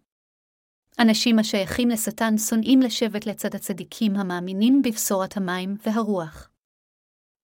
אנשים 0.99 1.39
השייכים 1.39 1.89
לשטן 1.89 2.37
שונאים 2.37 2.79
לשבת 2.81 3.25
לצד 3.25 3.55
הצדיקים 3.55 4.15
המאמינים 4.15 4.81
בבשורת 4.81 5.37
המים 5.37 5.77
והרוח. 5.85 6.49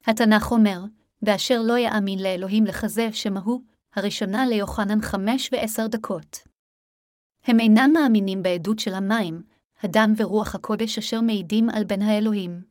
התנ"ך 0.05 0.51
אומר, 0.51 0.79
ואשר 1.21 1.61
לא 1.61 1.77
יאמין 1.77 2.19
לאלוהים 2.19 2.65
לכזה 2.65 3.09
שמהו, 3.11 3.61
הראשונה 3.95 4.45
ליוחנן 4.45 5.01
חמש 5.01 5.49
ועשר 5.51 5.87
דקות. 5.87 6.37
הם 7.43 7.59
אינם 7.59 7.91
מאמינים 7.93 8.43
בעדות 8.43 8.79
של 8.79 8.93
המים, 8.93 9.43
הדם 9.83 10.13
ורוח 10.17 10.55
הקודש 10.55 10.97
אשר 10.97 11.21
מעידים 11.21 11.69
על 11.69 11.83
בן 11.83 12.01
האלוהים. 12.01 12.61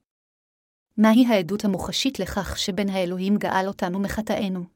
מהי 0.96 1.26
העדות 1.26 1.64
המוחשית 1.64 2.18
לכך 2.18 2.58
שבן 2.58 2.88
האלוהים 2.88 3.36
גאל 3.36 3.68
אותנו 3.68 4.00
מחטאינו? 4.00 4.75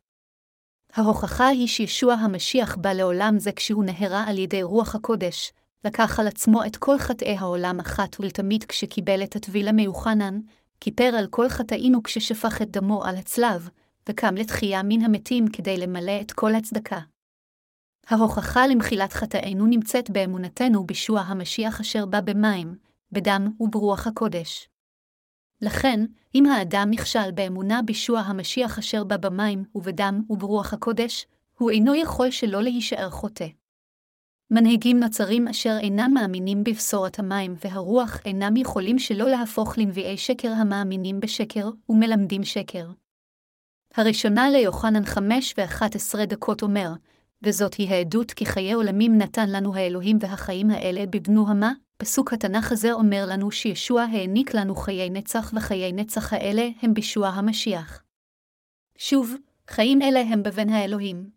ההוכחה 0.95 1.47
היא 1.47 1.69
שישוע 1.69 2.15
המשיח 2.15 2.77
בא 2.77 2.93
לעולם 2.93 3.39
זה 3.39 3.53
כשהוא 3.53 3.85
נהרה 3.85 4.25
על 4.27 4.39
ידי 4.39 4.63
רוח 4.63 4.95
הקודש, 4.95 5.53
לקח 5.85 6.21
על 6.21 6.27
עצמו 6.27 6.65
את 6.65 6.77
כל 6.77 6.99
חטאי 6.99 7.37
העולם 7.39 7.81
אחת 7.81 8.21
ולתמיד 8.21 8.65
כשקיבל 8.65 9.23
את 9.23 9.37
הטבילה 9.37 9.73
מיוחנן, 9.73 10.41
כיפר 10.81 11.15
על 11.19 11.27
כל 11.27 11.49
חטאינו 11.49 12.03
כששפך 12.03 12.63
את 12.63 12.71
דמו 12.71 13.05
על 13.05 13.17
הצלב, 13.17 13.69
וקם 14.09 14.35
לתחייה 14.35 14.83
מן 14.83 15.03
המתים 15.03 15.49
כדי 15.49 15.77
למלא 15.77 16.21
את 16.21 16.33
כל 16.33 16.55
הצדקה. 16.55 17.01
ההוכחה 18.09 18.67
למחילת 18.67 19.13
חטאינו 19.13 19.67
נמצאת 19.67 20.11
באמונתנו 20.11 20.87
בישוע 20.87 21.21
המשיח 21.21 21.81
אשר 21.81 22.07
בא 22.07 22.21
במים, 22.21 22.75
בדם 23.13 23.49
וברוח 23.61 24.07
הקודש. 24.07 24.69
לכן, 25.63 26.05
אם 26.35 26.47
האדם 26.47 26.89
נכשל 26.91 27.31
באמונה 27.35 27.83
בישוע 27.83 28.21
המשיח 28.21 28.79
אשר 28.79 29.05
בא 29.05 29.17
במים 29.17 29.65
ובדם 29.75 30.23
וברוח 30.31 30.73
הקודש, 30.73 31.27
הוא 31.59 31.71
אינו 31.71 31.95
יכול 31.95 32.31
שלא 32.31 32.63
להישאר 32.63 33.11
חוטא. 33.11 33.47
מנהיגים 34.51 35.01
נוצרים 35.01 35.49
אשר 35.49 35.77
אינם 35.81 36.11
מאמינים 36.15 36.65
בבשורת 36.65 37.19
המים 37.19 37.55
והרוח 37.65 38.21
אינם 38.25 38.57
יכולים 38.57 38.99
שלא 38.99 39.29
להפוך 39.29 39.79
לנביאי 39.79 40.17
שקר 40.17 40.53
המאמינים 40.53 41.21
בשקר 41.21 41.71
ומלמדים 41.89 42.45
שקר. 42.45 42.91
הראשונה 43.95 44.51
ליוחנן 44.51 45.05
חמש 45.05 45.55
ואחת 45.59 45.95
עשרה 45.95 46.27
דקות 46.27 46.63
אומר, 46.63 46.93
וזאת 47.43 47.75
היא 47.75 47.91
העדות 47.91 48.31
כי 48.31 48.47
חיי 48.47 48.73
עולמים 48.73 49.19
נתן 49.19 49.51
לנו 49.51 49.75
האלוהים 49.75 50.19
והחיים 50.21 50.71
האלה 50.71 51.07
בבנו 51.07 51.49
המה, 51.49 51.73
פסוק 52.01 52.33
התנ"ך 52.33 52.73
הזה 52.73 52.93
אומר 52.93 53.25
לנו 53.29 53.51
שישוע 53.51 54.03
העניק 54.03 54.55
לנו 54.55 54.75
חיי 54.75 55.11
נצח 55.11 55.53
וחיי 55.57 55.93
נצח 55.93 56.33
האלה 56.33 56.69
הם 56.83 56.95
בישוע 56.95 57.29
המשיח. 57.29 58.03
שוב, 58.99 59.35
חיים 59.69 60.03
אלה 60.03 60.21
הם 60.21 60.43
בבן 60.43 60.69
האלוהים. 60.69 61.31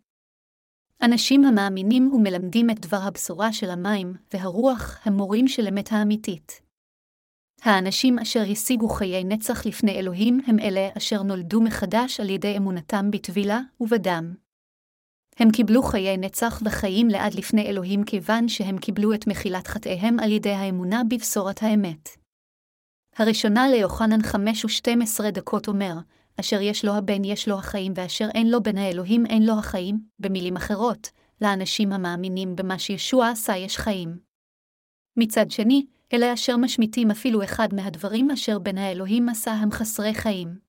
אנשים 1.02 1.44
המאמינים 1.44 2.12
ומלמדים 2.12 2.70
את 2.70 2.80
דבר 2.80 2.96
הבשורה 2.96 3.52
של 3.52 3.70
המים 3.70 4.14
והרוח 4.32 4.98
הם 5.04 5.12
מורים 5.12 5.48
של 5.48 5.66
אמת 5.68 5.92
האמיתית. 5.92 6.60
האנשים 7.62 8.18
אשר 8.18 8.42
השיגו 8.52 8.88
חיי 8.88 9.24
נצח 9.24 9.66
לפני 9.66 9.92
אלוהים 9.92 10.40
הם 10.46 10.58
אלה 10.58 10.88
אשר 10.96 11.22
נולדו 11.22 11.60
מחדש 11.60 12.20
על 12.20 12.30
ידי 12.30 12.56
אמונתם 12.56 13.10
בטבילה 13.10 13.60
ובדם. 13.80 14.43
הם 15.38 15.50
קיבלו 15.50 15.82
חיי 15.82 16.16
נצח 16.16 16.62
וחיים 16.64 17.08
לעד 17.08 17.34
לפני 17.34 17.66
אלוהים 17.66 18.04
כיוון 18.04 18.48
שהם 18.48 18.78
קיבלו 18.78 19.14
את 19.14 19.26
מחילת 19.26 19.66
חטאיהם 19.66 20.20
על 20.20 20.32
ידי 20.32 20.50
האמונה 20.50 21.02
בבשורת 21.10 21.62
האמת. 21.62 22.08
הראשונה 23.16 23.68
ליוחנן 23.68 24.22
חמש 24.22 24.64
ושתים 24.64 25.02
עשרה 25.02 25.30
דקות 25.30 25.68
אומר, 25.68 25.94
אשר 26.40 26.60
יש 26.60 26.84
לו 26.84 26.94
הבן 26.94 27.24
יש 27.24 27.48
לו 27.48 27.58
החיים, 27.58 27.92
ואשר 27.96 28.28
אין 28.34 28.50
לו 28.50 28.62
בן 28.62 28.78
האלוהים 28.78 29.26
אין 29.26 29.46
לו 29.46 29.58
החיים, 29.58 30.00
במילים 30.18 30.56
אחרות, 30.56 31.10
לאנשים 31.40 31.92
המאמינים 31.92 32.56
במה 32.56 32.78
שישוע 32.78 33.28
עשה 33.28 33.56
יש 33.56 33.78
חיים. 33.78 34.18
מצד 35.16 35.50
שני, 35.50 35.86
אלה 36.12 36.32
אשר 36.32 36.56
משמיטים 36.56 37.10
אפילו 37.10 37.44
אחד 37.44 37.68
מהדברים 37.74 38.30
אשר 38.30 38.58
בן 38.58 38.78
האלוהים 38.78 39.28
עשה 39.28 39.52
הם 39.52 39.70
חסרי 39.70 40.14
חיים. 40.14 40.63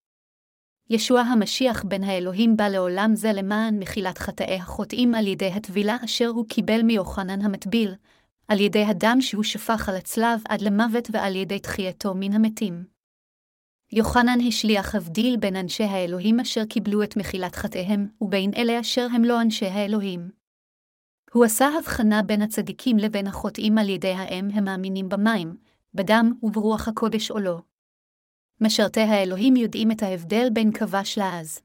ישוע 0.90 1.22
המשיח 1.22 1.84
בן 1.84 2.04
האלוהים 2.04 2.58
בא 2.58 2.68
לעולם 2.68 3.16
זה 3.16 3.34
למען 3.34 3.80
מחילת 3.80 4.18
חטאי 4.18 4.56
החוטאים 4.56 5.16
על 5.16 5.28
ידי 5.28 5.52
הטבילה 5.52 5.98
אשר 6.06 6.28
הוא 6.28 6.46
קיבל 6.50 6.82
מיוחנן 6.82 7.42
המטביל, 7.42 7.96
על 8.48 8.60
ידי 8.60 8.84
הדם 8.84 9.18
שהוא 9.22 9.44
שפך 9.44 9.90
על 9.90 9.96
הצלב 9.96 10.42
עד 10.50 10.62
למוות 10.62 11.08
ועל 11.12 11.36
ידי 11.36 11.60
תחייתו 11.60 12.14
מן 12.16 12.34
המתים. 12.34 12.86
יוחנן 13.92 14.38
השליח 14.48 14.96
הבדיל 14.96 15.38
בין 15.38 15.56
אנשי 15.56 15.84
האלוהים 15.84 16.40
אשר 16.40 16.66
קיבלו 16.66 17.04
את 17.04 17.18
מחילת 17.18 17.56
חטאיהם, 17.56 18.08
ובין 18.22 18.52
אלה 18.58 18.80
אשר 18.80 19.08
הם 19.14 19.24
לא 19.24 19.42
אנשי 19.42 19.66
האלוהים. 19.66 20.30
הוא 21.34 21.46
עשה 21.46 21.68
הבחנה 21.80 22.24
בין 22.24 22.42
הצדיקים 22.42 22.98
לבין 22.98 23.28
החוטאים 23.28 23.78
על 23.78 23.90
ידי 23.90 24.12
האם 24.14 24.50
המאמינים 24.54 25.10
במים, 25.10 25.58
בדם 25.94 26.34
וברוח 26.44 26.88
הקודש 26.88 27.32
או 27.32 27.40
לא. 27.40 27.62
משרתי 28.62 29.02
האלוהים 29.02 29.56
יודעים 29.56 29.92
את 29.92 30.04
ההבדל 30.04 30.48
בין 30.54 30.72
כבש 30.72 31.18
לעז. 31.18 31.62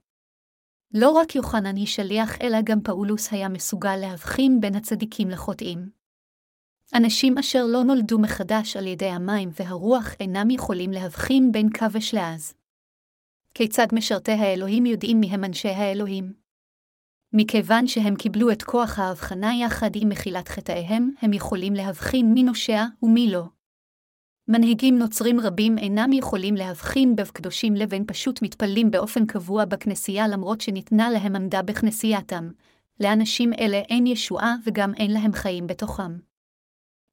לא 0.95 1.11
רק 1.11 1.35
יוחנן 1.35 1.77
היא 1.77 1.87
שליח, 1.87 2.41
אלא 2.43 2.59
גם 2.65 2.81
פאולוס 2.81 3.33
היה 3.33 3.49
מסוגל 3.49 3.97
להבחין 3.97 4.61
בין 4.61 4.75
הצדיקים 4.75 5.31
לחוטאים. 5.31 5.91
אנשים 6.95 7.39
אשר 7.39 7.65
לא 7.67 7.83
נולדו 7.85 8.19
מחדש 8.19 8.77
על 8.77 8.87
ידי 8.87 9.09
המים 9.09 9.51
והרוח 9.61 10.15
אינם 10.21 10.51
יכולים 10.51 10.91
להבחין 10.91 11.53
בין 11.53 11.69
כבש 11.71 12.15
לעז. 12.15 12.55
כיצד 13.55 13.87
משרתי 13.93 14.33
האלוהים 14.33 14.87
יודעים 14.87 15.21
מי 15.21 15.27
הם 15.27 15.45
אנשי 15.45 15.69
האלוהים? 15.69 16.33
מכיוון 17.33 17.87
שהם 17.87 18.17
קיבלו 18.17 18.51
את 18.51 18.63
כוח 18.63 18.99
ההבחנה 18.99 19.55
יחד 19.55 19.91
עם 19.95 20.09
מחילת 20.09 20.49
חטאיהם, 20.49 21.11
הם 21.23 21.33
יכולים 21.33 21.75
להבחין 21.75 22.33
מי 22.35 22.43
נושע 22.43 22.85
ומי 23.03 23.31
לא. 23.31 23.45
מנהיגים 24.53 24.99
נוצרים 24.99 25.41
רבים 25.41 25.79
אינם 25.79 26.13
יכולים 26.13 26.55
להבחין 26.55 27.17
בין 27.17 27.27
קדושים 27.27 27.75
לבין 27.75 28.05
פשוט 28.07 28.43
מתפללים 28.43 28.91
באופן 28.91 29.27
קבוע 29.27 29.65
בכנסייה 29.65 30.29
למרות 30.29 30.61
שניתנה 30.61 31.11
להם 31.11 31.37
עמדה 31.37 31.63
בכנסייתם. 31.63 32.51
לאנשים 33.01 33.53
אלה 33.53 33.77
אין 33.77 34.07
ישועה 34.07 34.55
וגם 34.67 34.95
אין 34.95 35.11
להם 35.11 35.33
חיים 35.33 35.67
בתוכם. 35.67 36.19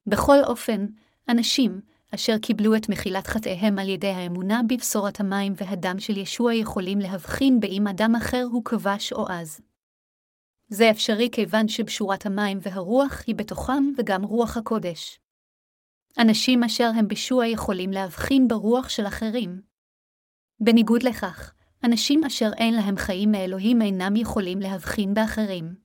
בכל 0.08 0.38
אופן, 0.44 0.86
אנשים, 1.30 1.82
אשר 2.16 2.38
קיבלו 2.38 2.76
את 2.76 2.90
מחילת 2.90 3.28
חטאיהם 3.28 3.80
על 3.80 3.90
ידי 3.90 4.08
האמונה 4.08 4.62
בבשורת 4.70 5.20
המים 5.20 5.54
והדם 5.56 6.00
של 6.00 6.18
ישוע 6.18 6.54
יכולים 6.54 7.00
להבחין 7.00 7.60
באם 7.60 7.88
אדם 7.88 8.16
אחר 8.16 8.48
הוא 8.52 8.66
כבש 8.66 9.14
או 9.14 9.28
עז. 9.28 9.62
זה 10.70 10.92
אפשרי 10.92 11.30
כיוון 11.32 11.68
שבשורת 11.68 12.26
המים 12.26 12.60
והרוח 12.62 13.24
היא 13.28 13.36
בתוכם 13.36 13.84
וגם 13.98 14.24
רוח 14.24 14.58
הקודש. 14.58 15.20
אנשים 16.20 16.64
אשר 16.64 16.92
הם 16.96 17.08
בישוע 17.08 17.48
יכולים 17.48 17.92
להבחין 17.92 18.48
ברוח 18.48 18.90
של 18.90 19.08
אחרים. 19.08 19.62
בניגוד 20.60 21.04
לכך, 21.04 21.54
אנשים 21.84 22.24
אשר 22.24 22.50
אין 22.58 22.74
להם 22.74 22.98
חיים 22.98 23.32
מאלוהים 23.32 23.82
אינם 23.82 24.16
יכולים 24.16 24.60
להבחין 24.60 25.14
באחרים. 25.14 25.76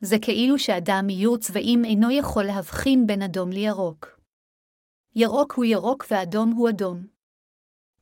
זה 0.00 0.16
כאילו 0.22 0.58
שאדם 0.58 1.04
מאיור 1.06 1.38
צבעים 1.38 1.84
אינו 1.84 2.10
יכול 2.10 2.44
להבחין 2.44 3.06
בין 3.06 3.22
אדום 3.22 3.50
לירוק. 3.50 4.20
ירוק 5.14 5.52
הוא 5.52 5.64
ירוק 5.64 6.04
ואדום 6.10 6.50
הוא 6.50 6.68
אדום. 6.68 7.06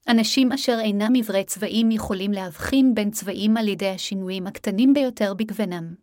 אנשים 0.09 0.53
אשר 0.53 0.76
אינם 0.81 1.14
עיוורי 1.14 1.45
צבעים 1.45 1.91
יכולים 1.91 2.33
להבחין 2.33 2.95
בין 2.95 3.11
צבעים 3.11 3.57
על 3.57 3.68
ידי 3.68 3.91
השינויים 3.91 4.47
הקטנים 4.47 4.95
ביותר 4.95 5.35
בגוונם. 5.35 5.95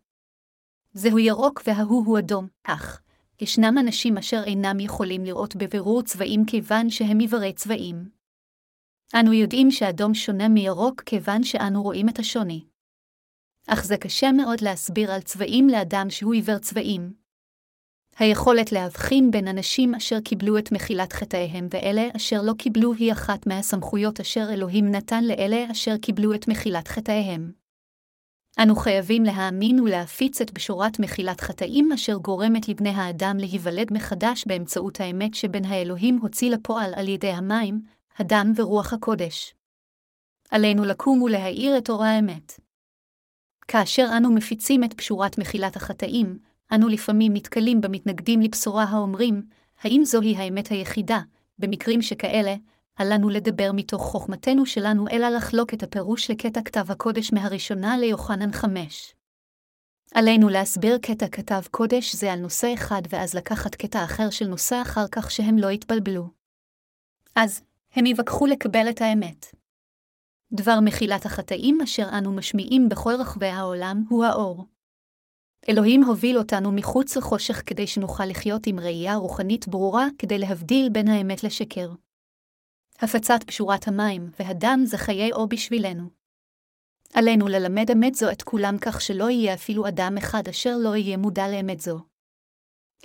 זהו 0.93 1.19
ירוק 1.19 1.61
וההוא 1.67 2.05
הוא 2.05 2.19
אדום, 2.19 2.47
אך 2.63 3.01
ישנם 3.41 3.77
אנשים 3.79 4.17
אשר 4.17 4.43
אינם 4.45 4.79
יכולים 4.79 5.23
לראות 5.23 5.55
בבירור 5.55 6.03
צבעים 6.03 6.45
כיוון 6.45 6.89
שהם 6.89 7.19
עיוורי 7.19 7.53
צבעים. 7.53 8.09
אנו 9.15 9.33
יודעים 9.33 9.71
שאדום 9.71 10.13
שונה 10.13 10.47
מירוק 10.47 11.01
כיוון 11.05 11.43
שאנו 11.43 11.83
רואים 11.83 12.09
את 12.09 12.19
השוני. 12.19 12.65
אך 13.67 13.85
זה 13.85 13.97
קשה 13.97 14.31
מאוד 14.31 14.61
להסביר 14.61 15.11
על 15.11 15.21
צבעים 15.21 15.67
לאדם 15.67 16.09
שהוא 16.09 16.33
עיוור 16.33 16.57
צבעים. 16.57 17.13
היכולת 18.19 18.71
להבחין 18.71 19.31
בין 19.31 19.47
אנשים 19.47 19.95
אשר 19.95 20.19
קיבלו 20.19 20.57
את 20.57 20.71
מחילת 20.71 21.13
חטאיהם 21.13 21.67
ואלה 21.71 22.07
אשר 22.15 22.41
לא 22.41 22.53
קיבלו 22.57 22.93
היא 22.93 23.11
אחת 23.11 23.47
מהסמכויות 23.47 24.19
אשר 24.19 24.45
אלוהים 24.53 24.91
נתן 24.91 25.23
לאלה 25.23 25.71
אשר 25.71 25.97
קיבלו 25.97 26.33
את 26.33 26.47
מחילת 26.47 26.87
חטאיהם. 26.87 27.66
אנו 28.63 28.75
חייבים 28.75 29.23
להאמין 29.23 29.79
ולהפיץ 29.79 30.41
את 30.41 30.53
בשורת 30.53 30.99
מחילת 30.99 31.41
חטאים 31.41 31.91
אשר 31.91 32.17
גורמת 32.17 32.67
לבני 32.67 32.89
האדם 32.89 33.37
להיוולד 33.39 33.93
מחדש 33.93 34.43
באמצעות 34.47 34.99
האמת 34.99 35.33
שבין 35.33 35.65
האלוהים 35.65 36.17
הוציא 36.21 36.51
לפועל 36.51 36.93
על 36.95 37.07
ידי 37.07 37.31
המים, 37.31 37.81
הדם 38.17 38.51
ורוח 38.55 38.93
הקודש. 38.93 39.53
עלינו 40.51 40.85
לקום 40.85 41.21
ולהאיר 41.21 41.77
את 41.77 41.89
אור 41.89 42.03
האמת. 42.03 42.59
כאשר 43.67 44.07
אנו 44.17 44.31
מפיצים 44.31 44.83
את 44.83 44.93
פשורת 44.93 45.37
מחילת 45.37 45.75
החטאים, 45.75 46.39
אנו 46.73 46.87
לפעמים 46.87 47.33
נתקלים 47.33 47.81
במתנגדים 47.81 48.41
לבשורה 48.41 48.83
האומרים, 48.83 49.43
האם 49.81 50.01
זוהי 50.05 50.35
האמת 50.35 50.67
היחידה, 50.67 51.19
במקרים 51.59 52.01
שכאלה, 52.01 52.55
אל 52.99 53.13
לנו 53.13 53.29
לדבר 53.29 53.71
מתוך 53.73 54.01
חוכמתנו 54.01 54.65
שלנו, 54.65 55.07
אלא 55.11 55.29
לחלוק 55.29 55.73
את 55.73 55.83
הפירוש 55.83 56.31
לקטע 56.31 56.61
כתב 56.61 56.91
הקודש 56.91 57.33
מהראשונה 57.33 57.97
ליוחנן 57.97 58.51
חמש. 58.51 59.13
עלינו 60.13 60.49
להסביר 60.49 60.97
קטע 60.97 61.27
כתב 61.27 61.61
קודש 61.71 62.15
זה 62.15 62.33
על 62.33 62.39
נושא 62.39 62.73
אחד 62.73 63.01
ואז 63.09 63.33
לקחת 63.33 63.75
קטע 63.75 64.03
אחר 64.03 64.29
של 64.29 64.47
נושא 64.47 64.81
אחר 64.81 65.05
כך 65.11 65.31
שהם 65.31 65.57
לא 65.57 65.71
יתבלבלו. 65.71 66.27
אז, 67.35 67.61
הם 67.93 68.05
יווכחו 68.05 68.45
לקבל 68.45 68.89
את 68.89 69.01
האמת. 69.01 69.45
דבר 70.51 70.79
מחילת 70.81 71.25
החטאים 71.25 71.81
אשר 71.83 72.09
אנו 72.17 72.31
משמיעים 72.31 72.89
בכל 72.89 73.13
רחבי 73.19 73.47
העולם 73.47 74.03
הוא 74.09 74.25
האור. 74.25 74.65
אלוהים 75.69 76.03
הוביל 76.03 76.37
אותנו 76.37 76.71
מחוץ 76.71 77.17
לחושך 77.17 77.61
כדי 77.65 77.87
שנוכל 77.87 78.25
לחיות 78.25 78.67
עם 78.67 78.79
ראייה 78.79 79.15
רוחנית 79.15 79.67
ברורה 79.67 80.07
כדי 80.17 80.37
להבדיל 80.37 80.89
בין 80.89 81.07
האמת 81.07 81.43
לשקר. 81.43 81.89
הפצת 82.99 83.43
פשורת 83.47 83.87
המים 83.87 84.29
והדם 84.39 84.81
זה 84.85 84.97
חיי 84.97 85.31
אור 85.31 85.47
בשבילנו. 85.47 86.09
עלינו 87.13 87.47
ללמד 87.47 87.91
אמת 87.91 88.15
זו 88.15 88.31
את 88.31 88.41
כולם 88.41 88.77
כך 88.81 89.01
שלא 89.01 89.29
יהיה 89.29 89.53
אפילו 89.53 89.87
אדם 89.87 90.17
אחד 90.17 90.47
אשר 90.47 90.77
לא 90.77 90.95
יהיה 90.95 91.17
מודע 91.17 91.47
לאמת 91.47 91.79
זו. 91.79 91.99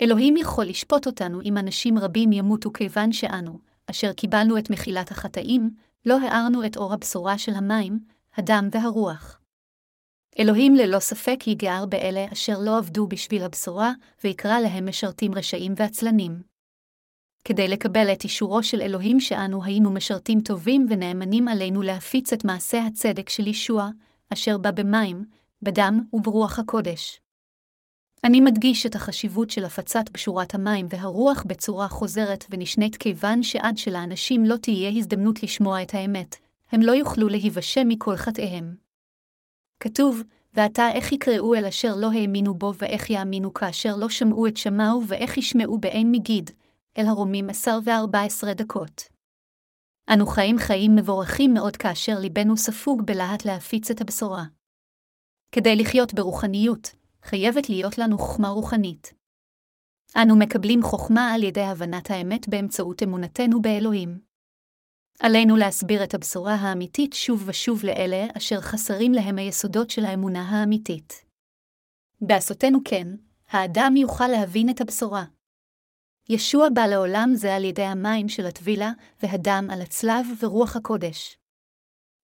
אלוהים 0.01 0.37
יכול 0.37 0.65
לשפוט 0.65 1.07
אותנו 1.07 1.41
אם 1.41 1.57
אנשים 1.57 1.97
רבים 1.97 2.31
ימותו 2.31 2.73
כיוון 2.73 3.11
שאנו, 3.11 3.59
אשר 3.89 4.13
קיבלנו 4.13 4.57
את 4.57 4.69
מחילת 4.69 5.11
החטאים, 5.11 5.69
לא 6.05 6.19
הארנו 6.19 6.65
את 6.65 6.77
אור 6.77 6.93
הבשורה 6.93 7.37
של 7.37 7.53
המים, 7.53 7.99
הדם 8.35 8.69
והרוח. 8.71 9.39
אלוהים 10.39 10.75
ללא 10.75 10.99
ספק 10.99 11.47
יגער 11.47 11.85
באלה 11.85 12.25
אשר 12.31 12.59
לא 12.59 12.77
עבדו 12.77 13.07
בשביל 13.07 13.43
הבשורה, 13.43 13.91
ויקרא 14.23 14.59
להם 14.59 14.89
משרתים 14.89 15.35
רשעים 15.35 15.73
ועצלנים. 15.77 16.52
כדי 17.45 17.67
לקבל 17.67 18.11
את 18.13 18.23
אישורו 18.23 18.63
של 18.63 18.81
אלוהים 18.81 19.19
שאנו 19.19 19.63
היינו 19.63 19.91
משרתים 19.91 20.41
טובים 20.41 20.85
ונאמנים 20.89 21.47
עלינו 21.47 21.81
להפיץ 21.81 22.33
את 22.33 22.45
מעשה 22.45 22.85
הצדק 22.85 23.29
של 23.29 23.47
ישוע, 23.47 23.89
אשר 24.33 24.57
בא 24.57 24.71
במים, 24.71 25.25
בדם 25.61 26.01
וברוח 26.13 26.59
הקודש. 26.59 27.19
אני 28.23 28.41
מדגיש 28.41 28.85
את 28.85 28.95
החשיבות 28.95 29.49
של 29.49 29.65
הפצת 29.65 30.09
בשורת 30.13 30.55
המים 30.55 30.87
והרוח 30.89 31.43
בצורה 31.47 31.87
חוזרת 31.87 32.45
ונשנית 32.49 32.95
כיוון 32.95 33.43
שעד 33.43 33.77
שלאנשים 33.77 34.45
לא 34.45 34.55
תהיה 34.55 34.89
הזדמנות 34.89 35.43
לשמוע 35.43 35.81
את 35.81 35.93
האמת, 35.93 36.35
הם 36.71 36.81
לא 36.81 36.91
יוכלו 36.91 37.29
להיוושע 37.29 37.83
מכל 37.85 38.15
חטאיהם. 38.15 38.75
כתוב, 39.79 40.23
ועתה 40.53 40.91
איך 40.91 41.11
יקראו 41.11 41.55
אל 41.55 41.65
אשר 41.65 41.95
לא 41.95 42.11
האמינו 42.11 42.53
בו 42.53 42.73
ואיך 42.77 43.09
יאמינו 43.09 43.53
כאשר 43.53 43.95
לא 43.95 44.09
שמעו 44.09 44.47
את 44.47 44.57
שמעו 44.57 45.03
ואיך 45.07 45.37
ישמעו 45.37 45.77
באין 45.77 46.11
מגיד, 46.11 46.51
אל 46.97 47.05
הרומים 47.07 47.49
עשר 47.49 47.79
וארבע 47.83 48.21
עשרה 48.21 48.53
דקות. 48.53 49.01
אנו 50.13 50.25
חיים 50.25 50.57
חיים 50.57 50.95
מבורכים 50.95 51.53
מאוד 51.53 51.77
כאשר 51.77 52.19
ליבנו 52.19 52.57
ספוג 52.57 53.01
בלהט 53.05 53.45
להפיץ 53.45 53.91
את 53.91 54.01
הבשורה. 54.01 54.43
כדי 55.51 55.75
לחיות 55.75 56.13
ברוחניות, 56.13 56.95
חייבת 57.23 57.69
להיות 57.69 57.97
לנו 57.97 58.17
חוכמה 58.17 58.47
רוחנית. 58.47 59.13
אנו 60.15 60.35
מקבלים 60.39 60.83
חוכמה 60.83 61.33
על 61.33 61.43
ידי 61.43 61.61
הבנת 61.61 62.11
האמת 62.11 62.47
באמצעות 62.47 63.03
אמונתנו 63.03 63.61
באלוהים. 63.61 64.19
עלינו 65.19 65.55
להסביר 65.55 66.03
את 66.03 66.13
הבשורה 66.13 66.55
האמיתית 66.55 67.13
שוב 67.13 67.43
ושוב 67.47 67.83
לאלה 67.83 68.27
אשר 68.37 68.61
חסרים 68.61 69.11
להם 69.11 69.37
היסודות 69.37 69.89
של 69.89 70.05
האמונה 70.05 70.41
האמיתית. 70.41 71.25
בעשותנו 72.21 72.79
כן, 72.85 73.07
האדם 73.49 73.93
יוכל 73.97 74.27
להבין 74.27 74.69
את 74.69 74.81
הבשורה. 74.81 75.23
ישוע 76.29 76.69
בא 76.73 76.85
לעולם 76.85 77.31
זה 77.35 77.55
על 77.55 77.63
ידי 77.63 77.83
המים 77.83 78.29
של 78.29 78.45
הטבילה, 78.45 78.91
והדם 79.23 79.67
על 79.71 79.81
הצלב 79.81 80.25
ורוח 80.39 80.75
הקודש. 80.75 81.37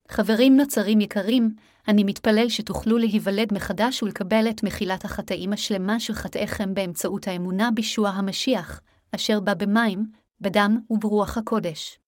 חברים 0.07 0.57
נוצרים 0.57 1.01
יקרים, 1.01 1.55
אני 1.87 2.03
מתפלל 2.03 2.49
שתוכלו 2.49 2.97
להיוולד 2.97 3.53
מחדש 3.53 4.03
ולקבל 4.03 4.49
את 4.49 4.63
מחילת 4.63 5.05
החטאים 5.05 5.53
השלמה 5.53 5.99
של 5.99 6.13
חטאיכם 6.13 6.73
באמצעות 6.73 7.27
האמונה 7.27 7.71
בישוע 7.71 8.09
המשיח, 8.09 8.81
אשר 9.15 9.39
בא 9.39 9.53
במים, 9.53 10.05
בדם 10.41 10.79
וברוח 10.89 11.37
הקודש. 11.37 11.99